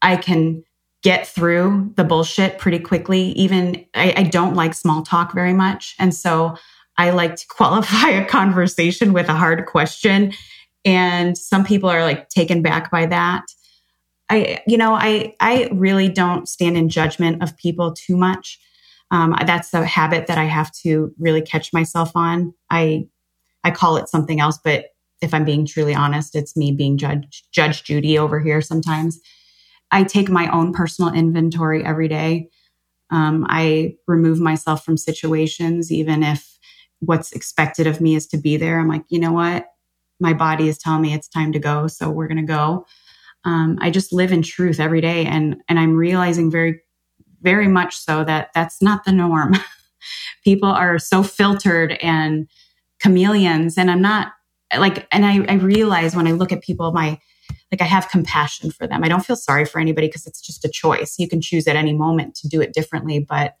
I 0.00 0.16
can 0.16 0.64
get 1.02 1.26
through 1.26 1.92
the 1.96 2.04
bullshit 2.04 2.58
pretty 2.58 2.78
quickly. 2.78 3.32
Even 3.32 3.84
I, 3.94 4.14
I 4.16 4.22
don't 4.22 4.54
like 4.54 4.72
small 4.72 5.02
talk 5.02 5.34
very 5.34 5.52
much. 5.52 5.94
And 5.98 6.14
so 6.14 6.56
I 6.96 7.10
like 7.10 7.36
to 7.36 7.46
qualify 7.50 8.08
a 8.08 8.24
conversation 8.24 9.12
with 9.12 9.28
a 9.28 9.34
hard 9.34 9.66
question 9.66 10.32
and 10.86 11.36
some 11.36 11.64
people 11.64 11.90
are 11.90 12.02
like 12.02 12.28
taken 12.30 12.62
back 12.62 12.90
by 12.90 13.04
that 13.04 13.44
i 14.30 14.62
you 14.66 14.78
know 14.78 14.94
i 14.94 15.34
i 15.40 15.68
really 15.72 16.08
don't 16.08 16.48
stand 16.48 16.76
in 16.78 16.88
judgment 16.88 17.42
of 17.42 17.56
people 17.58 17.92
too 17.92 18.16
much 18.16 18.58
um, 19.12 19.36
that's 19.46 19.74
a 19.74 19.84
habit 19.84 20.26
that 20.28 20.38
i 20.38 20.44
have 20.44 20.72
to 20.72 21.12
really 21.18 21.42
catch 21.42 21.72
myself 21.72 22.12
on 22.14 22.54
i 22.70 23.06
i 23.66 23.70
call 23.70 23.96
it 23.96 24.08
something 24.08 24.40
else 24.40 24.58
but 24.62 24.86
if 25.22 25.32
i'm 25.34 25.44
being 25.44 25.66
truly 25.66 25.94
honest 25.94 26.34
it's 26.34 26.56
me 26.56 26.72
being 26.72 26.96
judge 26.96 27.44
judge 27.52 27.84
judy 27.84 28.18
over 28.18 28.40
here 28.40 28.60
sometimes 28.60 29.20
i 29.90 30.02
take 30.02 30.28
my 30.28 30.48
own 30.48 30.72
personal 30.72 31.12
inventory 31.12 31.84
every 31.84 32.08
day 32.08 32.48
um, 33.10 33.46
i 33.48 33.94
remove 34.06 34.40
myself 34.40 34.84
from 34.84 34.96
situations 34.96 35.92
even 35.92 36.22
if 36.22 36.58
what's 37.00 37.32
expected 37.32 37.86
of 37.86 38.00
me 38.00 38.14
is 38.14 38.26
to 38.26 38.38
be 38.38 38.56
there 38.56 38.80
i'm 38.80 38.88
like 38.88 39.04
you 39.08 39.18
know 39.18 39.32
what 39.32 39.66
my 40.20 40.32
body 40.32 40.68
is 40.68 40.78
telling 40.78 41.02
me 41.02 41.14
it's 41.14 41.28
time 41.28 41.52
to 41.52 41.58
go. 41.58 41.86
So 41.86 42.10
we're 42.10 42.28
going 42.28 42.38
to 42.38 42.42
go. 42.42 42.86
Um, 43.44 43.78
I 43.80 43.90
just 43.90 44.12
live 44.12 44.32
in 44.32 44.42
truth 44.42 44.80
every 44.80 45.00
day. 45.00 45.24
And, 45.24 45.56
and 45.68 45.78
I'm 45.78 45.94
realizing 45.94 46.50
very, 46.50 46.80
very 47.42 47.68
much 47.68 47.96
so 47.96 48.24
that 48.24 48.50
that's 48.54 48.82
not 48.82 49.04
the 49.04 49.12
norm. 49.12 49.54
People 50.44 50.68
are 50.68 50.98
so 50.98 51.22
filtered 51.22 51.92
and 52.02 52.48
chameleons. 53.00 53.78
And 53.78 53.90
I'm 53.90 54.02
not 54.02 54.32
like, 54.76 55.06
and 55.12 55.24
I, 55.24 55.44
I 55.48 55.54
realize 55.54 56.16
when 56.16 56.26
I 56.26 56.32
look 56.32 56.52
at 56.52 56.62
people, 56.62 56.92
my, 56.92 57.18
like 57.70 57.80
I 57.80 57.84
have 57.84 58.08
compassion 58.08 58.70
for 58.70 58.86
them. 58.86 59.04
I 59.04 59.08
don't 59.08 59.24
feel 59.24 59.36
sorry 59.36 59.64
for 59.64 59.80
anybody 59.80 60.08
because 60.08 60.26
it's 60.26 60.40
just 60.40 60.64
a 60.64 60.68
choice. 60.68 61.18
You 61.18 61.28
can 61.28 61.40
choose 61.40 61.66
at 61.66 61.76
any 61.76 61.92
moment 61.92 62.34
to 62.36 62.48
do 62.48 62.60
it 62.60 62.72
differently. 62.72 63.18
But 63.18 63.54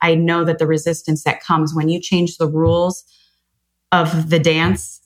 I 0.00 0.14
know 0.14 0.44
that 0.44 0.58
the 0.58 0.66
resistance 0.66 1.24
that 1.24 1.42
comes 1.42 1.74
when 1.74 1.88
you 1.88 2.00
change 2.00 2.36
the 2.36 2.48
rules 2.48 3.04
of 3.90 4.30
the 4.30 4.38
dance 4.38 5.00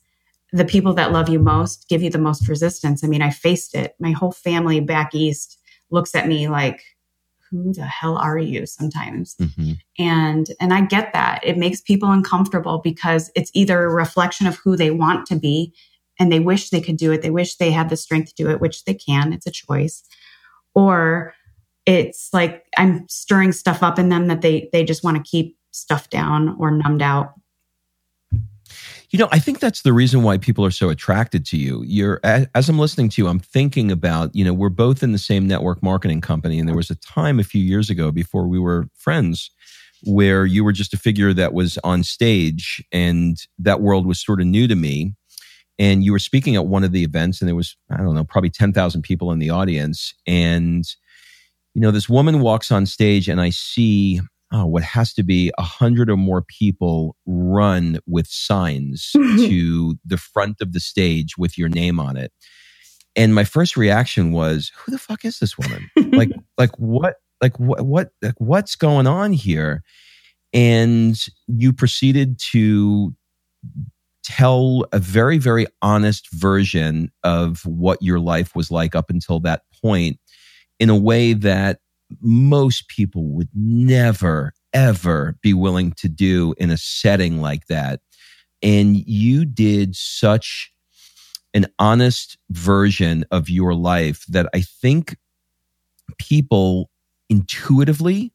the 0.53 0.65
people 0.65 0.93
that 0.95 1.13
love 1.13 1.29
you 1.29 1.39
most 1.39 1.89
give 1.89 2.03
you 2.03 2.11
the 2.11 2.19
most 2.19 2.47
resistance. 2.47 3.03
I 3.03 3.09
mean, 3.09 3.23
I 3.23 3.31
faced 3.31 3.75
it. 3.75 3.95
My 3.99 4.13
whole 4.13 4.33
family 4.33 4.81
back 4.81 5.15
east 5.15 5.59
looks 5.91 6.15
at 6.15 6.29
me 6.29 6.49
like, 6.49 6.83
who 7.53 7.73
the 7.73 7.85
hell 7.85 8.17
are 8.17 8.39
you 8.39 8.67
sometimes? 8.67 9.37
Mm-hmm. 9.37 9.73
And 9.99 10.47
and 10.59 10.73
I 10.73 10.81
get 10.81 11.13
that. 11.13 11.41
It 11.45 11.59
makes 11.59 11.81
people 11.81 12.11
uncomfortable 12.11 12.81
because 12.83 13.31
it's 13.37 13.51
either 13.55 13.85
a 13.85 13.93
reflection 13.93 14.47
of 14.47 14.57
who 14.57 14.77
they 14.77 14.91
want 14.91 15.27
to 15.27 15.37
be 15.37 15.73
and 16.19 16.33
they 16.33 16.41
wish 16.41 16.71
they 16.71 16.81
could 16.81 16.97
do 16.97 17.13
it. 17.13 17.23
They 17.23 17.31
wish 17.31 17.57
they 17.57 17.71
had 17.71 17.89
the 17.89 17.97
strength 17.97 18.29
to 18.29 18.43
do 18.43 18.51
it, 18.51 18.61
which 18.61 18.85
they 18.85 18.95
can. 18.95 19.33
It's 19.33 19.47
a 19.47 19.51
choice. 19.51 20.03
Or 20.75 21.35
it's 21.85 22.31
like 22.33 22.65
I'm 22.79 23.07
stirring 23.09 23.53
stuff 23.53 23.83
up 23.83 23.99
in 23.99 24.09
them 24.09 24.29
that 24.29 24.41
they 24.41 24.69
they 24.73 24.85
just 24.85 25.05
want 25.05 25.17
to 25.17 25.31
keep 25.31 25.59
stuff 25.73 26.11
down 26.11 26.57
or 26.59 26.71
numbed 26.71 27.03
out. 27.03 27.35
You 29.13 29.19
know, 29.19 29.29
I 29.31 29.39
think 29.41 29.61
that's 29.61 29.83
the 29.83 29.93
reason 29.93 30.23
why 30.23 30.39
people 30.39 30.65
are 30.65 30.71
so 30.71 30.89
attracted 30.89 31.45
to 31.47 31.59
you. 31.59 31.83
You're 31.87 32.19
as 32.25 32.71
I'm 32.71 32.79
listening 32.79 33.11
to 33.11 33.23
you, 33.23 33.29
I'm 33.29 33.41
thinking 33.41 33.93
about, 33.93 34.35
you 34.35 34.43
know, 34.43 34.55
we're 34.55 34.71
both 34.71 35.03
in 35.03 35.13
the 35.13 35.19
same 35.19 35.47
network 35.47 35.83
marketing 35.83 36.23
company 36.23 36.59
and 36.59 36.67
there 36.67 36.75
was 36.75 36.89
a 36.89 36.95
time 36.95 37.39
a 37.39 37.45
few 37.45 37.63
years 37.63 37.91
ago 37.91 38.11
before 38.11 38.49
we 38.49 38.59
were 38.59 38.87
friends 38.97 39.51
where 40.05 40.47
you 40.47 40.65
were 40.65 40.73
just 40.73 40.95
a 40.95 40.97
figure 40.97 41.35
that 41.35 41.53
was 41.53 41.79
on 41.85 42.03
stage 42.03 42.83
and 42.91 43.37
that 43.59 43.83
world 43.83 44.07
was 44.07 44.19
sort 44.19 44.41
of 44.41 44.47
new 44.47 44.67
to 44.67 44.75
me 44.75 45.15
and 45.79 46.03
you 46.03 46.11
were 46.11 46.19
speaking 46.19 46.57
at 46.57 46.65
one 46.67 46.83
of 46.83 46.93
the 46.93 47.05
events 47.05 47.43
and 47.43 47.49
there 47.49 47.55
was 47.55 47.77
I 47.91 47.99
don't 47.99 48.15
know, 48.15 48.25
probably 48.25 48.51
10,000 48.51 49.03
people 49.03 49.31
in 49.31 49.39
the 49.39 49.51
audience 49.51 50.15
and 50.27 50.87
you 51.75 51.83
know, 51.83 51.91
this 51.91 52.09
woman 52.09 52.41
walks 52.41 52.73
on 52.73 52.87
stage 52.87 53.29
and 53.29 53.43
I 53.43 53.51
see 53.51 54.23
oh, 54.53 54.67
what 54.67 54.83
has 54.83 55.15
to 55.15 55.23
be 55.23 55.51
a 55.59 55.63
hundred 55.63 56.11
or 56.11 56.17
more 56.17 56.43
people 56.43 57.17
run 57.27 57.99
with 58.07 58.27
signs 58.27 59.13
mhm. 59.17 59.49
to 59.49 59.99
the 60.05 60.19
front 60.19 60.61
of 60.61 60.73
the 60.73 60.81
stage 60.81 61.39
with 61.39 61.57
your 61.57 61.69
name 61.69 61.99
on 61.99 62.17
it. 62.17 62.33
And 63.17 63.35
my 63.35 63.45
first 63.45 63.77
reaction 63.77 64.33
was, 64.33 64.71
who 64.77 64.93
the 64.93 64.99
fuck 64.99 65.25
is 65.25 65.39
this 65.39 65.59
woman? 65.59 65.91
like, 66.13 66.31
like 66.59 66.79
what, 66.79 67.17
like 67.41 67.59
what, 67.59 67.85
what, 67.85 68.11
like 68.23 68.35
what's 68.39 68.77
going 68.77 69.07
on 69.07 69.33
here? 69.33 69.83
And 70.53 71.19
you 71.47 71.73
proceeded 71.73 72.39
to 72.53 73.15
tell 74.23 74.85
a 74.93 74.99
very, 74.99 75.39
very 75.39 75.67
honest 75.81 76.31
version 76.33 77.11
of 77.25 77.65
what 77.65 78.01
your 78.03 78.21
life 78.21 78.55
was 78.55 78.71
like 78.71 78.95
up 78.95 79.11
until 79.11 79.41
that 79.41 79.63
point 79.83 80.19
in 80.79 80.91
a 80.91 80.97
way 80.97 81.33
that 81.33 81.81
most 82.21 82.89
people 82.89 83.25
would 83.29 83.49
never, 83.55 84.53
ever 84.73 85.37
be 85.43 85.55
willing 85.55 85.93
to 85.93 86.09
do 86.09 86.55
in 86.59 86.71
a 86.71 86.77
setting 86.77 87.41
like 87.41 87.67
that. 87.67 88.01
And 88.63 88.97
you 88.97 89.45
did 89.45 89.97
such 89.97 90.73
an 91.55 91.67
honest 91.79 92.39
version 92.51 93.25
of 93.31 93.51
your 93.51 93.75
life 93.75 94.25
that 94.29 94.49
I 94.55 94.61
think 94.61 95.17
people 96.19 96.91
intuitively 97.29 98.33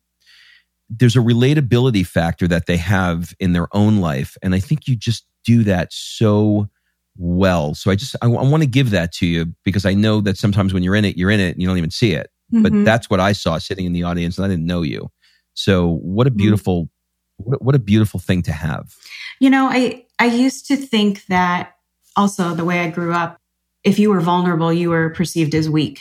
there's 0.89 1.15
a 1.15 1.19
relatability 1.19 2.05
factor 2.05 2.47
that 2.47 2.65
they 2.65 2.78
have 2.78 3.34
in 3.39 3.53
their 3.53 3.67
own 3.75 3.97
life. 3.97 4.38
And 4.41 4.55
i 4.55 4.59
think 4.59 4.88
you 4.88 4.95
just 4.95 5.25
do 5.43 5.63
that 5.63 5.91
so 5.91 6.69
well. 7.17 7.73
So 7.73 7.89
i 7.91 7.95
just 7.95 8.15
I, 8.21 8.25
I 8.25 8.28
want 8.28 8.63
to 8.63 8.67
give 8.67 8.91
that 8.91 9.11
to 9.13 9.25
you 9.25 9.53
because 9.63 9.86
i 9.86 9.93
know 9.93 10.21
that 10.21 10.38
sometimes 10.38 10.73
when 10.73 10.84
you're 10.84 10.95
in 10.95 11.05
it 11.05 11.17
you're 11.17 11.32
in 11.32 11.39
it 11.39 11.51
and 11.51 11.61
you 11.61 11.67
don't 11.67 11.78
even 11.78 11.91
see 11.91 12.13
it 12.13 12.30
mm-hmm. 12.53 12.63
but 12.63 12.85
that's 12.85 13.09
what 13.09 13.19
i 13.19 13.31
saw 13.31 13.57
sitting 13.57 13.85
in 13.85 13.93
the 13.93 14.03
audience 14.03 14.37
and 14.37 14.45
i 14.45 14.47
didn't 14.47 14.65
know 14.65 14.81
you 14.81 15.09
so 15.53 15.97
what 16.01 16.27
a 16.27 16.29
mm-hmm. 16.29 16.37
beautiful 16.37 16.83
mm-hmm. 16.83 17.49
what, 17.49 17.61
what 17.61 17.75
a 17.75 17.79
beautiful 17.79 18.19
thing 18.19 18.41
to 18.41 18.51
have 18.51 18.95
you 19.39 19.49
know 19.49 19.67
i 19.67 20.05
i 20.19 20.25
used 20.25 20.67
to 20.67 20.75
think 20.75 21.25
that 21.25 21.73
also 22.15 22.53
the 22.53 22.65
way 22.65 22.79
i 22.79 22.89
grew 22.89 23.13
up 23.13 23.39
if 23.83 23.99
you 23.99 24.09
were 24.09 24.21
vulnerable 24.21 24.71
you 24.71 24.89
were 24.89 25.09
perceived 25.11 25.53
as 25.55 25.69
weak 25.69 25.99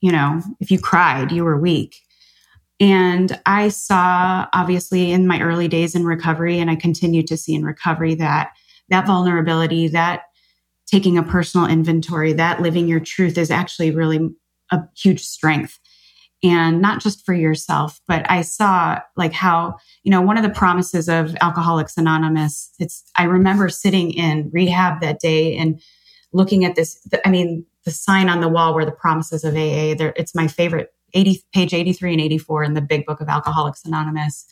you 0.00 0.12
know 0.12 0.40
if 0.60 0.70
you 0.70 0.78
cried 0.78 1.32
you 1.32 1.44
were 1.44 1.58
weak 1.58 1.96
and 2.80 3.40
I 3.44 3.70
saw, 3.70 4.46
obviously, 4.52 5.10
in 5.10 5.26
my 5.26 5.40
early 5.40 5.66
days 5.66 5.94
in 5.94 6.04
recovery, 6.04 6.60
and 6.60 6.70
I 6.70 6.76
continue 6.76 7.24
to 7.24 7.36
see 7.36 7.54
in 7.54 7.64
recovery 7.64 8.14
that 8.16 8.52
that 8.88 9.06
vulnerability, 9.06 9.88
that 9.88 10.22
taking 10.86 11.18
a 11.18 11.22
personal 11.22 11.66
inventory, 11.66 12.32
that 12.34 12.62
living 12.62 12.88
your 12.88 13.00
truth 13.00 13.36
is 13.36 13.50
actually 13.50 13.90
really 13.90 14.30
a 14.70 14.82
huge 14.96 15.22
strength. 15.22 15.78
And 16.44 16.80
not 16.80 17.00
just 17.00 17.26
for 17.26 17.34
yourself, 17.34 18.00
but 18.06 18.24
I 18.30 18.42
saw 18.42 19.00
like 19.16 19.32
how, 19.32 19.74
you 20.04 20.10
know, 20.10 20.20
one 20.20 20.36
of 20.36 20.44
the 20.44 20.50
promises 20.50 21.08
of 21.08 21.34
Alcoholics 21.40 21.96
Anonymous, 21.96 22.72
it's, 22.78 23.02
I 23.16 23.24
remember 23.24 23.68
sitting 23.68 24.12
in 24.12 24.48
rehab 24.52 25.00
that 25.00 25.18
day 25.18 25.56
and 25.56 25.80
looking 26.32 26.64
at 26.64 26.76
this. 26.76 27.04
I 27.24 27.30
mean, 27.30 27.66
the 27.84 27.90
sign 27.90 28.28
on 28.28 28.40
the 28.40 28.48
wall 28.48 28.72
where 28.72 28.84
the 28.84 28.92
promises 28.92 29.42
of 29.42 29.54
AA, 29.54 29.96
it's 30.16 30.34
my 30.34 30.46
favorite 30.46 30.90
80, 31.14 31.42
page 31.52 31.74
83 31.74 32.12
and 32.12 32.20
84 32.20 32.64
in 32.64 32.74
the 32.74 32.82
big 32.82 33.04
book 33.04 33.20
of 33.20 33.28
Alcoholics 33.28 33.84
Anonymous 33.84 34.46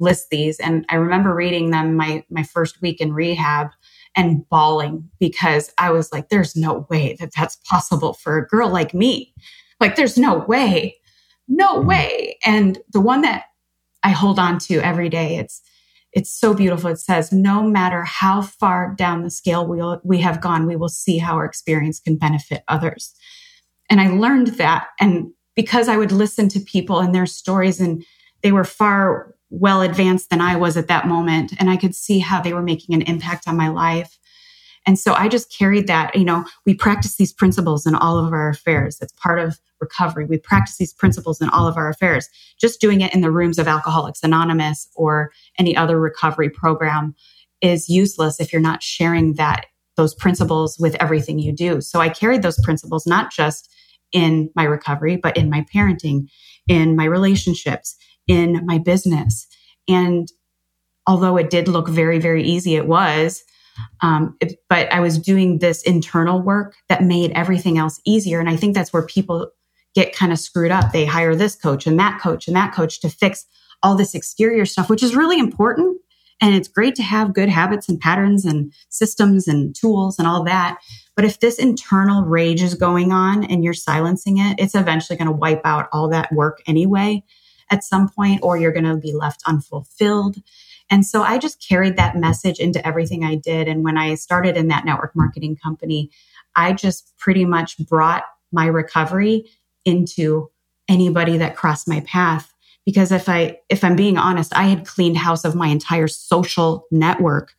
list 0.00 0.28
these. 0.30 0.58
And 0.58 0.84
I 0.88 0.96
remember 0.96 1.34
reading 1.34 1.70
them 1.70 1.94
my, 1.96 2.24
my 2.28 2.42
first 2.42 2.82
week 2.82 3.00
in 3.00 3.12
rehab 3.12 3.68
and 4.16 4.48
bawling 4.48 5.08
because 5.18 5.72
I 5.78 5.90
was 5.90 6.12
like, 6.12 6.28
there's 6.28 6.54
no 6.54 6.86
way 6.90 7.16
that 7.18 7.30
that's 7.36 7.56
possible 7.68 8.14
for 8.14 8.36
a 8.36 8.46
girl 8.46 8.68
like 8.68 8.94
me. 8.94 9.34
Like, 9.80 9.96
there's 9.96 10.18
no 10.18 10.38
way, 10.38 10.96
no 11.48 11.78
mm-hmm. 11.78 11.88
way. 11.88 12.38
And 12.44 12.78
the 12.92 13.00
one 13.00 13.22
that 13.22 13.44
I 14.02 14.10
hold 14.10 14.38
on 14.38 14.58
to 14.60 14.78
every 14.80 15.08
day, 15.08 15.36
it's, 15.36 15.62
it's 16.12 16.30
so 16.30 16.52
beautiful. 16.54 16.90
It 16.90 16.98
says, 16.98 17.32
no 17.32 17.62
matter 17.62 18.04
how 18.04 18.42
far 18.42 18.94
down 18.96 19.22
the 19.22 19.30
scale 19.30 19.66
we, 19.66 19.80
we 20.04 20.20
have 20.20 20.40
gone, 20.40 20.66
we 20.66 20.76
will 20.76 20.88
see 20.88 21.18
how 21.18 21.34
our 21.34 21.44
experience 21.44 21.98
can 22.00 22.16
benefit 22.16 22.62
others. 22.68 23.14
And 23.88 24.00
I 24.00 24.08
learned 24.08 24.48
that. 24.58 24.88
And 25.00 25.32
because 25.56 25.88
I 25.88 25.96
would 25.96 26.12
listen 26.12 26.48
to 26.50 26.60
people 26.60 27.00
and 27.00 27.14
their 27.14 27.26
stories 27.26 27.80
and 27.80 28.04
they 28.42 28.52
were 28.52 28.64
far 28.64 29.34
well 29.52 29.82
advanced 29.82 30.30
than 30.30 30.40
I 30.40 30.56
was 30.56 30.76
at 30.76 30.88
that 30.88 31.06
moment. 31.06 31.52
And 31.58 31.68
I 31.68 31.76
could 31.76 31.94
see 31.94 32.18
how 32.18 32.40
they 32.40 32.54
were 32.54 32.62
making 32.62 32.94
an 32.94 33.02
impact 33.02 33.46
on 33.46 33.56
my 33.56 33.68
life. 33.68 34.18
And 34.86 34.98
so 34.98 35.14
I 35.14 35.28
just 35.28 35.56
carried 35.56 35.86
that, 35.86 36.16
you 36.16 36.24
know, 36.24 36.44
we 36.66 36.74
practice 36.74 37.16
these 37.16 37.32
principles 37.32 37.86
in 37.86 37.94
all 37.94 38.18
of 38.18 38.32
our 38.32 38.48
affairs. 38.48 38.96
That's 38.96 39.12
part 39.12 39.38
of 39.38 39.60
recovery. 39.80 40.24
We 40.24 40.38
practice 40.38 40.78
these 40.78 40.92
principles 40.92 41.40
in 41.40 41.50
all 41.50 41.68
of 41.68 41.76
our 41.76 41.88
affairs. 41.88 42.28
Just 42.58 42.80
doing 42.80 43.00
it 43.00 43.14
in 43.14 43.20
the 43.20 43.30
rooms 43.30 43.58
of 43.58 43.68
Alcoholics 43.68 44.22
Anonymous 44.22 44.88
or 44.94 45.32
any 45.58 45.76
other 45.76 46.00
recovery 46.00 46.48
program 46.48 47.14
is 47.60 47.88
useless 47.88 48.40
if 48.40 48.52
you're 48.52 48.62
not 48.62 48.82
sharing 48.82 49.34
that, 49.34 49.66
those 49.96 50.14
principles 50.14 50.78
with 50.80 50.96
everything 50.96 51.38
you 51.38 51.52
do. 51.52 51.80
So 51.80 52.00
I 52.00 52.08
carried 52.08 52.42
those 52.42 52.60
principles, 52.62 53.06
not 53.06 53.30
just 53.30 53.72
in 54.12 54.50
my 54.56 54.64
recovery, 54.64 55.16
but 55.16 55.36
in 55.36 55.50
my 55.50 55.64
parenting, 55.72 56.28
in 56.68 56.96
my 56.96 57.04
relationships, 57.04 57.96
in 58.26 58.64
my 58.66 58.78
business. 58.78 59.46
And 59.88 60.28
although 61.06 61.36
it 61.36 61.50
did 61.50 61.68
look 61.68 61.88
very, 61.88 62.18
very 62.18 62.44
easy, 62.44 62.76
it 62.76 62.86
was. 62.86 63.42
Um, 64.02 64.36
it, 64.40 64.58
but 64.68 64.92
I 64.92 65.00
was 65.00 65.18
doing 65.18 65.58
this 65.58 65.82
internal 65.82 66.40
work 66.40 66.74
that 66.88 67.02
made 67.02 67.32
everything 67.32 67.78
else 67.78 68.00
easier. 68.04 68.38
And 68.38 68.48
I 68.48 68.56
think 68.56 68.74
that's 68.74 68.92
where 68.92 69.06
people 69.06 69.50
get 69.94 70.14
kind 70.14 70.32
of 70.32 70.38
screwed 70.38 70.70
up. 70.70 70.92
They 70.92 71.04
hire 71.04 71.34
this 71.34 71.54
coach 71.54 71.86
and 71.86 71.98
that 71.98 72.20
coach 72.20 72.46
and 72.46 72.56
that 72.56 72.74
coach 72.74 73.00
to 73.00 73.08
fix 73.08 73.46
all 73.82 73.96
this 73.96 74.14
exterior 74.14 74.64
stuff, 74.64 74.88
which 74.88 75.02
is 75.02 75.16
really 75.16 75.38
important. 75.38 75.98
And 76.40 76.54
it's 76.54 76.68
great 76.68 76.94
to 76.96 77.02
have 77.02 77.34
good 77.34 77.48
habits 77.48 77.88
and 77.88 78.00
patterns 78.00 78.44
and 78.44 78.72
systems 78.88 79.46
and 79.46 79.74
tools 79.74 80.18
and 80.18 80.26
all 80.26 80.42
that. 80.44 80.78
But 81.14 81.24
if 81.24 81.40
this 81.40 81.58
internal 81.58 82.24
rage 82.24 82.62
is 82.62 82.74
going 82.74 83.12
on 83.12 83.44
and 83.44 83.62
you're 83.62 83.74
silencing 83.74 84.38
it, 84.38 84.56
it's 84.58 84.74
eventually 84.74 85.16
going 85.16 85.28
to 85.28 85.36
wipe 85.36 85.60
out 85.64 85.88
all 85.92 86.08
that 86.08 86.32
work 86.32 86.60
anyway 86.66 87.22
at 87.72 87.82
some 87.82 88.08
point, 88.08 88.40
or 88.42 88.56
you're 88.56 88.72
going 88.72 88.84
to 88.84 88.96
be 88.96 89.12
left 89.12 89.42
unfulfilled. 89.46 90.36
And 90.90 91.04
so 91.06 91.22
I 91.22 91.38
just 91.38 91.66
carried 91.66 91.96
that 91.96 92.16
message 92.16 92.60
into 92.60 92.86
everything 92.86 93.24
I 93.24 93.34
did. 93.34 93.66
And 93.66 93.82
when 93.82 93.96
I 93.96 94.14
started 94.14 94.56
in 94.56 94.68
that 94.68 94.84
network 94.84 95.16
marketing 95.16 95.56
company, 95.56 96.10
I 96.54 96.74
just 96.74 97.16
pretty 97.18 97.46
much 97.46 97.78
brought 97.78 98.24
my 98.52 98.66
recovery 98.66 99.46
into 99.86 100.50
anybody 100.88 101.38
that 101.38 101.56
crossed 101.56 101.88
my 101.88 102.00
path 102.00 102.52
because 102.84 103.12
if 103.12 103.28
i 103.28 103.56
if 103.68 103.84
i'm 103.84 103.94
being 103.94 104.18
honest 104.18 104.54
i 104.56 104.64
had 104.64 104.84
cleaned 104.84 105.16
house 105.16 105.44
of 105.44 105.54
my 105.54 105.68
entire 105.68 106.08
social 106.08 106.86
network 106.90 107.54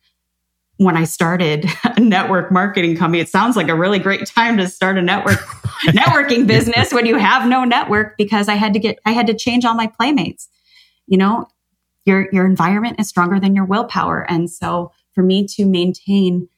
when 0.84 0.96
I 0.96 1.04
started 1.04 1.66
a 1.84 2.00
network 2.00 2.52
marketing 2.52 2.96
company. 2.96 3.20
It 3.20 3.28
sounds 3.28 3.56
like 3.56 3.68
a 3.68 3.74
really 3.74 3.98
great 3.98 4.26
time 4.26 4.56
to 4.58 4.68
start 4.68 4.98
a 4.98 5.02
network 5.02 5.38
networking 5.86 6.46
business 6.46 6.92
when 6.92 7.06
you 7.06 7.16
have 7.16 7.48
no 7.48 7.64
network 7.64 8.16
because 8.16 8.48
I 8.48 8.54
had 8.54 8.72
to 8.74 8.78
get 8.78 8.98
I 9.04 9.12
had 9.12 9.26
to 9.26 9.34
change 9.34 9.64
all 9.64 9.74
my 9.74 9.86
playmates. 9.86 10.48
You 11.06 11.18
know, 11.18 11.46
your 12.04 12.28
your 12.32 12.46
environment 12.46 13.00
is 13.00 13.08
stronger 13.08 13.40
than 13.40 13.54
your 13.54 13.64
willpower. 13.64 14.24
And 14.30 14.50
so 14.50 14.92
for 15.14 15.22
me 15.22 15.46
to 15.48 15.64
maintain 15.64 16.48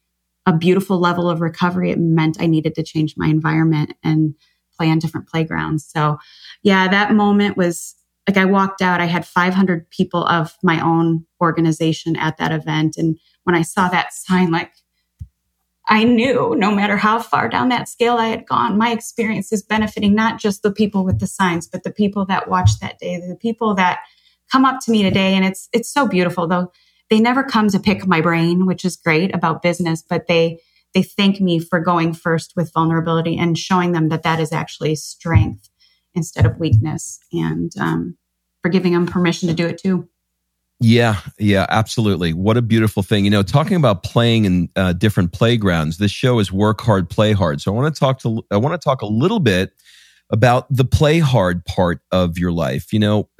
a 0.46 0.52
beautiful 0.52 0.98
level 0.98 1.28
of 1.28 1.40
recovery, 1.40 1.90
it 1.90 1.98
meant 1.98 2.40
I 2.40 2.46
needed 2.46 2.74
to 2.76 2.82
change 2.82 3.14
my 3.16 3.26
environment 3.26 3.94
and 4.02 4.34
play 4.76 4.90
on 4.90 4.98
different 4.98 5.28
playgrounds. 5.28 5.84
So 5.84 6.18
yeah, 6.62 6.88
that 6.88 7.14
moment 7.14 7.56
was 7.56 7.94
like 8.28 8.36
I 8.36 8.44
walked 8.44 8.82
out, 8.82 9.00
I 9.00 9.06
had 9.06 9.26
500 9.26 9.88
people 9.90 10.26
of 10.26 10.56
my 10.62 10.80
own 10.80 11.24
organization 11.40 12.16
at 12.16 12.38
that 12.38 12.52
event. 12.52 12.96
And 12.96 13.18
when 13.44 13.54
I 13.54 13.62
saw 13.62 13.88
that 13.88 14.12
sign, 14.12 14.50
like 14.50 14.72
I 15.88 16.02
knew 16.02 16.54
no 16.56 16.74
matter 16.74 16.96
how 16.96 17.20
far 17.20 17.48
down 17.48 17.68
that 17.68 17.88
scale 17.88 18.16
I 18.16 18.26
had 18.26 18.46
gone, 18.46 18.76
my 18.76 18.90
experience 18.90 19.52
is 19.52 19.62
benefiting 19.62 20.14
not 20.14 20.40
just 20.40 20.62
the 20.62 20.72
people 20.72 21.04
with 21.04 21.20
the 21.20 21.28
signs, 21.28 21.68
but 21.68 21.84
the 21.84 21.92
people 21.92 22.26
that 22.26 22.48
watched 22.48 22.80
that 22.80 22.98
day, 22.98 23.16
the 23.16 23.38
people 23.40 23.74
that 23.76 24.00
come 24.50 24.64
up 24.64 24.80
to 24.84 24.90
me 24.90 25.02
today. 25.02 25.34
And 25.34 25.44
it's, 25.44 25.68
it's 25.72 25.92
so 25.92 26.08
beautiful 26.08 26.48
though. 26.48 26.72
They 27.08 27.20
never 27.20 27.44
come 27.44 27.68
to 27.68 27.78
pick 27.78 28.04
my 28.06 28.20
brain, 28.20 28.66
which 28.66 28.84
is 28.84 28.96
great 28.96 29.32
about 29.32 29.62
business, 29.62 30.02
but 30.02 30.26
they, 30.26 30.60
they 30.92 31.02
thank 31.02 31.40
me 31.40 31.60
for 31.60 31.78
going 31.78 32.14
first 32.14 32.54
with 32.56 32.72
vulnerability 32.72 33.38
and 33.38 33.56
showing 33.56 33.92
them 33.92 34.08
that 34.08 34.24
that 34.24 34.40
is 34.40 34.52
actually 34.52 34.96
strength 34.96 35.68
instead 36.16 36.46
of 36.46 36.58
weakness 36.58 37.20
and 37.32 37.70
um, 37.78 38.16
for 38.62 38.68
giving 38.68 38.92
them 38.92 39.06
permission 39.06 39.48
to 39.48 39.54
do 39.54 39.66
it 39.66 39.78
too. 39.78 40.08
Yeah, 40.80 41.20
yeah, 41.38 41.64
absolutely. 41.70 42.34
What 42.34 42.56
a 42.56 42.62
beautiful 42.62 43.02
thing. 43.02 43.24
You 43.24 43.30
know, 43.30 43.42
talking 43.42 43.76
about 43.76 44.02
playing 44.02 44.44
in 44.44 44.68
uh, 44.76 44.92
different 44.92 45.32
playgrounds. 45.32 45.96
This 45.96 46.10
show 46.10 46.38
is 46.38 46.52
work 46.52 46.80
hard, 46.82 47.08
play 47.08 47.32
hard. 47.32 47.62
So 47.62 47.72
I 47.72 47.80
want 47.80 47.94
to 47.94 47.98
talk 47.98 48.18
to 48.20 48.42
I 48.50 48.56
want 48.58 48.78
to 48.78 48.84
talk 48.84 49.00
a 49.00 49.06
little 49.06 49.40
bit 49.40 49.72
about 50.30 50.66
the 50.68 50.84
play 50.84 51.18
hard 51.18 51.64
part 51.64 52.00
of 52.10 52.38
your 52.38 52.52
life. 52.52 52.92
You 52.92 52.98
know, 52.98 53.30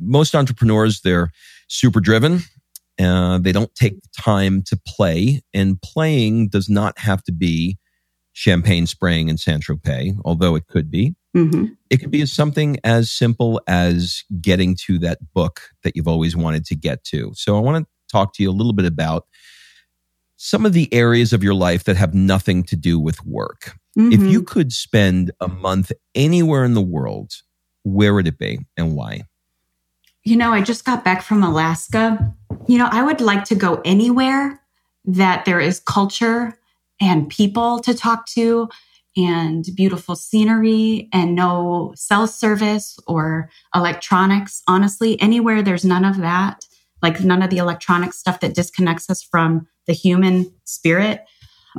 most 0.00 0.34
entrepreneurs 0.34 1.02
they're 1.02 1.30
super 1.68 2.00
driven. 2.00 2.40
Uh, 3.00 3.38
they 3.38 3.52
don't 3.52 3.74
take 3.74 4.00
the 4.02 4.08
time 4.16 4.62
to 4.62 4.80
play, 4.86 5.42
and 5.52 5.80
playing 5.80 6.48
does 6.48 6.68
not 6.68 6.98
have 6.98 7.22
to 7.24 7.32
be 7.32 7.78
champagne 8.34 8.86
spraying 8.86 9.28
in 9.28 9.38
Saint 9.38 9.62
Tropez, 9.62 10.16
although 10.24 10.56
it 10.56 10.66
could 10.66 10.90
be. 10.90 11.14
Mm-hmm. 11.36 11.66
It 11.88 11.98
could 11.98 12.10
be 12.10 12.26
something 12.26 12.78
as 12.84 13.10
simple 13.10 13.60
as 13.66 14.24
getting 14.40 14.76
to 14.86 14.98
that 14.98 15.18
book 15.32 15.70
that 15.82 15.96
you've 15.96 16.08
always 16.08 16.36
wanted 16.36 16.64
to 16.66 16.74
get 16.74 17.04
to. 17.04 17.32
So 17.34 17.56
I 17.56 17.60
want 17.60 17.84
to 17.84 17.90
talk 18.10 18.34
to 18.34 18.42
you 18.42 18.50
a 18.50 18.52
little 18.52 18.72
bit 18.72 18.86
about 18.86 19.26
some 20.36 20.66
of 20.66 20.72
the 20.72 20.92
areas 20.92 21.32
of 21.32 21.42
your 21.44 21.54
life 21.54 21.84
that 21.84 21.96
have 21.96 22.12
nothing 22.12 22.64
to 22.64 22.76
do 22.76 22.98
with 22.98 23.24
work. 23.24 23.78
Mm-hmm. 23.96 24.12
If 24.12 24.20
you 24.20 24.42
could 24.42 24.72
spend 24.72 25.30
a 25.40 25.48
month 25.48 25.92
anywhere 26.14 26.64
in 26.64 26.74
the 26.74 26.82
world, 26.82 27.32
where 27.84 28.14
would 28.14 28.26
it 28.26 28.38
be 28.38 28.58
and 28.76 28.96
why? 28.96 29.22
You 30.24 30.36
know, 30.36 30.52
I 30.52 30.60
just 30.60 30.84
got 30.84 31.04
back 31.04 31.22
from 31.22 31.44
Alaska. 31.44 32.34
You 32.66 32.78
know, 32.78 32.88
I 32.90 33.02
would 33.04 33.20
like 33.20 33.44
to 33.44 33.54
go 33.54 33.80
anywhere 33.84 34.60
that 35.04 35.44
there 35.44 35.60
is 35.60 35.78
culture 35.80 36.58
and 37.00 37.28
people 37.28 37.80
to 37.80 37.94
talk 37.94 38.26
to 38.26 38.68
and 39.16 39.64
beautiful 39.76 40.16
scenery 40.16 41.08
and 41.12 41.34
no 41.34 41.92
cell 41.96 42.26
service 42.26 42.98
or 43.06 43.50
electronics. 43.74 44.62
Honestly, 44.66 45.20
anywhere 45.20 45.62
there's 45.62 45.84
none 45.84 46.04
of 46.04 46.16
that, 46.18 46.64
like 47.02 47.20
none 47.20 47.42
of 47.42 47.50
the 47.50 47.58
electronic 47.58 48.12
stuff 48.12 48.40
that 48.40 48.54
disconnects 48.54 49.08
us 49.08 49.22
from 49.22 49.66
the 49.86 49.92
human 49.92 50.52
spirit. 50.64 51.24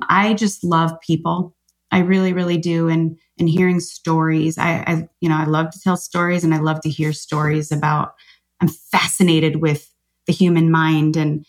I 0.10 0.34
just 0.34 0.64
love 0.64 0.94
people. 1.02 1.56
I 1.92 2.00
really, 2.00 2.34
really 2.34 2.58
do. 2.58 2.88
And 2.88 3.18
and 3.38 3.50
hearing 3.50 3.82
stories, 3.82 4.58
I, 4.58 4.84
I 4.88 5.10
you 5.20 5.28
know, 5.28 5.36
I 5.36 5.44
love 5.44 5.72
to 5.72 5.80
tell 5.80 5.98
stories 5.98 6.44
and 6.46 6.54
I 6.54 6.60
love 6.60 6.80
to 6.82 6.90
hear 6.90 7.12
stories 7.12 7.72
about. 7.72 8.14
I'm 8.62 8.70
fascinated 8.70 9.58
with 9.58 9.92
the 10.28 10.34
human 10.34 10.72
mind 10.72 11.18
and 11.18 11.46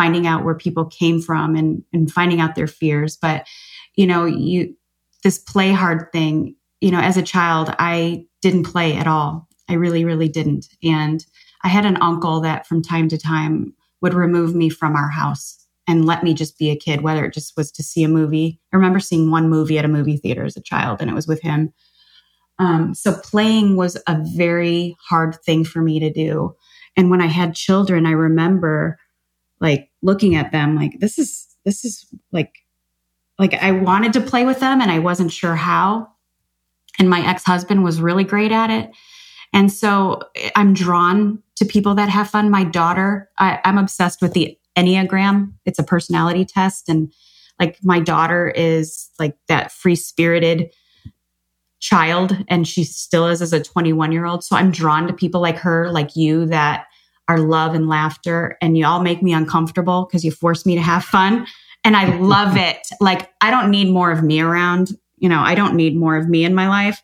finding 0.00 0.26
out 0.26 0.44
where 0.44 0.54
people 0.54 0.86
came 0.86 1.20
from 1.20 1.54
and 1.54 1.84
and 1.92 2.10
finding 2.10 2.40
out 2.40 2.54
their 2.54 2.66
fears. 2.66 3.18
But 3.20 3.46
you 3.96 4.06
know, 4.06 4.24
you 4.24 4.74
this 5.22 5.38
play 5.38 5.72
hard 5.72 6.10
thing. 6.10 6.56
You 6.80 6.90
know, 6.90 7.00
as 7.00 7.18
a 7.18 7.22
child, 7.22 7.74
I 7.78 8.24
didn't 8.40 8.64
play 8.64 8.96
at 8.96 9.06
all. 9.06 9.46
I 9.68 9.74
really, 9.74 10.06
really 10.06 10.28
didn't. 10.28 10.68
And 10.82 11.22
I 11.62 11.68
had 11.68 11.84
an 11.84 11.98
uncle 12.00 12.40
that 12.40 12.66
from 12.66 12.80
time 12.80 13.08
to 13.10 13.18
time 13.18 13.74
would 14.00 14.14
remove 14.14 14.54
me 14.54 14.70
from 14.70 14.96
our 14.96 15.10
house 15.10 15.66
and 15.86 16.06
let 16.06 16.24
me 16.24 16.32
just 16.32 16.56
be 16.56 16.70
a 16.70 16.76
kid, 16.76 17.02
whether 17.02 17.26
it 17.26 17.34
just 17.34 17.54
was 17.54 17.70
to 17.72 17.82
see 17.82 18.02
a 18.02 18.08
movie. 18.08 18.58
I 18.72 18.76
remember 18.76 19.00
seeing 19.00 19.30
one 19.30 19.50
movie 19.50 19.78
at 19.78 19.84
a 19.84 19.88
movie 19.88 20.16
theater 20.16 20.46
as 20.46 20.56
a 20.56 20.62
child, 20.62 21.02
and 21.02 21.10
it 21.10 21.14
was 21.14 21.26
with 21.26 21.42
him. 21.42 21.74
Um, 22.58 22.94
so 22.94 23.12
playing 23.22 23.76
was 23.76 23.98
a 24.06 24.16
very 24.34 24.96
hard 25.10 25.36
thing 25.44 25.62
for 25.64 25.82
me 25.82 26.00
to 26.00 26.10
do. 26.10 26.54
And 26.96 27.10
when 27.10 27.20
I 27.20 27.26
had 27.26 27.54
children, 27.54 28.06
I 28.06 28.12
remember 28.12 28.98
like 29.60 29.90
looking 30.02 30.34
at 30.34 30.52
them 30.52 30.76
like 30.76 30.98
this 31.00 31.18
is 31.18 31.46
this 31.64 31.84
is 31.84 32.06
like 32.32 32.54
like 33.38 33.54
I 33.54 33.72
wanted 33.72 34.12
to 34.14 34.20
play 34.20 34.44
with 34.44 34.60
them 34.60 34.80
and 34.80 34.90
I 34.90 34.98
wasn't 34.98 35.32
sure 35.32 35.56
how. 35.56 36.08
And 36.98 37.08
my 37.08 37.26
ex-husband 37.26 37.82
was 37.82 38.00
really 38.00 38.24
great 38.24 38.52
at 38.52 38.68
it. 38.68 38.90
And 39.54 39.72
so 39.72 40.20
I'm 40.54 40.74
drawn 40.74 41.42
to 41.56 41.64
people 41.64 41.94
that 41.94 42.10
have 42.10 42.28
fun. 42.28 42.50
My 42.50 42.64
daughter, 42.64 43.30
I, 43.38 43.58
I'm 43.64 43.78
obsessed 43.78 44.20
with 44.20 44.34
the 44.34 44.58
Enneagram. 44.76 45.54
It's 45.64 45.78
a 45.78 45.84
personality 45.84 46.44
test. 46.44 46.88
And 46.88 47.12
like 47.58 47.78
my 47.82 47.98
daughter 47.98 48.50
is 48.50 49.08
like 49.18 49.36
that 49.48 49.72
free 49.72 49.96
spirited 49.96 50.70
child 51.80 52.36
and 52.48 52.68
she 52.68 52.84
still 52.84 53.26
is 53.26 53.40
as 53.40 53.54
a 53.54 53.62
21 53.62 54.12
year 54.12 54.26
old. 54.26 54.44
So 54.44 54.54
I'm 54.54 54.70
drawn 54.70 55.06
to 55.06 55.14
people 55.14 55.40
like 55.40 55.56
her, 55.56 55.90
like 55.90 56.14
you 56.14 56.44
that 56.46 56.86
are 57.30 57.38
love 57.38 57.74
and 57.74 57.88
laughter 57.88 58.58
and 58.60 58.76
you 58.76 58.84
all 58.84 59.00
make 59.00 59.22
me 59.22 59.32
uncomfortable 59.32 60.04
because 60.04 60.24
you 60.24 60.32
force 60.32 60.66
me 60.66 60.74
to 60.74 60.80
have 60.80 61.04
fun. 61.04 61.46
And 61.84 61.96
I 61.96 62.16
love 62.18 62.56
it. 62.56 62.88
Like 63.00 63.30
I 63.40 63.52
don't 63.52 63.70
need 63.70 63.88
more 63.88 64.10
of 64.10 64.24
me 64.24 64.40
around. 64.40 64.90
You 65.16 65.28
know, 65.28 65.38
I 65.38 65.54
don't 65.54 65.76
need 65.76 65.96
more 65.96 66.16
of 66.16 66.28
me 66.28 66.44
in 66.44 66.56
my 66.56 66.68
life. 66.68 67.00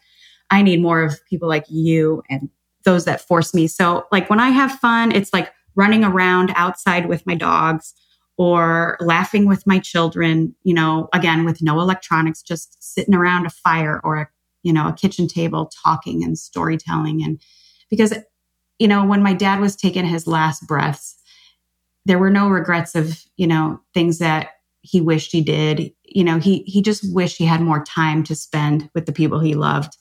I 0.51 0.62
need 0.62 0.83
more 0.83 1.01
of 1.01 1.24
people 1.27 1.49
like 1.49 1.64
you 1.68 2.24
and 2.29 2.51
those 2.85 3.05
that 3.05 3.20
force 3.20 3.55
me. 3.55 3.68
So 3.68 4.07
like 4.11 4.29
when 4.29 4.41
I 4.41 4.49
have 4.49 4.72
fun, 4.81 5.12
it's 5.12 5.33
like 5.33 5.53
running 5.77 6.03
around 6.03 6.53
outside 6.57 7.07
with 7.07 7.24
my 7.24 7.37
dogs 7.37 7.95
or 8.37 8.97
laughing 8.99 9.47
with 9.47 9.64
my 9.64 9.79
children, 9.79 10.57
you 10.64 10.74
know, 10.74 11.09
again, 11.14 11.45
with 11.45 11.62
no 11.62 11.79
electronics, 11.79 12.43
just 12.43 12.83
sitting 12.83 13.14
around 13.14 13.47
a 13.47 13.51
fire 13.51 14.01
or 14.03 14.16
a, 14.16 14.29
you 14.64 14.72
know, 14.72 14.89
a 14.89 14.93
kitchen 14.93 15.29
table 15.29 15.70
talking 15.85 16.24
and 16.24 16.37
storytelling. 16.37 17.22
And 17.22 17.41
because, 17.91 18.12
you 18.79 18.89
know, 18.89 19.05
when 19.05 19.22
my 19.22 19.33
dad 19.33 19.61
was 19.61 19.77
taking 19.77 20.05
his 20.05 20.27
last 20.27 20.66
breaths, 20.66 21.16
there 22.05 22.18
were 22.18 22.31
no 22.31 22.49
regrets 22.49 22.95
of, 22.95 23.22
you 23.37 23.47
know, 23.47 23.81
things 23.95 24.18
that 24.18 24.51
he 24.83 25.01
wished 25.01 25.33
he 25.33 25.41
did. 25.41 25.93
You 26.05 26.24
know, 26.24 26.39
he, 26.39 26.59
he 26.66 26.83
just 26.83 27.05
wished 27.12 27.37
he 27.37 27.45
had 27.45 27.61
more 27.61 27.85
time 27.85 28.22
to 28.24 28.35
spend 28.35 28.89
with 28.95 29.07
the 29.07 29.12
people 29.12 29.41
he 29.41 29.55
loved. 29.55 29.97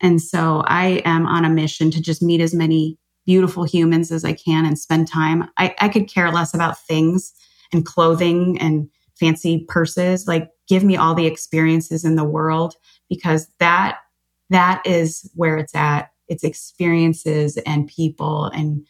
And 0.00 0.20
so 0.20 0.62
I 0.66 1.02
am 1.04 1.26
on 1.26 1.44
a 1.44 1.50
mission 1.50 1.90
to 1.90 2.00
just 2.00 2.22
meet 2.22 2.40
as 2.40 2.54
many 2.54 2.98
beautiful 3.26 3.64
humans 3.64 4.10
as 4.12 4.24
I 4.24 4.32
can 4.32 4.64
and 4.64 4.78
spend 4.78 5.08
time. 5.08 5.48
I, 5.56 5.74
I 5.80 5.88
could 5.88 6.08
care 6.08 6.30
less 6.30 6.54
about 6.54 6.78
things 6.78 7.32
and 7.72 7.84
clothing 7.84 8.58
and 8.60 8.88
fancy 9.18 9.64
purses. 9.68 10.26
Like 10.26 10.50
give 10.68 10.84
me 10.84 10.96
all 10.96 11.14
the 11.14 11.26
experiences 11.26 12.04
in 12.04 12.16
the 12.16 12.24
world 12.24 12.74
because 13.08 13.48
that 13.60 13.98
that 14.50 14.82
is 14.86 15.30
where 15.34 15.56
it's 15.56 15.74
at. 15.74 16.10
It's 16.28 16.44
experiences 16.44 17.56
and 17.58 17.86
people 17.86 18.46
and 18.46 18.86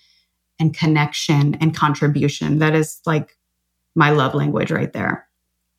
and 0.59 0.75
connection 0.75 1.57
and 1.57 1.77
contribution. 1.77 2.59
That 2.59 2.75
is 2.75 3.01
like 3.07 3.37
my 3.95 4.11
love 4.11 4.35
language 4.35 4.71
right 4.71 4.93
there. 4.93 5.27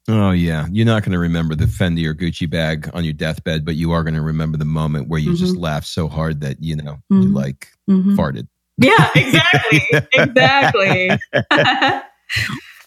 Oh 0.07 0.31
yeah, 0.31 0.67
you're 0.71 0.85
not 0.85 1.01
going 1.01 1.13
to 1.13 1.19
remember 1.19 1.55
the 1.55 1.65
Fendi 1.65 2.05
or 2.05 2.13
Gucci 2.13 2.47
bag 2.47 2.89
on 2.93 3.03
your 3.03 3.13
deathbed, 3.13 3.65
but 3.65 3.75
you 3.75 3.91
are 3.91 4.03
going 4.03 4.13
to 4.13 4.21
remember 4.21 4.57
the 4.57 4.65
moment 4.65 5.07
where 5.07 5.19
you 5.19 5.31
mm-hmm. 5.31 5.37
just 5.37 5.55
laughed 5.55 5.87
so 5.87 6.07
hard 6.07 6.41
that 6.41 6.61
you 6.61 6.75
know 6.75 6.99
mm-hmm. 7.11 7.21
you 7.21 7.27
like 7.29 7.69
mm-hmm. 7.89 8.15
farted. 8.15 8.47
Yeah, 8.77 9.09
exactly, 9.15 9.81
exactly. 10.13 11.09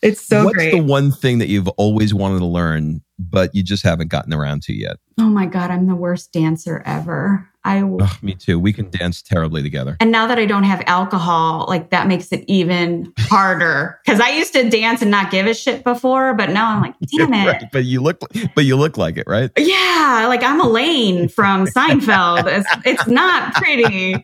it's 0.03 0.21
so 0.21 0.45
What's 0.45 0.57
great. 0.57 0.71
the 0.73 0.83
one 0.83 1.11
thing 1.11 1.39
that 1.39 1.49
you've 1.49 1.69
always 1.69 2.15
wanted 2.15 2.39
to 2.39 2.47
learn, 2.47 3.03
but 3.19 3.53
you 3.53 3.65
just 3.65 3.83
haven't 3.83 4.09
gotten 4.09 4.33
around 4.33 4.63
to 4.65 4.73
yet? 4.73 4.99
Oh 5.19 5.29
my 5.29 5.47
god, 5.47 5.73
I'm 5.73 5.87
the 5.87 5.97
worst 5.97 6.33
dancer 6.33 6.83
ever. 6.87 7.49
I 7.69 7.83
oh, 7.83 7.99
me 8.23 8.35
too. 8.35 8.59
We 8.59 8.73
can 8.73 8.89
dance 8.89 9.21
terribly 9.21 9.63
together. 9.63 9.99
And 10.01 10.11
now 10.11 10.27
that 10.27 10.39
I 10.39 10.47
don't 10.47 10.63
have 10.63 10.83
alcohol, 10.87 11.67
like 11.69 11.91
that 11.91 12.07
makes 12.07 12.33
it 12.33 12.43
even 12.49 13.13
harder. 13.19 14.01
Because 14.07 14.21
I 14.21 14.31
used 14.31 14.55
to 14.55 14.71
dance 14.71 15.03
and 15.03 15.11
not 15.11 15.31
give 15.31 15.47
a 15.47 15.53
shit 15.53 15.85
before, 15.85 16.33
but 16.33 16.49
now 16.49 16.71
I'm 16.71 16.81
like, 16.81 16.95
damn 17.19 17.35
it. 17.35 17.47
Right. 17.47 17.65
But 17.71 17.85
you 17.85 18.01
look, 18.01 18.21
but 18.55 18.65
you 18.65 18.75
look 18.75 18.97
like 18.97 19.19
it, 19.19 19.25
right? 19.27 19.51
Yeah, 19.59 20.25
like 20.29 20.43
I'm 20.43 20.59
Elaine 20.63 21.29
from 21.29 21.67
Seinfeld. 21.77 22.47
it's, 22.47 22.69
it's 22.87 23.07
not 23.07 23.55
pretty. 23.57 24.15
Um, 24.15 24.23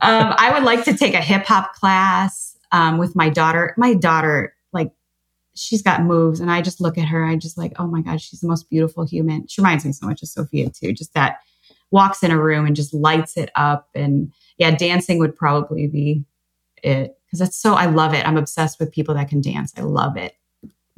I 0.00 0.52
would 0.54 0.62
like 0.62 0.84
to 0.84 0.96
take 0.96 1.14
a 1.14 1.20
hip 1.20 1.46
hop 1.46 1.74
class 1.74 2.56
um, 2.70 2.96
with 2.96 3.16
my 3.16 3.28
daughter. 3.28 3.74
My 3.76 3.92
daughter, 3.94 4.54
like, 4.72 4.92
she's 5.56 5.82
got 5.82 6.02
moves, 6.02 6.38
and 6.38 6.48
I 6.48 6.62
just 6.62 6.80
look 6.80 6.96
at 6.96 7.08
her. 7.08 7.24
I 7.24 7.34
just 7.34 7.58
like, 7.58 7.72
oh 7.80 7.88
my 7.88 8.02
god, 8.02 8.20
she's 8.20 8.38
the 8.38 8.46
most 8.46 8.70
beautiful 8.70 9.04
human. 9.04 9.48
She 9.48 9.60
reminds 9.60 9.84
me 9.84 9.90
so 9.90 10.06
much 10.06 10.22
of 10.22 10.28
Sophia 10.28 10.70
too. 10.70 10.92
Just 10.92 11.12
that 11.14 11.38
walks 11.90 12.22
in 12.22 12.30
a 12.30 12.40
room 12.40 12.66
and 12.66 12.76
just 12.76 12.94
lights 12.94 13.36
it 13.36 13.50
up. 13.54 13.88
And 13.94 14.32
yeah, 14.58 14.74
dancing 14.74 15.18
would 15.18 15.36
probably 15.36 15.86
be 15.86 16.24
it 16.82 17.16
because 17.26 17.40
that's 17.40 17.56
so, 17.56 17.74
I 17.74 17.86
love 17.86 18.14
it. 18.14 18.26
I'm 18.26 18.36
obsessed 18.36 18.78
with 18.78 18.92
people 18.92 19.14
that 19.14 19.28
can 19.28 19.40
dance. 19.40 19.72
I 19.76 19.82
love 19.82 20.16
it. 20.16 20.34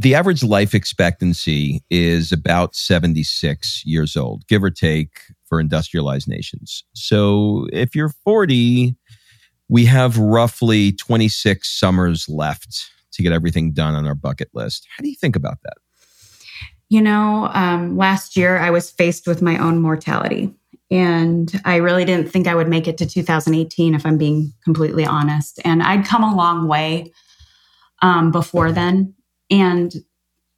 The 0.00 0.14
average 0.14 0.44
life 0.44 0.74
expectancy 0.74 1.82
is 1.90 2.30
about 2.30 2.76
76 2.76 3.82
years 3.84 4.16
old, 4.16 4.46
give 4.46 4.62
or 4.62 4.70
take, 4.70 5.18
for 5.48 5.58
industrialized 5.58 6.28
nations. 6.28 6.84
So 6.94 7.66
if 7.72 7.96
you're 7.96 8.12
40, 8.24 8.94
we 9.68 9.86
have 9.86 10.16
roughly 10.18 10.92
26 10.92 11.68
summers 11.68 12.28
left 12.28 12.90
to 13.12 13.22
get 13.22 13.32
everything 13.32 13.72
done 13.72 13.94
on 13.94 14.06
our 14.06 14.14
bucket 14.14 14.50
list. 14.52 14.86
How 14.96 15.02
do 15.02 15.08
you 15.08 15.16
think 15.16 15.34
about 15.34 15.58
that? 15.64 15.78
You 16.90 17.02
know, 17.02 17.50
um, 17.52 17.96
last 17.96 18.36
year 18.36 18.58
I 18.58 18.70
was 18.70 18.90
faced 18.90 19.26
with 19.26 19.42
my 19.42 19.58
own 19.58 19.80
mortality. 19.80 20.54
And 20.90 21.60
I 21.64 21.76
really 21.76 22.04
didn't 22.04 22.30
think 22.30 22.46
I 22.46 22.54
would 22.54 22.68
make 22.68 22.88
it 22.88 22.96
to 22.98 23.06
2018, 23.06 23.94
if 23.94 24.06
I'm 24.06 24.16
being 24.16 24.52
completely 24.64 25.04
honest. 25.04 25.60
And 25.64 25.82
I'd 25.82 26.06
come 26.06 26.24
a 26.24 26.34
long 26.34 26.66
way 26.66 27.12
um, 28.00 28.30
before 28.30 28.72
then. 28.72 29.14
And 29.50 29.92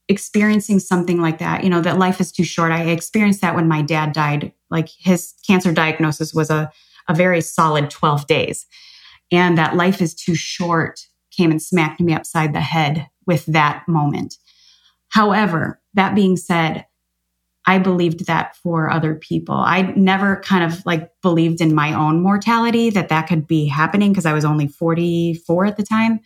experiencing 0.08 0.80
something 0.80 1.20
like 1.20 1.38
that, 1.38 1.62
you 1.62 1.70
know, 1.70 1.80
that 1.80 1.98
life 1.98 2.20
is 2.20 2.32
too 2.32 2.44
short. 2.44 2.72
I 2.72 2.84
experienced 2.84 3.40
that 3.40 3.54
when 3.54 3.68
my 3.68 3.82
dad 3.82 4.12
died. 4.12 4.52
Like 4.68 4.88
his 4.98 5.34
cancer 5.46 5.72
diagnosis 5.72 6.34
was 6.34 6.50
a, 6.50 6.70
a 7.08 7.14
very 7.14 7.40
solid 7.40 7.90
12 7.90 8.26
days. 8.26 8.66
And 9.32 9.56
that 9.58 9.76
life 9.76 10.00
is 10.00 10.14
too 10.14 10.34
short 10.34 11.06
came 11.30 11.50
and 11.50 11.62
smacked 11.62 12.00
me 12.00 12.12
upside 12.12 12.52
the 12.52 12.60
head 12.60 13.08
with 13.26 13.46
that 13.46 13.86
moment. 13.86 14.36
However, 15.08 15.80
that 15.94 16.14
being 16.14 16.36
said, 16.36 16.86
I 17.66 17.78
believed 17.78 18.26
that 18.26 18.56
for 18.56 18.90
other 18.90 19.14
people. 19.14 19.54
I 19.54 19.82
never 19.94 20.36
kind 20.36 20.64
of 20.64 20.84
like 20.86 21.10
believed 21.22 21.60
in 21.60 21.74
my 21.74 21.92
own 21.92 22.22
mortality 22.22 22.90
that 22.90 23.10
that 23.10 23.28
could 23.28 23.46
be 23.46 23.66
happening 23.66 24.12
because 24.12 24.26
I 24.26 24.32
was 24.32 24.44
only 24.44 24.66
44 24.66 25.66
at 25.66 25.76
the 25.76 25.82
time. 25.82 26.20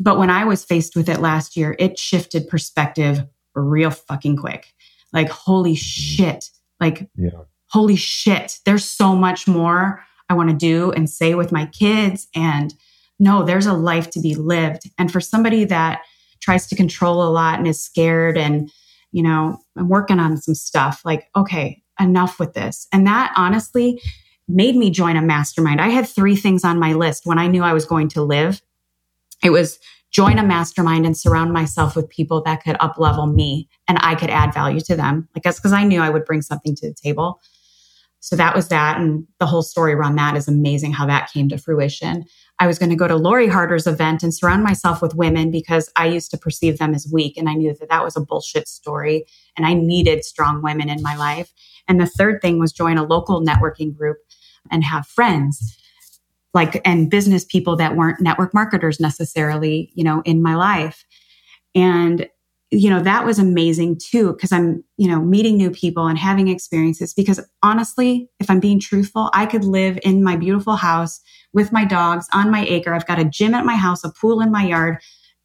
But 0.00 0.18
when 0.18 0.30
I 0.30 0.44
was 0.44 0.64
faced 0.64 0.96
with 0.96 1.08
it 1.08 1.20
last 1.20 1.56
year, 1.56 1.76
it 1.78 1.98
shifted 1.98 2.48
perspective 2.48 3.24
real 3.54 3.90
fucking 3.90 4.36
quick. 4.36 4.72
Like, 5.12 5.28
holy 5.28 5.72
mm-hmm. 5.72 5.76
shit. 5.76 6.50
Like, 6.80 7.08
yeah. 7.16 7.30
holy 7.70 7.96
shit. 7.96 8.58
There's 8.64 8.84
so 8.84 9.16
much 9.16 9.48
more 9.48 10.04
I 10.28 10.34
want 10.34 10.50
to 10.50 10.56
do 10.56 10.92
and 10.92 11.08
say 11.08 11.34
with 11.34 11.52
my 11.52 11.66
kids. 11.66 12.28
And 12.34 12.74
no, 13.18 13.42
there's 13.42 13.66
a 13.66 13.72
life 13.72 14.10
to 14.10 14.20
be 14.20 14.34
lived. 14.34 14.82
And 14.98 15.10
for 15.10 15.20
somebody 15.20 15.64
that 15.64 16.02
tries 16.40 16.66
to 16.68 16.76
control 16.76 17.22
a 17.22 17.30
lot 17.30 17.58
and 17.58 17.66
is 17.66 17.82
scared 17.82 18.36
and 18.38 18.70
you 19.12 19.22
know, 19.22 19.58
I'm 19.76 19.88
working 19.88 20.20
on 20.20 20.36
some 20.36 20.54
stuff. 20.54 21.02
Like, 21.04 21.28
okay, 21.34 21.82
enough 22.00 22.38
with 22.38 22.54
this. 22.54 22.86
And 22.92 23.06
that 23.06 23.32
honestly 23.36 24.00
made 24.48 24.76
me 24.76 24.90
join 24.90 25.16
a 25.16 25.22
mastermind. 25.22 25.80
I 25.80 25.88
had 25.88 26.08
three 26.08 26.36
things 26.36 26.64
on 26.64 26.78
my 26.78 26.94
list 26.94 27.26
when 27.26 27.38
I 27.38 27.46
knew 27.46 27.62
I 27.62 27.72
was 27.72 27.84
going 27.84 28.08
to 28.10 28.22
live. 28.22 28.62
It 29.42 29.50
was 29.50 29.78
join 30.10 30.38
a 30.38 30.42
mastermind 30.42 31.04
and 31.04 31.16
surround 31.16 31.52
myself 31.52 31.94
with 31.94 32.08
people 32.08 32.42
that 32.42 32.62
could 32.62 32.76
up 32.80 32.98
level 32.98 33.26
me 33.26 33.68
and 33.86 33.98
I 34.00 34.14
could 34.14 34.30
add 34.30 34.54
value 34.54 34.80
to 34.80 34.96
them. 34.96 35.28
Like 35.34 35.42
that's 35.42 35.58
because 35.58 35.74
I 35.74 35.84
knew 35.84 36.00
I 36.00 36.10
would 36.10 36.24
bring 36.24 36.40
something 36.40 36.74
to 36.76 36.88
the 36.88 36.94
table. 36.94 37.40
So 38.20 38.34
that 38.36 38.54
was 38.54 38.68
that. 38.68 38.98
And 38.98 39.26
the 39.38 39.46
whole 39.46 39.62
story 39.62 39.92
around 39.92 40.16
that 40.16 40.36
is 40.36 40.48
amazing 40.48 40.92
how 40.92 41.06
that 41.06 41.30
came 41.30 41.48
to 41.50 41.58
fruition. 41.58 42.24
I 42.60 42.66
was 42.66 42.78
going 42.78 42.90
to 42.90 42.96
go 42.96 43.06
to 43.06 43.16
Lori 43.16 43.46
Harder's 43.46 43.86
event 43.86 44.22
and 44.22 44.34
surround 44.34 44.64
myself 44.64 45.00
with 45.00 45.14
women 45.14 45.50
because 45.50 45.90
I 45.96 46.06
used 46.06 46.30
to 46.32 46.38
perceive 46.38 46.78
them 46.78 46.94
as 46.94 47.08
weak. 47.12 47.36
And 47.36 47.48
I 47.48 47.54
knew 47.54 47.74
that 47.74 47.88
that 47.88 48.04
was 48.04 48.16
a 48.16 48.20
bullshit 48.20 48.66
story. 48.66 49.26
And 49.56 49.64
I 49.64 49.74
needed 49.74 50.24
strong 50.24 50.62
women 50.62 50.88
in 50.88 51.02
my 51.02 51.16
life. 51.16 51.52
And 51.86 52.00
the 52.00 52.06
third 52.06 52.42
thing 52.42 52.58
was 52.58 52.72
join 52.72 52.98
a 52.98 53.04
local 53.04 53.44
networking 53.44 53.96
group 53.96 54.18
and 54.70 54.82
have 54.84 55.06
friends 55.06 55.76
like 56.54 56.80
and 56.84 57.10
business 57.10 57.44
people 57.44 57.76
that 57.76 57.94
weren't 57.94 58.20
network 58.20 58.54
marketers 58.54 58.98
necessarily 58.98 59.92
you 59.94 60.02
know 60.02 60.22
in 60.24 60.42
my 60.42 60.54
life 60.54 61.04
and 61.74 62.28
you 62.70 62.90
know 62.90 63.00
that 63.00 63.24
was 63.24 63.38
amazing 63.38 63.96
too 63.96 64.32
because 64.34 64.52
i'm 64.52 64.84
you 64.98 65.08
know 65.08 65.20
meeting 65.20 65.56
new 65.56 65.70
people 65.70 66.06
and 66.06 66.18
having 66.18 66.48
experiences 66.48 67.14
because 67.14 67.40
honestly 67.62 68.28
if 68.40 68.50
i'm 68.50 68.60
being 68.60 68.78
truthful 68.78 69.30
i 69.32 69.46
could 69.46 69.64
live 69.64 69.98
in 70.02 70.22
my 70.22 70.36
beautiful 70.36 70.76
house 70.76 71.22
with 71.52 71.72
my 71.72 71.84
dogs 71.84 72.26
on 72.32 72.50
my 72.50 72.64
acre. 72.66 72.94
I've 72.94 73.06
got 73.06 73.18
a 73.18 73.24
gym 73.24 73.54
at 73.54 73.64
my 73.64 73.76
house 73.76 74.04
a 74.04 74.10
pool 74.10 74.40
in 74.40 74.50
my 74.50 74.64
yard 74.64 74.98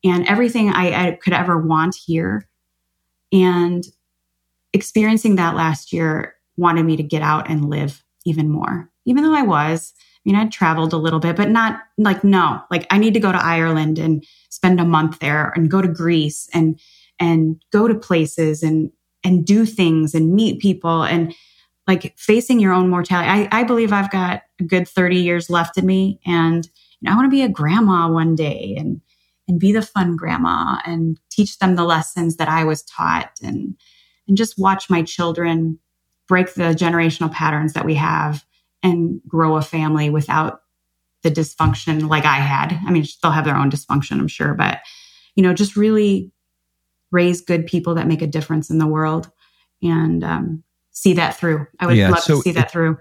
and 0.04 0.28
everything 0.28 0.70
i, 0.70 1.08
I 1.08 1.12
could 1.12 1.34
ever 1.34 1.58
want 1.58 1.96
here. 1.96 2.48
And 3.32 3.84
experiencing 4.74 5.36
that 5.36 5.56
last 5.56 5.92
year 5.94 6.36
wanted 6.58 6.84
me 6.84 6.98
to 6.98 7.04
get 7.04 7.22
out 7.22 7.50
and 7.50 7.70
live 7.70 8.04
even 8.26 8.50
more. 8.50 8.90
Even 9.06 9.24
though 9.24 9.36
i 9.36 9.42
was 9.42 9.94
I 9.98 10.30
mean, 10.30 10.36
I'd 10.38 10.54
traveled 10.54 10.94
a 10.94 10.98
little 10.98 11.20
bit, 11.20 11.36
but 11.36 11.50
not 11.50 11.82
like, 11.98 12.24
no, 12.24 12.62
like 12.72 12.88
I 12.90 12.98
need 12.98 13.14
to 13.16 13.20
go 13.20 13.34
to 13.34 13.46
Ireland 13.46 14.00
and 14.00 14.24
spend 14.50 14.80
a 14.80 14.86
month 14.86 15.20
there 15.20 15.52
and 15.54 15.70
go 15.70 15.82
to 15.82 15.88
Greece 15.90 16.48
and, 16.54 16.80
and 17.20 17.62
go 17.72 17.88
to 17.88 17.96
places 17.96 18.64
and, 18.64 18.92
and 19.24 19.46
do 19.46 19.66
things 19.66 20.14
and 20.14 20.34
meet 20.34 20.60
people 20.60 21.04
and 21.04 21.34
like 21.88 22.18
facing 22.18 22.60
your 22.60 22.74
own 22.74 22.90
mortality. 22.90 23.30
I, 23.30 23.62
I 23.62 23.64
believe 23.64 23.92
I've 23.92 24.12
got 24.12 24.44
a 24.60 24.64
good 24.64 24.88
30 24.88 25.18
years 25.18 25.50
left 25.50 25.78
in 25.78 25.86
me 25.86 26.20
and 26.26 26.66
you 27.00 27.10
know, 27.10 27.14
I 27.14 27.16
want 27.16 27.26
to 27.26 27.36
be 27.36 27.42
a 27.42 27.50
grandma 27.50 28.10
one 28.10 28.36
day 28.36 28.76
and, 28.78 29.02
and 29.48 29.60
be 29.60 29.74
the 29.74 29.82
fun 29.82 30.16
grandma 30.16 30.80
and 30.86 31.20
teach 31.30 31.60
them 31.60 31.76
the 31.76 31.84
lessons 31.84 32.38
that 32.38 32.48
I 32.48 32.64
was 32.64 32.84
taught 32.84 33.32
and, 33.44 33.76
and 34.28 34.38
just 34.38 34.58
watch 34.58 34.90
my 34.90 35.04
children 35.04 35.80
break 36.28 36.54
the 36.54 36.74
generational 36.74 37.32
patterns 37.32 37.74
that 37.74 37.86
we 37.86 37.96
have 37.96 38.46
and 38.82 39.22
grow 39.28 39.58
a 39.58 39.62
family 39.62 40.10
without 40.10 40.62
the 41.24 41.32
dysfunction 41.32 42.10
like 42.10 42.26
I 42.26 42.36
had. 42.36 42.80
I 42.86 42.92
mean, 42.92 43.06
they'll 43.22 43.32
have 43.32 43.46
their 43.46 43.56
own 43.56 43.72
dysfunction, 43.72 44.20
I'm 44.20 44.28
sure, 44.28 44.54
but 44.54 44.80
you 45.36 45.44
know, 45.44 45.54
just 45.54 45.76
really 45.76 46.32
raise 47.14 47.40
good 47.40 47.66
people 47.66 47.96
that 47.96 48.08
make 48.08 48.22
a 48.22 48.28
difference 48.28 48.70
in 48.70 48.80
the 48.80 48.88
world 48.88 49.32
and 49.82 50.24
um, 50.24 50.64
see 50.92 51.14
that 51.14 51.38
through. 51.38 51.68
I 51.80 51.86
would 51.86 51.96
yeah, 51.96 52.10
love 52.10 52.20
so 52.20 52.38
to 52.38 52.42
see 52.42 52.52
that 52.52 52.72
through. 52.72 52.98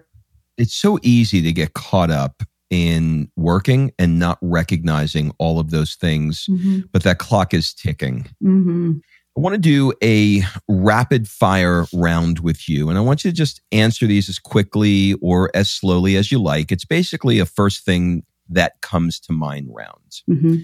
It's 0.58 0.74
so 0.74 0.98
easy 1.02 1.42
to 1.42 1.52
get 1.52 1.72
caught 1.72 2.10
up 2.10 2.42
in 2.70 3.30
working 3.36 3.92
and 3.98 4.18
not 4.18 4.38
recognizing 4.40 5.32
all 5.38 5.58
of 5.58 5.70
those 5.70 5.94
things, 5.94 6.46
mm-hmm. 6.48 6.80
but 6.92 7.02
that 7.02 7.18
clock 7.18 7.52
is 7.52 7.74
ticking. 7.74 8.28
Mm-hmm. 8.42 8.92
I 9.36 9.40
want 9.40 9.54
to 9.54 9.58
do 9.58 9.94
a 10.02 10.42
rapid 10.68 11.26
fire 11.26 11.86
round 11.94 12.40
with 12.40 12.68
you, 12.68 12.90
and 12.90 12.98
I 12.98 13.00
want 13.00 13.24
you 13.24 13.30
to 13.30 13.36
just 13.36 13.62
answer 13.72 14.06
these 14.06 14.28
as 14.28 14.38
quickly 14.38 15.14
or 15.22 15.50
as 15.54 15.70
slowly 15.70 16.16
as 16.16 16.30
you 16.30 16.42
like. 16.42 16.70
It's 16.70 16.84
basically 16.84 17.38
a 17.38 17.46
first 17.46 17.84
thing 17.84 18.24
that 18.50 18.80
comes 18.82 19.18
to 19.20 19.32
mind 19.32 19.68
round. 19.70 20.20
Mm-hmm. 20.30 20.56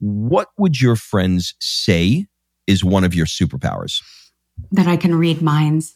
What 0.00 0.48
would 0.56 0.80
your 0.80 0.96
friends 0.96 1.54
say 1.60 2.26
is 2.66 2.84
one 2.84 3.04
of 3.04 3.14
your 3.14 3.26
superpowers? 3.26 4.02
That 4.72 4.86
I 4.86 4.96
can 4.96 5.14
read 5.14 5.42
minds. 5.42 5.94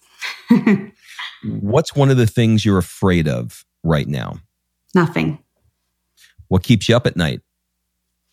What's 1.45 1.95
one 1.95 2.11
of 2.11 2.17
the 2.17 2.27
things 2.27 2.65
you're 2.65 2.79
afraid 2.79 3.29
of 3.29 3.65
right 3.85 4.09
now? 4.09 4.39
Nothing. 4.95 5.39
What 6.49 6.63
keeps 6.63 6.89
you 6.89 6.97
up 6.97 7.07
at 7.07 7.17
night? 7.17 7.41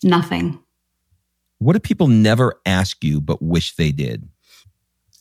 Nothing. 0.04 0.60
What 1.60 1.74
do 1.74 1.80
people 1.80 2.08
never 2.08 2.60
ask 2.66 3.04
you 3.04 3.22
but 3.22 3.42
wish 3.42 3.76
they 3.76 3.92
did? 3.92 4.28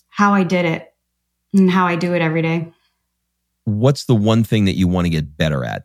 How 0.08 0.32
I 0.32 0.44
did 0.44 0.64
it 0.64 0.94
and 1.54 1.70
how 1.70 1.86
I 1.86 1.96
do 1.96 2.14
it 2.14 2.22
every 2.22 2.42
day. 2.42 2.72
What's 3.64 4.04
the 4.04 4.14
one 4.14 4.44
thing 4.44 4.66
that 4.66 4.76
you 4.76 4.88
want 4.88 5.06
to 5.06 5.10
get 5.10 5.36
better 5.36 5.64
at? 5.64 5.84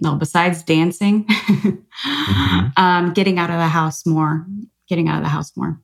No, 0.00 0.16
besides 0.16 0.62
dancing, 0.62 1.24
mm-hmm. 1.26 2.66
um, 2.76 3.12
getting 3.12 3.38
out 3.38 3.50
of 3.50 3.58
the 3.58 3.68
house 3.68 4.06
more, 4.06 4.46
getting 4.88 5.08
out 5.08 5.18
of 5.18 5.22
the 5.22 5.28
house 5.28 5.52
more. 5.56 5.80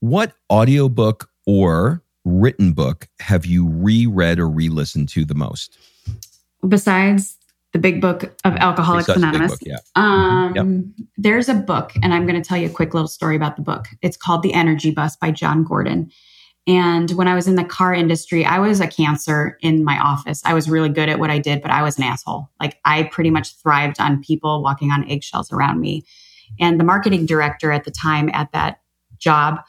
What 0.00 0.32
audiobook 0.50 1.28
or 1.46 2.02
written 2.24 2.72
book 2.72 3.08
have 3.20 3.46
you 3.46 3.68
reread 3.68 4.38
or 4.38 4.48
re 4.48 4.68
listened 4.68 5.08
to 5.10 5.24
the 5.24 5.34
most? 5.34 5.78
Besides 6.66 7.36
the 7.72 7.78
big 7.78 8.00
book 8.00 8.24
of 8.44 8.56
Alcoholics 8.56 9.08
Anonymous. 9.08 9.50
Book, 9.50 9.60
yeah. 9.62 9.78
Um, 9.94 10.52
yep. 10.54 11.06
There's 11.16 11.48
a 11.48 11.54
book, 11.54 11.92
and 12.02 12.14
I'm 12.14 12.26
going 12.26 12.40
to 12.40 12.46
tell 12.46 12.56
you 12.56 12.66
a 12.66 12.72
quick 12.72 12.94
little 12.94 13.08
story 13.08 13.36
about 13.36 13.56
the 13.56 13.62
book. 13.62 13.86
It's 14.00 14.16
called 14.16 14.42
The 14.42 14.54
Energy 14.54 14.90
Bus 14.90 15.16
by 15.16 15.30
Jon 15.30 15.64
Gordon. 15.64 16.10
And 16.66 17.10
when 17.12 17.28
I 17.28 17.34
was 17.34 17.48
in 17.48 17.56
the 17.56 17.64
car 17.64 17.94
industry, 17.94 18.44
I 18.44 18.58
was 18.58 18.80
a 18.80 18.86
cancer 18.86 19.58
in 19.62 19.84
my 19.84 19.98
office. 19.98 20.42
I 20.44 20.54
was 20.54 20.68
really 20.68 20.90
good 20.90 21.08
at 21.08 21.18
what 21.18 21.30
I 21.30 21.38
did, 21.38 21.62
but 21.62 21.70
I 21.70 21.82
was 21.82 21.98
an 21.98 22.04
asshole. 22.04 22.50
Like 22.60 22.78
I 22.84 23.04
pretty 23.04 23.30
much 23.30 23.56
thrived 23.56 24.00
on 24.00 24.22
people 24.22 24.62
walking 24.62 24.90
on 24.90 25.08
eggshells 25.10 25.50
around 25.50 25.80
me. 25.80 26.04
And 26.60 26.78
the 26.78 26.84
marketing 26.84 27.26
director 27.26 27.72
at 27.72 27.84
the 27.84 27.90
time 27.90 28.30
at 28.32 28.52
that 28.52 28.80
job 29.18 29.60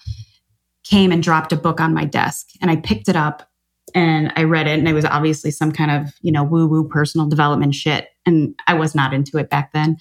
came 0.84 1.12
and 1.12 1.22
dropped 1.22 1.52
a 1.52 1.58
book 1.58 1.80
on 1.80 1.93
my 1.93 2.06
desk. 2.06 2.47
And 2.62 2.72
I 2.72 2.76
picked 2.78 3.10
it 3.10 3.16
up 3.16 3.50
and 3.93 4.32
I 4.36 4.43
read 4.43 4.68
it 4.68 4.80
and 4.80 4.88
it 4.88 4.93
was 4.93 5.06
obviously 5.06 5.52
some 5.52 5.72
kind 5.72 5.91
of, 5.91 6.14
you 6.22 6.32
know, 6.32 6.43
woo 6.43 6.68
woo 6.68 6.88
personal 6.88 7.28
development 7.28 7.76
shit. 7.76 8.10
And 8.26 8.56
I 8.68 8.74
was 8.74 8.95
not 8.95 9.14
into 9.14 9.38
it 9.38 9.50
back 9.50 9.74
then. 9.74 9.97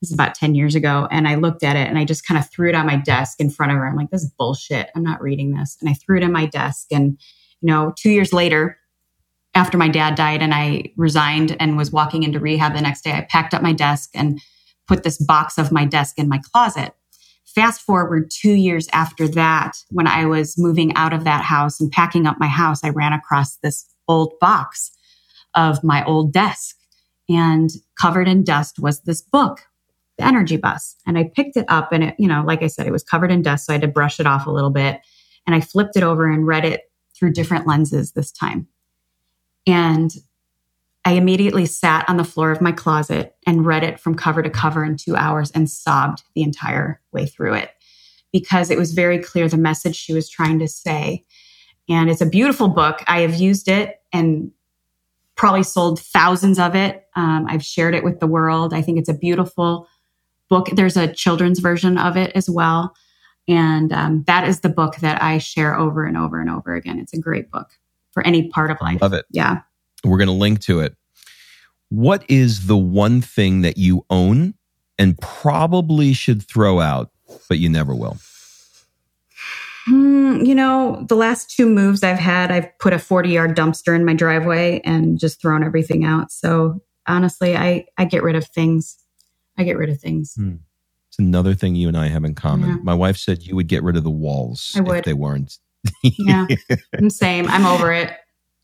This 0.00 0.10
is 0.10 0.14
about 0.14 0.34
10 0.34 0.54
years 0.54 0.74
ago. 0.74 1.08
And 1.10 1.26
I 1.26 1.34
looked 1.34 1.64
at 1.64 1.76
it 1.76 1.88
and 1.88 1.98
I 1.98 2.04
just 2.04 2.26
kind 2.26 2.38
of 2.38 2.48
threw 2.50 2.68
it 2.68 2.74
on 2.74 2.86
my 2.86 2.96
desk 2.96 3.40
in 3.40 3.50
front 3.50 3.72
of 3.72 3.78
her. 3.78 3.86
I'm 3.86 3.96
like, 3.96 4.10
this 4.10 4.22
is 4.22 4.32
bullshit. 4.38 4.90
I'm 4.94 5.02
not 5.02 5.20
reading 5.20 5.52
this. 5.52 5.76
And 5.80 5.90
I 5.90 5.94
threw 5.94 6.18
it 6.18 6.24
on 6.24 6.32
my 6.32 6.46
desk. 6.46 6.86
And, 6.92 7.18
you 7.60 7.66
know, 7.66 7.92
two 7.96 8.10
years 8.10 8.32
later, 8.32 8.78
after 9.54 9.76
my 9.76 9.88
dad 9.88 10.14
died 10.14 10.42
and 10.42 10.54
I 10.54 10.92
resigned 10.96 11.56
and 11.58 11.76
was 11.76 11.90
walking 11.90 12.22
into 12.22 12.38
rehab 12.38 12.74
the 12.74 12.80
next 12.80 13.02
day, 13.02 13.12
I 13.12 13.26
packed 13.28 13.54
up 13.54 13.62
my 13.62 13.72
desk 13.72 14.10
and 14.14 14.40
put 14.86 15.02
this 15.02 15.18
box 15.18 15.58
of 15.58 15.72
my 15.72 15.84
desk 15.84 16.18
in 16.18 16.28
my 16.28 16.40
closet. 16.52 16.94
Fast 17.58 17.80
forward 17.80 18.30
two 18.30 18.52
years 18.52 18.86
after 18.92 19.26
that, 19.26 19.78
when 19.90 20.06
I 20.06 20.26
was 20.26 20.54
moving 20.56 20.94
out 20.94 21.12
of 21.12 21.24
that 21.24 21.42
house 21.42 21.80
and 21.80 21.90
packing 21.90 22.24
up 22.24 22.38
my 22.38 22.46
house, 22.46 22.84
I 22.84 22.90
ran 22.90 23.12
across 23.12 23.56
this 23.56 23.84
old 24.06 24.38
box 24.38 24.92
of 25.56 25.82
my 25.82 26.04
old 26.04 26.32
desk 26.32 26.76
and 27.28 27.68
covered 28.00 28.28
in 28.28 28.44
dust 28.44 28.78
was 28.78 29.00
this 29.00 29.22
book, 29.22 29.62
The 30.18 30.24
Energy 30.24 30.56
Bus. 30.56 30.94
And 31.04 31.18
I 31.18 31.32
picked 31.34 31.56
it 31.56 31.64
up 31.66 31.90
and 31.90 32.04
it, 32.04 32.14
you 32.16 32.28
know, 32.28 32.44
like 32.46 32.62
I 32.62 32.68
said, 32.68 32.86
it 32.86 32.92
was 32.92 33.02
covered 33.02 33.32
in 33.32 33.42
dust. 33.42 33.66
So 33.66 33.72
I 33.72 33.74
had 33.74 33.82
to 33.82 33.88
brush 33.88 34.20
it 34.20 34.26
off 34.26 34.46
a 34.46 34.52
little 34.52 34.70
bit. 34.70 35.00
And 35.44 35.56
I 35.56 35.60
flipped 35.60 35.96
it 35.96 36.04
over 36.04 36.30
and 36.30 36.46
read 36.46 36.64
it 36.64 36.82
through 37.18 37.32
different 37.32 37.66
lenses 37.66 38.12
this 38.12 38.30
time. 38.30 38.68
And 39.66 40.12
I 41.04 41.12
immediately 41.12 41.66
sat 41.66 42.08
on 42.08 42.16
the 42.16 42.24
floor 42.24 42.50
of 42.50 42.60
my 42.60 42.72
closet 42.72 43.34
and 43.46 43.64
read 43.64 43.84
it 43.84 43.98
from 43.98 44.14
cover 44.14 44.42
to 44.42 44.50
cover 44.50 44.84
in 44.84 44.96
two 44.96 45.16
hours 45.16 45.50
and 45.52 45.70
sobbed 45.70 46.22
the 46.34 46.42
entire 46.42 47.00
way 47.12 47.26
through 47.26 47.54
it 47.54 47.70
because 48.32 48.70
it 48.70 48.78
was 48.78 48.92
very 48.92 49.18
clear 49.18 49.48
the 49.48 49.56
message 49.56 49.96
she 49.96 50.12
was 50.12 50.28
trying 50.28 50.58
to 50.58 50.68
say. 50.68 51.24
And 51.88 52.10
it's 52.10 52.20
a 52.20 52.26
beautiful 52.26 52.68
book. 52.68 53.02
I 53.06 53.20
have 53.20 53.36
used 53.36 53.68
it 53.68 54.02
and 54.12 54.50
probably 55.34 55.62
sold 55.62 56.00
thousands 56.00 56.58
of 56.58 56.74
it. 56.74 57.06
Um, 57.16 57.46
I've 57.48 57.64
shared 57.64 57.94
it 57.94 58.04
with 58.04 58.20
the 58.20 58.26
world. 58.26 58.74
I 58.74 58.82
think 58.82 58.98
it's 58.98 59.08
a 59.08 59.14
beautiful 59.14 59.88
book. 60.50 60.68
There's 60.72 60.96
a 60.96 61.12
children's 61.12 61.60
version 61.60 61.96
of 61.96 62.16
it 62.16 62.32
as 62.34 62.50
well. 62.50 62.94
And 63.46 63.92
um, 63.92 64.24
that 64.26 64.46
is 64.46 64.60
the 64.60 64.68
book 64.68 64.96
that 64.96 65.22
I 65.22 65.38
share 65.38 65.74
over 65.78 66.04
and 66.04 66.18
over 66.18 66.40
and 66.40 66.50
over 66.50 66.74
again. 66.74 66.98
It's 66.98 67.14
a 67.14 67.20
great 67.20 67.50
book 67.50 67.68
for 68.10 68.26
any 68.26 68.48
part 68.48 68.70
of 68.70 68.78
life. 68.82 69.00
Love 69.00 69.14
it. 69.14 69.24
Yeah. 69.30 69.60
We're 70.04 70.18
going 70.18 70.28
to 70.28 70.32
link 70.32 70.60
to 70.62 70.80
it. 70.80 70.96
What 71.90 72.24
is 72.28 72.66
the 72.66 72.76
one 72.76 73.20
thing 73.20 73.62
that 73.62 73.78
you 73.78 74.04
own 74.10 74.54
and 74.98 75.18
probably 75.18 76.12
should 76.12 76.42
throw 76.42 76.80
out, 76.80 77.10
but 77.48 77.58
you 77.58 77.68
never 77.68 77.94
will? 77.94 78.18
Mm, 79.88 80.46
you 80.46 80.54
know, 80.54 81.04
the 81.08 81.16
last 81.16 81.50
two 81.50 81.66
moves 81.66 82.02
I've 82.02 82.18
had, 82.18 82.50
I've 82.50 82.78
put 82.78 82.92
a 82.92 82.98
40 82.98 83.30
yard 83.30 83.56
dumpster 83.56 83.94
in 83.96 84.04
my 84.04 84.12
driveway 84.12 84.80
and 84.84 85.18
just 85.18 85.40
thrown 85.40 85.64
everything 85.64 86.04
out. 86.04 86.30
So 86.30 86.82
honestly, 87.06 87.56
I, 87.56 87.86
I 87.96 88.04
get 88.04 88.22
rid 88.22 88.36
of 88.36 88.46
things. 88.48 88.98
I 89.56 89.64
get 89.64 89.78
rid 89.78 89.88
of 89.88 89.98
things. 89.98 90.34
Hmm. 90.36 90.56
It's 91.08 91.18
another 91.18 91.54
thing 91.54 91.74
you 91.74 91.88
and 91.88 91.96
I 91.96 92.08
have 92.08 92.24
in 92.24 92.34
common. 92.34 92.68
Yeah. 92.68 92.76
My 92.82 92.94
wife 92.94 93.16
said 93.16 93.44
you 93.44 93.56
would 93.56 93.66
get 93.66 93.82
rid 93.82 93.96
of 93.96 94.04
the 94.04 94.10
walls 94.10 94.74
I 94.76 94.80
would. 94.82 94.98
if 94.98 95.04
they 95.06 95.14
weren't. 95.14 95.56
yeah, 96.02 96.46
same. 97.08 97.48
I'm 97.48 97.64
over 97.64 97.92
it 97.92 98.12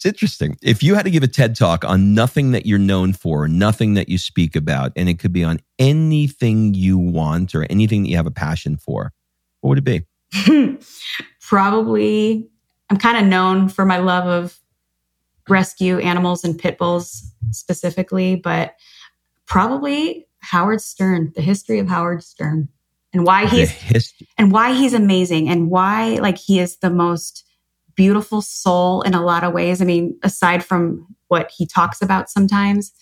It's 0.04 0.12
interesting. 0.16 0.58
If 0.60 0.82
you 0.82 0.96
had 0.96 1.06
to 1.06 1.10
give 1.10 1.22
a 1.22 1.26
TED 1.26 1.56
talk 1.56 1.82
on 1.82 2.12
nothing 2.12 2.50
that 2.50 2.66
you're 2.66 2.78
known 2.78 3.14
for, 3.14 3.48
nothing 3.48 3.94
that 3.94 4.10
you 4.10 4.18
speak 4.18 4.54
about, 4.54 4.92
and 4.96 5.08
it 5.08 5.18
could 5.18 5.32
be 5.32 5.42
on 5.42 5.60
anything 5.78 6.74
you 6.74 6.98
want 6.98 7.54
or 7.54 7.66
anything 7.70 8.02
that 8.02 8.10
you 8.10 8.16
have 8.16 8.26
a 8.26 8.30
passion 8.30 8.76
for, 8.76 9.14
what 9.62 9.70
would 9.70 9.78
it 9.78 10.04
be? 10.34 10.78
Probably, 11.40 12.46
I'm 12.90 12.98
kind 12.98 13.16
of 13.16 13.24
known 13.24 13.70
for 13.70 13.86
my 13.86 13.96
love 13.96 14.26
of 14.26 14.60
rescue 15.48 15.98
animals 16.00 16.44
and 16.44 16.58
pit 16.58 16.76
bulls 16.76 17.32
specifically, 17.52 18.36
but 18.36 18.74
probably 19.46 20.26
Howard 20.40 20.82
Stern, 20.82 21.32
the 21.34 21.40
history 21.40 21.78
of 21.78 21.88
Howard 21.88 22.22
Stern 22.22 22.68
and 23.14 23.24
why 23.24 23.46
he's 23.46 23.72
and 24.36 24.52
why 24.52 24.74
he's 24.74 24.92
amazing 24.92 25.48
and 25.48 25.70
why 25.70 26.16
like 26.16 26.36
he 26.36 26.60
is 26.60 26.76
the 26.78 26.90
most 26.90 27.44
beautiful 27.96 28.42
soul 28.42 29.02
in 29.02 29.14
a 29.14 29.24
lot 29.24 29.44
of 29.44 29.52
ways. 29.52 29.80
I 29.80 29.84
mean, 29.84 30.18
aside 30.22 30.64
from 30.64 31.06
what 31.28 31.50
he 31.56 31.66
talks 31.66 32.02
about 32.02 32.30
sometimes, 32.30 32.92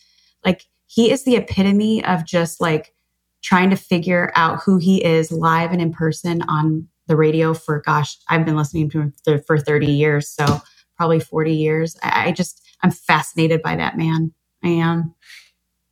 like 0.45 0.64
he 0.86 1.11
is 1.11 1.24
the 1.24 1.36
epitome 1.36 2.05
of 2.05 2.24
just 2.24 2.61
like 2.61 2.95
trying 3.43 3.70
to 3.70 3.76
figure 3.76 4.32
out 4.36 4.62
who 4.62 4.78
he 4.78 5.05
is 5.05 5.32
live 5.32 5.72
and 5.72 5.80
in 5.80 5.93
person 5.93 6.43
on 6.43 6.86
the 7.07 7.16
radio 7.16 7.55
for 7.55 7.80
gosh, 7.80 8.16
I've 8.28 8.45
been 8.45 8.57
listening 8.57 8.90
to 8.90 9.01
him 9.01 9.14
for, 9.24 9.38
for 9.38 9.59
30 9.59 9.86
years, 9.86 10.28
so 10.28 10.61
probably 10.97 11.20
40 11.20 11.53
years. 11.53 11.97
I, 12.03 12.28
I 12.28 12.32
just 12.32 12.62
I'm 12.82 12.90
fascinated 12.90 13.62
by 13.62 13.76
that 13.76 13.97
man. 13.97 14.32
I 14.62 14.68
am. 14.68 15.14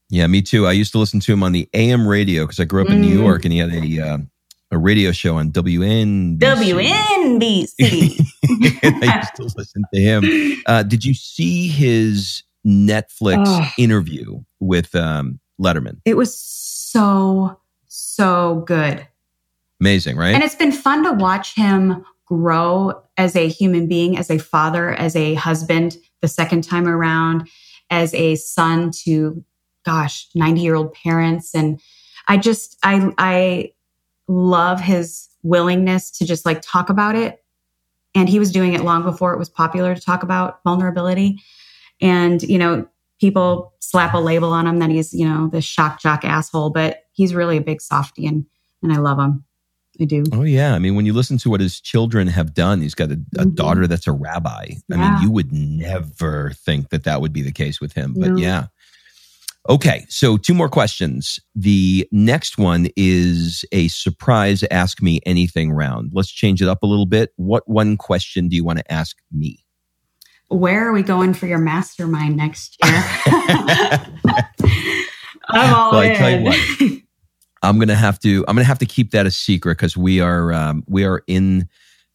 Yeah, 0.09 0.27
me 0.27 0.43
too. 0.43 0.67
I 0.67 0.73
used 0.73 0.93
to 0.93 0.99
listen 0.99 1.21
to 1.21 1.33
him 1.33 1.43
on 1.43 1.53
the 1.53 1.69
AM 1.73 2.07
radio 2.07 2.45
because 2.45 2.59
I 2.59 2.65
grew 2.65 2.83
up 2.83 2.91
in 2.91 3.01
New 3.01 3.17
mm. 3.17 3.23
York, 3.23 3.45
and 3.45 3.53
he 3.53 3.61
had 3.61 3.71
a 3.71 4.01
uh, 4.01 4.19
a 4.71 4.79
radio 4.79 5.13
show 5.13 5.37
on 5.37 5.51
WNBC. 5.51 6.39
WNBC. 6.39 8.21
I 9.03 9.17
used 9.17 9.35
to 9.37 9.43
listen 9.57 9.83
to 9.93 10.01
him. 10.01 10.63
Uh, 10.67 10.83
did 10.83 11.05
you 11.05 11.15
see 11.15 11.69
his 11.69 12.43
Netflix 12.67 13.45
oh. 13.47 13.69
interview 13.79 14.43
with 14.61 14.95
um, 14.95 15.41
Letterman? 15.61 16.01
It 16.05 16.17
was 16.17 16.35
so 16.35 17.59
so 17.87 18.63
good. 18.67 19.07
Amazing, 19.81 20.17
right? 20.17 20.35
And 20.35 20.45
it's 20.45 20.55
been 20.55 20.73
fun 20.73 21.05
to 21.05 21.13
watch 21.13 21.55
him 21.55 22.05
grow 22.27 23.03
as 23.17 23.35
a 23.35 23.49
human 23.49 23.89
being, 23.89 24.17
as 24.17 24.31
a 24.31 24.39
father, 24.39 24.93
as 24.93 25.17
a 25.17 25.35
husband 25.35 25.97
the 26.21 26.29
second 26.29 26.63
time 26.63 26.87
around, 26.87 27.49
as 27.91 28.15
a 28.15 28.37
son 28.37 28.93
to 29.05 29.45
gosh, 29.85 30.29
90 30.35 30.61
year 30.61 30.75
old 30.75 30.93
parents. 30.93 31.55
And 31.55 31.81
I 32.29 32.37
just, 32.37 32.77
I, 32.83 33.13
I 33.19 33.73
love 34.31 34.81
his 34.81 35.29
willingness 35.43 36.11
to 36.13 36.25
just 36.25 36.47
like 36.47 36.63
talk 36.63 36.89
about 36.89 37.17
it. 37.17 37.43
And 38.15 38.29
he 38.29 38.39
was 38.39 38.53
doing 38.53 38.75
it 38.75 38.83
long 38.83 39.03
before 39.03 39.33
it 39.33 39.39
was 39.39 39.49
popular 39.49 39.95
to 39.95 40.01
talk 40.01 40.23
about 40.23 40.63
vulnerability. 40.65 41.41
And, 42.01 42.43
you 42.43 42.59
know, 42.59 42.89
people 43.21 43.75
slap 43.81 44.15
a 44.15 44.19
label 44.19 44.53
on 44.53 44.67
him 44.67 44.79
that 44.79 44.91
he's, 44.91 45.13
you 45.13 45.29
know, 45.29 45.49
this 45.49 45.65
shock 45.65 46.01
jock 46.01 46.25
asshole, 46.25 46.71
but 46.71 47.05
he's 47.13 47.35
really 47.35 47.57
a 47.57 47.61
big 47.61 47.81
softy 47.81 48.27
and, 48.27 48.47
and 48.83 48.93
I 48.93 48.97
love 48.97 49.19
him. 49.19 49.45
I 50.01 50.05
do. 50.05 50.25
Oh 50.33 50.43
yeah. 50.43 50.75
I 50.75 50.79
mean, 50.79 50.95
when 50.95 51.07
you 51.07 51.13
listen 51.13 51.37
to 51.39 51.51
what 51.51 51.61
his 51.61 51.81
children 51.81 52.27
have 52.29 52.55
done, 52.55 52.81
he's 52.81 52.95
got 52.95 53.11
a, 53.11 53.15
a 53.15 53.17
mm-hmm. 53.17 53.51
daughter 53.55 53.87
that's 53.87 54.07
a 54.07 54.13
rabbi. 54.13 54.69
Yeah. 54.89 54.97
I 54.97 54.97
mean, 54.97 55.23
you 55.23 55.31
would 55.31 55.53
never 55.53 56.53
think 56.53 56.89
that 56.89 57.05
that 57.05 57.21
would 57.21 57.33
be 57.33 57.43
the 57.43 57.53
case 57.53 57.81
with 57.81 57.93
him, 57.93 58.15
but 58.17 58.31
no. 58.31 58.37
yeah. 58.37 58.67
Okay, 59.69 60.07
so 60.09 60.37
two 60.37 60.55
more 60.55 60.71
questions. 60.71 61.39
The 61.55 62.09
next 62.11 62.57
one 62.57 62.89
is 62.97 63.65
a 63.73 63.89
surprise 63.89 64.65
ask 64.71 65.03
me 65.03 65.21
anything 65.27 65.71
round. 65.71 66.13
Let's 66.15 66.31
change 66.31 66.63
it 66.63 66.69
up 66.69 66.83
a 66.83 66.87
little 66.87 67.07
bit. 67.07 67.33
What 67.37 67.69
one 67.69 67.97
question 67.97 68.49
do 68.49 68.57
you 68.57 68.65
want 68.65 68.79
to 68.79 68.93
ask 68.93 69.19
me? 69.31 69.65
Where 70.49 70.89
are 70.89 70.93
we 70.93 71.03
going 71.03 71.35
for 71.35 71.47
your 71.47 71.59
mastermind 71.59 72.37
next 72.37 72.77
year? 72.83 73.05
I'm 75.51 75.75
all 75.75 75.93
well, 75.93 76.01
in. 76.01 76.13
I 76.13 76.15
tell 76.15 76.31
you 76.31 76.45
what, 76.45 77.01
I'm 77.63 77.79
gonna 77.79 77.95
have 77.95 78.19
to. 78.21 78.45
I'm 78.49 78.57
gonna 78.57 78.65
have 78.65 78.79
to 78.79 78.87
keep 78.87 79.11
that 79.11 79.27
a 79.27 79.31
secret 79.31 79.77
because 79.77 79.97
we 79.97 80.21
are 80.21 80.53
um, 80.53 80.85
we 80.89 81.05
are 81.05 81.23
in 81.27 81.69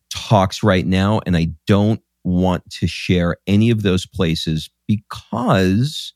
talks 0.10 0.64
right 0.64 0.86
now, 0.86 1.22
and 1.26 1.38
I 1.38 1.50
don't 1.68 2.02
want 2.24 2.70
to 2.72 2.88
share 2.88 3.38
any 3.46 3.70
of 3.70 3.84
those 3.84 4.06
places 4.06 4.70
because 4.88 6.14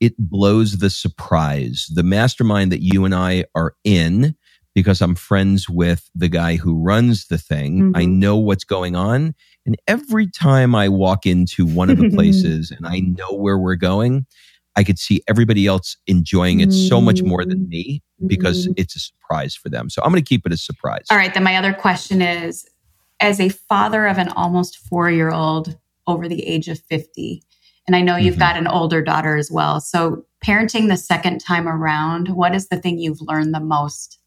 it 0.00 0.14
blows 0.18 0.78
the 0.78 0.90
surprise. 0.90 1.86
The 1.92 2.02
mastermind 2.02 2.72
that 2.72 2.82
you 2.82 3.04
and 3.04 3.14
I 3.14 3.44
are 3.54 3.74
in, 3.84 4.34
because 4.74 5.00
I'm 5.00 5.14
friends 5.14 5.68
with 5.68 6.10
the 6.14 6.28
guy 6.28 6.56
who 6.56 6.82
runs 6.82 7.26
the 7.26 7.38
thing, 7.38 7.80
mm-hmm. 7.80 7.96
I 7.96 8.06
know 8.06 8.36
what's 8.36 8.64
going 8.64 8.96
on. 8.96 9.34
And 9.66 9.76
every 9.86 10.28
time 10.28 10.74
I 10.74 10.88
walk 10.88 11.26
into 11.26 11.66
one 11.66 11.90
of 11.90 11.98
the 11.98 12.10
places 12.14 12.70
and 12.70 12.86
I 12.86 13.00
know 13.00 13.32
where 13.32 13.58
we're 13.58 13.76
going, 13.76 14.26
I 14.76 14.84
could 14.84 14.98
see 14.98 15.20
everybody 15.28 15.66
else 15.66 15.96
enjoying 16.06 16.60
it 16.60 16.72
so 16.72 17.00
much 17.00 17.22
more 17.22 17.44
than 17.44 17.68
me 17.68 18.02
because 18.26 18.64
mm-hmm. 18.64 18.74
it's 18.76 18.96
a 18.96 19.00
surprise 19.00 19.54
for 19.54 19.68
them. 19.68 19.90
So 19.90 20.00
I'm 20.02 20.10
going 20.10 20.22
to 20.22 20.28
keep 20.28 20.46
it 20.46 20.52
a 20.52 20.56
surprise. 20.56 21.04
All 21.10 21.18
right. 21.18 21.34
Then 21.34 21.42
my 21.42 21.56
other 21.56 21.74
question 21.74 22.22
is 22.22 22.66
as 23.18 23.40
a 23.40 23.48
father 23.48 24.06
of 24.06 24.16
an 24.16 24.28
almost 24.30 24.78
four 24.78 25.10
year 25.10 25.30
old 25.30 25.76
over 26.06 26.28
the 26.28 26.46
age 26.46 26.68
of 26.68 26.78
50, 26.78 27.42
and 27.86 27.96
I 27.96 28.02
know 28.02 28.16
you've 28.16 28.34
mm-hmm. 28.34 28.40
got 28.40 28.56
an 28.56 28.66
older 28.66 29.02
daughter 29.02 29.36
as 29.36 29.50
well. 29.50 29.80
So, 29.80 30.24
parenting 30.44 30.88
the 30.88 30.96
second 30.96 31.40
time 31.40 31.68
around, 31.68 32.28
what 32.28 32.54
is 32.54 32.68
the 32.68 32.76
thing 32.76 32.98
you've 32.98 33.20
learned 33.20 33.54
the 33.54 33.60
most? 33.60 34.18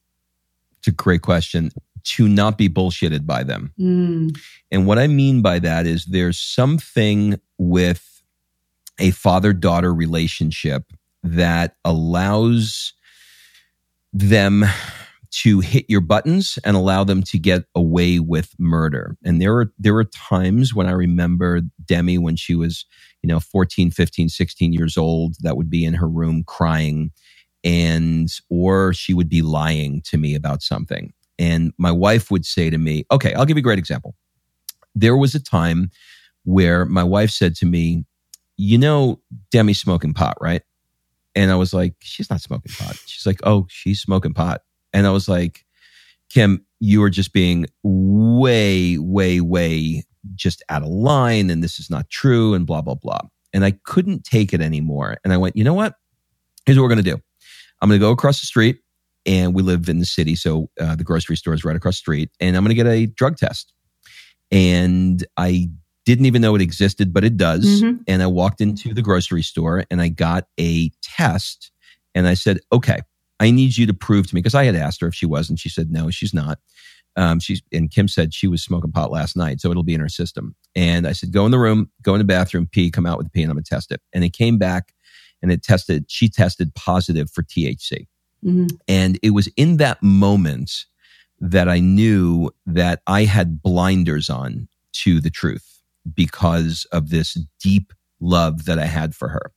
It's 0.80 0.88
a 0.88 0.92
great 0.92 1.22
question. 1.22 1.72
To 2.04 2.28
not 2.28 2.58
be 2.58 2.68
bullshitted 2.68 3.26
by 3.26 3.44
them. 3.44 3.74
Mm. 3.80 4.38
And 4.72 4.86
what 4.86 5.00
I 5.00 5.08
mean 5.08 5.42
by 5.42 5.60
that 5.60 5.88
is 5.88 6.04
there's 6.06 6.38
something 6.38 7.40
with 7.58 8.22
a 9.00 9.12
father 9.12 9.54
daughter 9.54 9.94
relationship 9.94 10.92
that 11.24 11.78
allows 11.86 12.94
them 14.12 14.66
to 15.42 15.62
hit 15.62 15.86
your 15.90 16.02
buttons 16.02 16.60
and 16.64 16.76
allow 16.76 17.04
them 17.04 17.24
to 17.24 17.40
get 17.40 17.64
away 17.74 18.20
with 18.20 18.54
murder. 18.60 19.18
And 19.24 19.42
there 19.42 19.54
were 19.54 19.74
there 19.80 19.94
were 19.94 20.04
times 20.04 20.76
when 20.76 20.88
I 20.88 20.92
remember 20.92 21.62
Demi 21.84 22.18
when 22.20 22.36
she 22.36 22.54
was, 22.54 22.86
you 23.24 23.28
know, 23.28 23.40
14, 23.40 23.90
15, 23.90 24.30
16 24.30 24.74
years 24.74 24.96
old 24.96 25.36
that 25.42 25.58
would 25.58 25.70
be 25.70 25.86
in 25.86 25.96
her 25.96 26.08
room 26.08 26.44
crying 26.46 27.12
and 27.64 28.30
or 28.50 28.94
she 28.94 29.14
would 29.14 29.30
be 29.30 29.42
lying 29.42 30.02
to 30.06 30.18
me 30.18 30.36
about 30.36 30.62
something. 30.62 31.14
And 31.40 31.74
my 31.80 31.92
wife 31.92 32.30
would 32.30 32.46
say 32.46 32.70
to 32.70 32.78
me, 32.78 33.06
"Okay, 33.10 33.34
I'll 33.34 33.46
give 33.46 33.58
you 33.58 33.62
a 33.62 33.64
great 33.64 33.80
example." 33.80 34.16
There 34.94 35.18
was 35.18 35.34
a 35.34 35.40
time 35.40 35.90
where 36.44 36.86
my 36.86 37.04
wife 37.04 37.32
said 37.32 37.56
to 37.56 37.66
me, 37.66 38.06
"You 38.58 38.78
know, 38.78 39.20
Demi 39.50 39.74
smoking 39.74 40.14
pot, 40.14 40.38
right?" 40.40 40.62
And 41.34 41.50
I 41.50 41.56
was 41.56 41.74
like, 41.74 41.96
"She's 42.02 42.30
not 42.30 42.42
smoking 42.42 42.74
pot." 42.78 42.98
She's 43.08 43.26
like, 43.26 43.40
"Oh, 43.44 43.66
she's 43.70 44.00
smoking 44.00 44.36
pot." 44.36 44.62
And 44.94 45.08
I 45.08 45.12
was 45.12 45.28
like, 45.28 45.66
Kim, 46.30 46.66
you 46.80 47.04
are 47.04 47.10
just 47.10 47.34
being 47.34 47.66
way, 47.84 48.98
way, 48.98 49.42
way 49.42 50.04
just 50.36 50.64
out 50.70 50.84
of 50.84 50.90
line. 50.90 51.50
And 51.50 51.64
this 51.64 51.80
is 51.80 51.90
not 51.90 52.10
true 52.10 52.54
and 52.54 52.66
blah, 52.66 52.82
blah, 52.82 52.96
blah. 52.96 53.22
And 53.54 53.64
I 53.64 53.72
couldn't 53.84 54.24
take 54.24 54.54
it 54.54 54.62
anymore. 54.62 55.18
And 55.24 55.32
I 55.34 55.38
went, 55.38 55.56
you 55.56 55.64
know 55.64 55.74
what? 55.74 55.96
Here's 56.66 56.78
what 56.78 56.84
we're 56.84 56.90
going 56.90 57.04
to 57.04 57.12
do. 57.12 57.22
I'm 57.82 57.90
going 57.90 58.00
to 58.00 58.06
go 58.06 58.12
across 58.12 58.40
the 58.40 58.48
street 58.48 58.80
and 59.26 59.54
we 59.54 59.62
live 59.62 59.90
in 59.90 60.00
the 60.00 60.06
city. 60.06 60.36
So 60.36 60.70
uh, 60.80 60.96
the 60.96 61.04
grocery 61.04 61.36
store 61.36 61.54
is 61.54 61.64
right 61.64 61.76
across 61.76 61.96
the 61.96 62.00
street 62.00 62.32
and 62.40 62.56
I'm 62.56 62.64
going 62.64 62.76
to 62.76 62.84
get 62.84 62.88
a 62.88 63.06
drug 63.06 63.38
test. 63.38 63.74
And 64.52 65.26
I 65.38 65.70
didn't 66.06 66.26
even 66.26 66.42
know 66.42 66.56
it 66.56 66.62
existed, 66.62 67.14
but 67.14 67.24
it 67.24 67.38
does. 67.38 67.82
Mm-hmm. 67.82 68.02
And 68.08 68.24
I 68.24 68.28
walked 68.28 68.62
into 68.62 68.94
the 68.94 69.02
grocery 69.02 69.42
store 69.42 69.84
and 69.90 70.02
I 70.02 70.10
got 70.10 70.48
a 70.60 70.90
test 71.02 71.72
and 72.16 72.28
I 72.28 72.34
said, 72.34 72.60
okay, 72.72 73.00
I 73.44 73.52
need 73.52 73.76
you 73.76 73.86
to 73.86 73.94
prove 73.94 74.28
to 74.28 74.36
me 74.36 74.40
because 74.40 74.56
I 74.56 74.64
had 74.64 74.76
asked 74.76 75.02
her 75.02 75.08
if 75.08 75.14
she 75.14 75.26
was, 75.26 75.50
and 75.50 75.60
she 75.60 75.70
said 75.70 75.92
no, 75.92 76.10
she's 76.10 76.34
not. 76.34 76.60
Um, 77.16 77.40
she's 77.40 77.62
and 77.72 77.92
Kim 77.92 78.08
said 78.08 78.34
she 78.34 78.48
was 78.48 78.64
smoking 78.64 78.92
pot 78.92 79.12
last 79.12 79.36
night, 79.36 79.60
so 79.60 79.70
it'll 79.70 79.84
be 79.84 79.94
in 79.94 80.00
her 80.00 80.10
system. 80.10 80.56
And 80.76 81.06
I 81.06 81.12
said, 81.12 81.32
go 81.32 81.46
in 81.46 81.52
the 81.52 81.60
room, 81.60 81.92
go 82.02 82.16
in 82.16 82.20
the 82.20 82.26
bathroom, 82.26 82.68
pee, 82.72 82.90
come 82.90 83.06
out 83.06 83.18
with 83.18 83.28
the 83.28 83.32
pee, 83.32 83.44
and 83.44 83.52
I'm 83.52 83.58
gonna 83.58 83.66
test 83.66 83.92
it. 83.92 84.02
And 84.14 84.24
it 84.24 84.32
came 84.32 84.58
back, 84.58 84.94
and 85.42 85.52
it 85.52 85.62
tested. 85.62 86.06
She 86.08 86.30
tested 86.30 86.74
positive 86.74 87.30
for 87.30 87.44
THC, 87.44 88.08
mm-hmm. 88.44 88.68
and 88.88 89.20
it 89.22 89.32
was 89.32 89.48
in 89.58 89.78
that 89.78 90.02
moment 90.02 90.86
that 91.40 91.68
I 91.68 91.80
knew 91.80 92.50
that 92.66 93.02
I 93.08 93.26
had 93.26 93.62
blinders 93.62 94.30
on 94.30 94.70
to 94.94 95.20
the 95.20 95.30
truth 95.30 95.82
because 96.16 96.88
of 96.94 97.10
this 97.10 97.38
deep 97.60 97.92
love 98.22 98.66
that 98.66 98.80
I 98.80 98.86
had 98.86 99.14
for 99.14 99.28
her. 99.28 99.52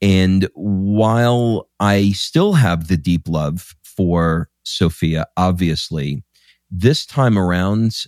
And 0.00 0.48
while 0.54 1.68
I 1.80 2.12
still 2.12 2.52
have 2.54 2.88
the 2.88 2.96
deep 2.96 3.28
love 3.28 3.74
for 3.82 4.48
Sophia, 4.62 5.26
obviously, 5.36 6.22
this 6.70 7.04
time 7.04 7.38
around, 7.38 8.04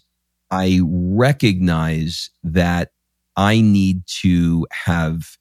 I 0.50 0.80
recognize 0.84 2.30
that 2.44 2.92
I 3.36 3.60
need 3.60 4.06
to 4.22 4.66
have 4.72 5.36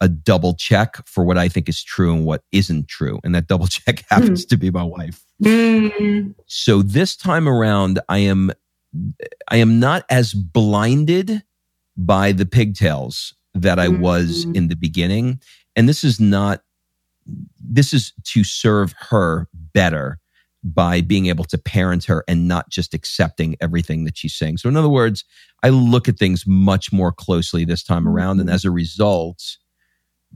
a 0.00 0.08
double 0.08 0.54
check 0.54 0.96
for 1.06 1.24
what 1.24 1.38
I 1.38 1.48
think 1.48 1.68
is 1.68 1.82
true 1.82 2.12
and 2.12 2.24
what 2.24 2.42
isn't 2.52 2.88
true. 2.88 3.20
And 3.22 3.34
that 3.34 3.46
double 3.46 3.66
check 3.68 4.04
happens 4.10 4.44
mm. 4.44 4.48
to 4.50 4.56
be 4.56 4.70
my 4.70 4.82
wife. 4.82 5.24
Mm. 5.42 6.34
So 6.46 6.82
this 6.82 7.16
time 7.16 7.48
around, 7.48 8.00
I 8.08 8.18
am, 8.18 8.50
I 9.48 9.56
am 9.56 9.78
not 9.78 10.04
as 10.10 10.34
blinded 10.34 11.42
by 11.96 12.32
the 12.32 12.46
pigtails 12.46 13.34
that 13.54 13.78
I 13.78 13.88
was 13.88 14.46
Mhm. 14.46 14.56
in 14.56 14.68
the 14.68 14.76
beginning. 14.76 15.40
And 15.76 15.88
this 15.88 16.04
is 16.04 16.20
not, 16.20 16.62
this 17.58 17.92
is 17.92 18.12
to 18.24 18.44
serve 18.44 18.94
her 19.10 19.48
better 19.72 20.18
by 20.62 21.02
being 21.02 21.26
able 21.26 21.44
to 21.44 21.58
parent 21.58 22.04
her 22.04 22.24
and 22.26 22.48
not 22.48 22.70
just 22.70 22.94
accepting 22.94 23.54
everything 23.60 24.04
that 24.04 24.16
she's 24.16 24.34
saying. 24.34 24.56
So, 24.56 24.68
in 24.68 24.76
other 24.76 24.88
words, 24.88 25.24
I 25.62 25.68
look 25.68 26.08
at 26.08 26.18
things 26.18 26.46
much 26.46 26.92
more 26.92 27.12
closely 27.12 27.64
this 27.64 27.84
time 27.84 28.04
mm-hmm. 28.04 28.08
around. 28.08 28.40
And 28.40 28.48
as 28.48 28.64
a 28.64 28.70
result, 28.70 29.58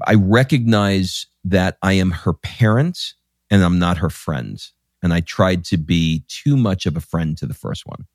I 0.06 0.14
recognize 0.14 1.26
that 1.44 1.78
I 1.82 1.94
am 1.94 2.10
her 2.10 2.34
parent 2.34 3.14
and 3.50 3.62
I'm 3.62 3.78
not 3.78 3.98
her 3.98 4.10
friend. 4.10 4.62
And 5.02 5.14
I 5.14 5.20
tried 5.20 5.64
to 5.66 5.76
be 5.76 6.24
too 6.28 6.56
much 6.56 6.84
of 6.84 6.96
a 6.96 7.00
friend 7.00 7.38
to 7.38 7.46
the 7.46 7.54
first 7.54 7.86
one. 7.86 8.06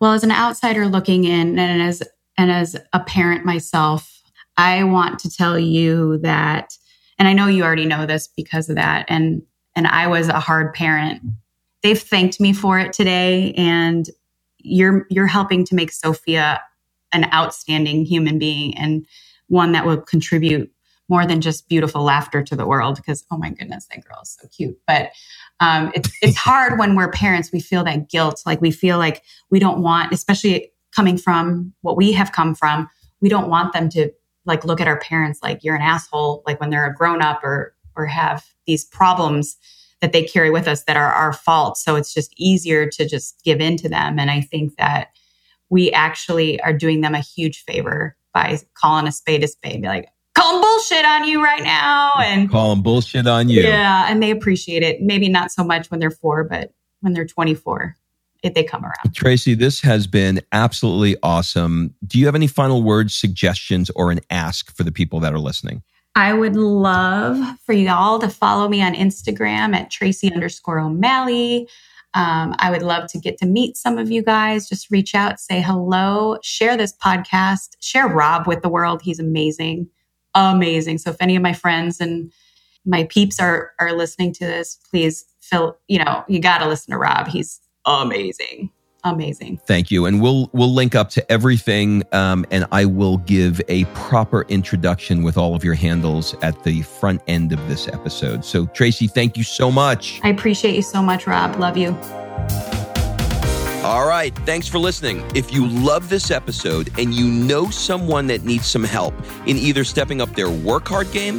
Well, 0.00 0.12
as 0.12 0.24
an 0.24 0.32
outsider 0.32 0.86
looking 0.86 1.24
in 1.24 1.58
and 1.58 1.82
as 1.82 2.02
and 2.36 2.50
as 2.50 2.76
a 2.92 3.00
parent 3.00 3.44
myself, 3.44 4.13
I 4.56 4.84
want 4.84 5.18
to 5.20 5.30
tell 5.30 5.58
you 5.58 6.18
that 6.18 6.76
and 7.18 7.28
I 7.28 7.32
know 7.32 7.46
you 7.46 7.62
already 7.62 7.86
know 7.86 8.06
this 8.06 8.28
because 8.28 8.68
of 8.68 8.76
that 8.76 9.06
and 9.08 9.42
and 9.76 9.86
I 9.86 10.06
was 10.06 10.28
a 10.28 10.38
hard 10.38 10.72
parent. 10.74 11.22
They've 11.82 12.00
thanked 12.00 12.40
me 12.40 12.52
for 12.52 12.78
it 12.78 12.92
today 12.92 13.52
and 13.56 14.08
you're 14.58 15.06
you're 15.10 15.26
helping 15.26 15.64
to 15.66 15.74
make 15.74 15.92
Sophia 15.92 16.60
an 17.12 17.32
outstanding 17.32 18.04
human 18.04 18.38
being 18.38 18.76
and 18.76 19.06
one 19.48 19.72
that 19.72 19.86
will 19.86 20.00
contribute 20.00 20.70
more 21.08 21.26
than 21.26 21.40
just 21.40 21.68
beautiful 21.68 22.02
laughter 22.02 22.42
to 22.42 22.56
the 22.56 22.66
world 22.66 22.96
because 22.96 23.24
oh 23.30 23.36
my 23.36 23.50
goodness 23.50 23.86
that 23.86 24.04
girl 24.04 24.18
is 24.22 24.36
so 24.40 24.48
cute 24.48 24.76
but 24.86 25.10
um, 25.60 25.92
it's 25.94 26.10
it's 26.22 26.36
hard 26.36 26.78
when 26.78 26.96
we're 26.96 27.10
parents 27.10 27.52
we 27.52 27.60
feel 27.60 27.84
that 27.84 28.08
guilt 28.08 28.42
like 28.46 28.60
we 28.60 28.70
feel 28.70 28.98
like 28.98 29.22
we 29.50 29.58
don't 29.58 29.82
want 29.82 30.12
especially 30.12 30.72
coming 30.94 31.18
from 31.18 31.72
what 31.82 31.96
we 31.96 32.12
have 32.12 32.32
come 32.32 32.54
from 32.54 32.88
we 33.20 33.28
don't 33.28 33.48
want 33.48 33.72
them 33.72 33.88
to 33.88 34.10
like 34.46 34.64
look 34.64 34.80
at 34.80 34.88
our 34.88 34.98
parents 34.98 35.40
like 35.42 35.62
you're 35.62 35.76
an 35.76 35.82
asshole 35.82 36.42
like 36.46 36.60
when 36.60 36.70
they're 36.70 36.86
a 36.86 36.94
grown 36.94 37.22
up 37.22 37.42
or 37.42 37.74
or 37.96 38.06
have 38.06 38.44
these 38.66 38.84
problems 38.84 39.56
that 40.00 40.12
they 40.12 40.22
carry 40.22 40.50
with 40.50 40.68
us 40.68 40.84
that 40.84 40.96
are 40.96 41.12
our 41.12 41.32
fault. 41.32 41.78
So 41.78 41.96
it's 41.96 42.12
just 42.12 42.34
easier 42.36 42.88
to 42.90 43.08
just 43.08 43.40
give 43.44 43.60
in 43.60 43.76
to 43.78 43.88
them. 43.88 44.18
And 44.18 44.30
i 44.30 44.40
think 44.40 44.76
that 44.76 45.08
we 45.70 45.90
actually 45.92 46.60
are 46.60 46.72
doing 46.72 47.00
them 47.00 47.14
a 47.14 47.20
huge 47.20 47.64
favor 47.64 48.16
by 48.32 48.58
calling 48.74 49.06
a 49.06 49.12
spade 49.12 49.42
a 49.42 49.48
spade 49.48 49.80
be 49.82 49.88
like 49.88 50.08
calling 50.34 50.60
bullshit 50.60 51.04
on 51.04 51.24
you 51.24 51.42
right 51.42 51.62
now 51.62 52.12
and 52.18 52.50
call 52.50 52.70
them 52.70 52.82
bullshit 52.82 53.26
on 53.26 53.48
you. 53.48 53.62
yeah 53.62 54.06
and 54.08 54.22
they 54.22 54.30
appreciate 54.30 54.82
it. 54.82 55.00
Maybe 55.00 55.28
not 55.28 55.50
so 55.50 55.64
much 55.64 55.90
when 55.90 56.00
they're 56.00 56.10
four 56.10 56.44
but 56.44 56.72
when 57.00 57.12
they're 57.12 57.26
24 57.26 57.96
if 58.44 58.54
they 58.54 58.62
come 58.62 58.84
around 58.84 59.14
Tracy, 59.14 59.54
this 59.54 59.80
has 59.80 60.06
been 60.06 60.40
absolutely 60.52 61.16
awesome. 61.22 61.94
Do 62.06 62.18
you 62.18 62.26
have 62.26 62.34
any 62.34 62.46
final 62.46 62.82
words, 62.82 63.16
suggestions, 63.16 63.90
or 63.90 64.10
an 64.10 64.20
ask 64.30 64.74
for 64.76 64.84
the 64.84 64.92
people 64.92 65.18
that 65.20 65.32
are 65.32 65.38
listening? 65.38 65.82
I 66.14 66.32
would 66.34 66.54
love 66.54 67.58
for 67.64 67.72
you 67.72 67.90
all 67.90 68.20
to 68.20 68.28
follow 68.28 68.68
me 68.68 68.82
on 68.82 68.94
Instagram 68.94 69.74
at 69.74 69.90
Tracy 69.90 70.32
underscore 70.32 70.78
O'Malley. 70.78 71.68
Um, 72.12 72.54
I 72.58 72.70
would 72.70 72.82
love 72.82 73.08
to 73.10 73.18
get 73.18 73.38
to 73.38 73.46
meet 73.46 73.76
some 73.76 73.98
of 73.98 74.10
you 74.10 74.22
guys. 74.22 74.68
Just 74.68 74.90
reach 74.90 75.16
out, 75.16 75.40
say 75.40 75.60
hello, 75.60 76.38
share 76.42 76.76
this 76.76 76.92
podcast, 76.92 77.70
share 77.80 78.06
Rob 78.06 78.46
with 78.46 78.62
the 78.62 78.68
world. 78.68 79.02
He's 79.02 79.18
amazing, 79.18 79.88
amazing. 80.34 80.98
So 80.98 81.10
if 81.10 81.16
any 81.18 81.34
of 81.34 81.42
my 81.42 81.54
friends 81.54 82.00
and 82.00 82.30
my 82.84 83.04
peeps 83.04 83.40
are 83.40 83.72
are 83.80 83.92
listening 83.92 84.32
to 84.34 84.44
this, 84.44 84.78
please 84.90 85.24
feel 85.40 85.76
you 85.88 85.98
know 85.98 86.24
you 86.28 86.38
got 86.38 86.58
to 86.58 86.68
listen 86.68 86.92
to 86.92 86.98
Rob. 86.98 87.26
He's 87.26 87.60
amazing, 87.86 88.70
amazing. 89.04 89.58
Thank 89.66 89.90
you, 89.90 90.06
and 90.06 90.20
we'll 90.20 90.50
we'll 90.52 90.72
link 90.72 90.94
up 90.94 91.10
to 91.10 91.32
everything, 91.32 92.02
um, 92.12 92.44
and 92.50 92.66
I 92.72 92.84
will 92.84 93.18
give 93.18 93.60
a 93.68 93.84
proper 93.86 94.42
introduction 94.48 95.22
with 95.22 95.36
all 95.36 95.54
of 95.54 95.64
your 95.64 95.74
handles 95.74 96.34
at 96.42 96.62
the 96.64 96.82
front 96.82 97.22
end 97.26 97.52
of 97.52 97.68
this 97.68 97.88
episode. 97.88 98.44
So, 98.44 98.66
Tracy, 98.66 99.06
thank 99.06 99.36
you 99.36 99.44
so 99.44 99.70
much. 99.70 100.20
I 100.22 100.28
appreciate 100.28 100.74
you 100.74 100.82
so 100.82 101.02
much, 101.02 101.26
Rob. 101.26 101.58
Love 101.58 101.76
you. 101.76 101.96
All 103.84 104.06
right. 104.08 104.34
Thanks 104.46 104.66
for 104.66 104.78
listening. 104.78 105.22
If 105.34 105.52
you 105.52 105.66
love 105.66 106.08
this 106.08 106.30
episode 106.30 106.90
and 106.98 107.12
you 107.12 107.26
know 107.26 107.68
someone 107.68 108.26
that 108.28 108.42
needs 108.42 108.66
some 108.66 108.82
help 108.82 109.14
in 109.46 109.58
either 109.58 109.84
stepping 109.84 110.22
up 110.22 110.34
their 110.34 110.48
work 110.48 110.88
hard 110.88 111.12
game 111.12 111.38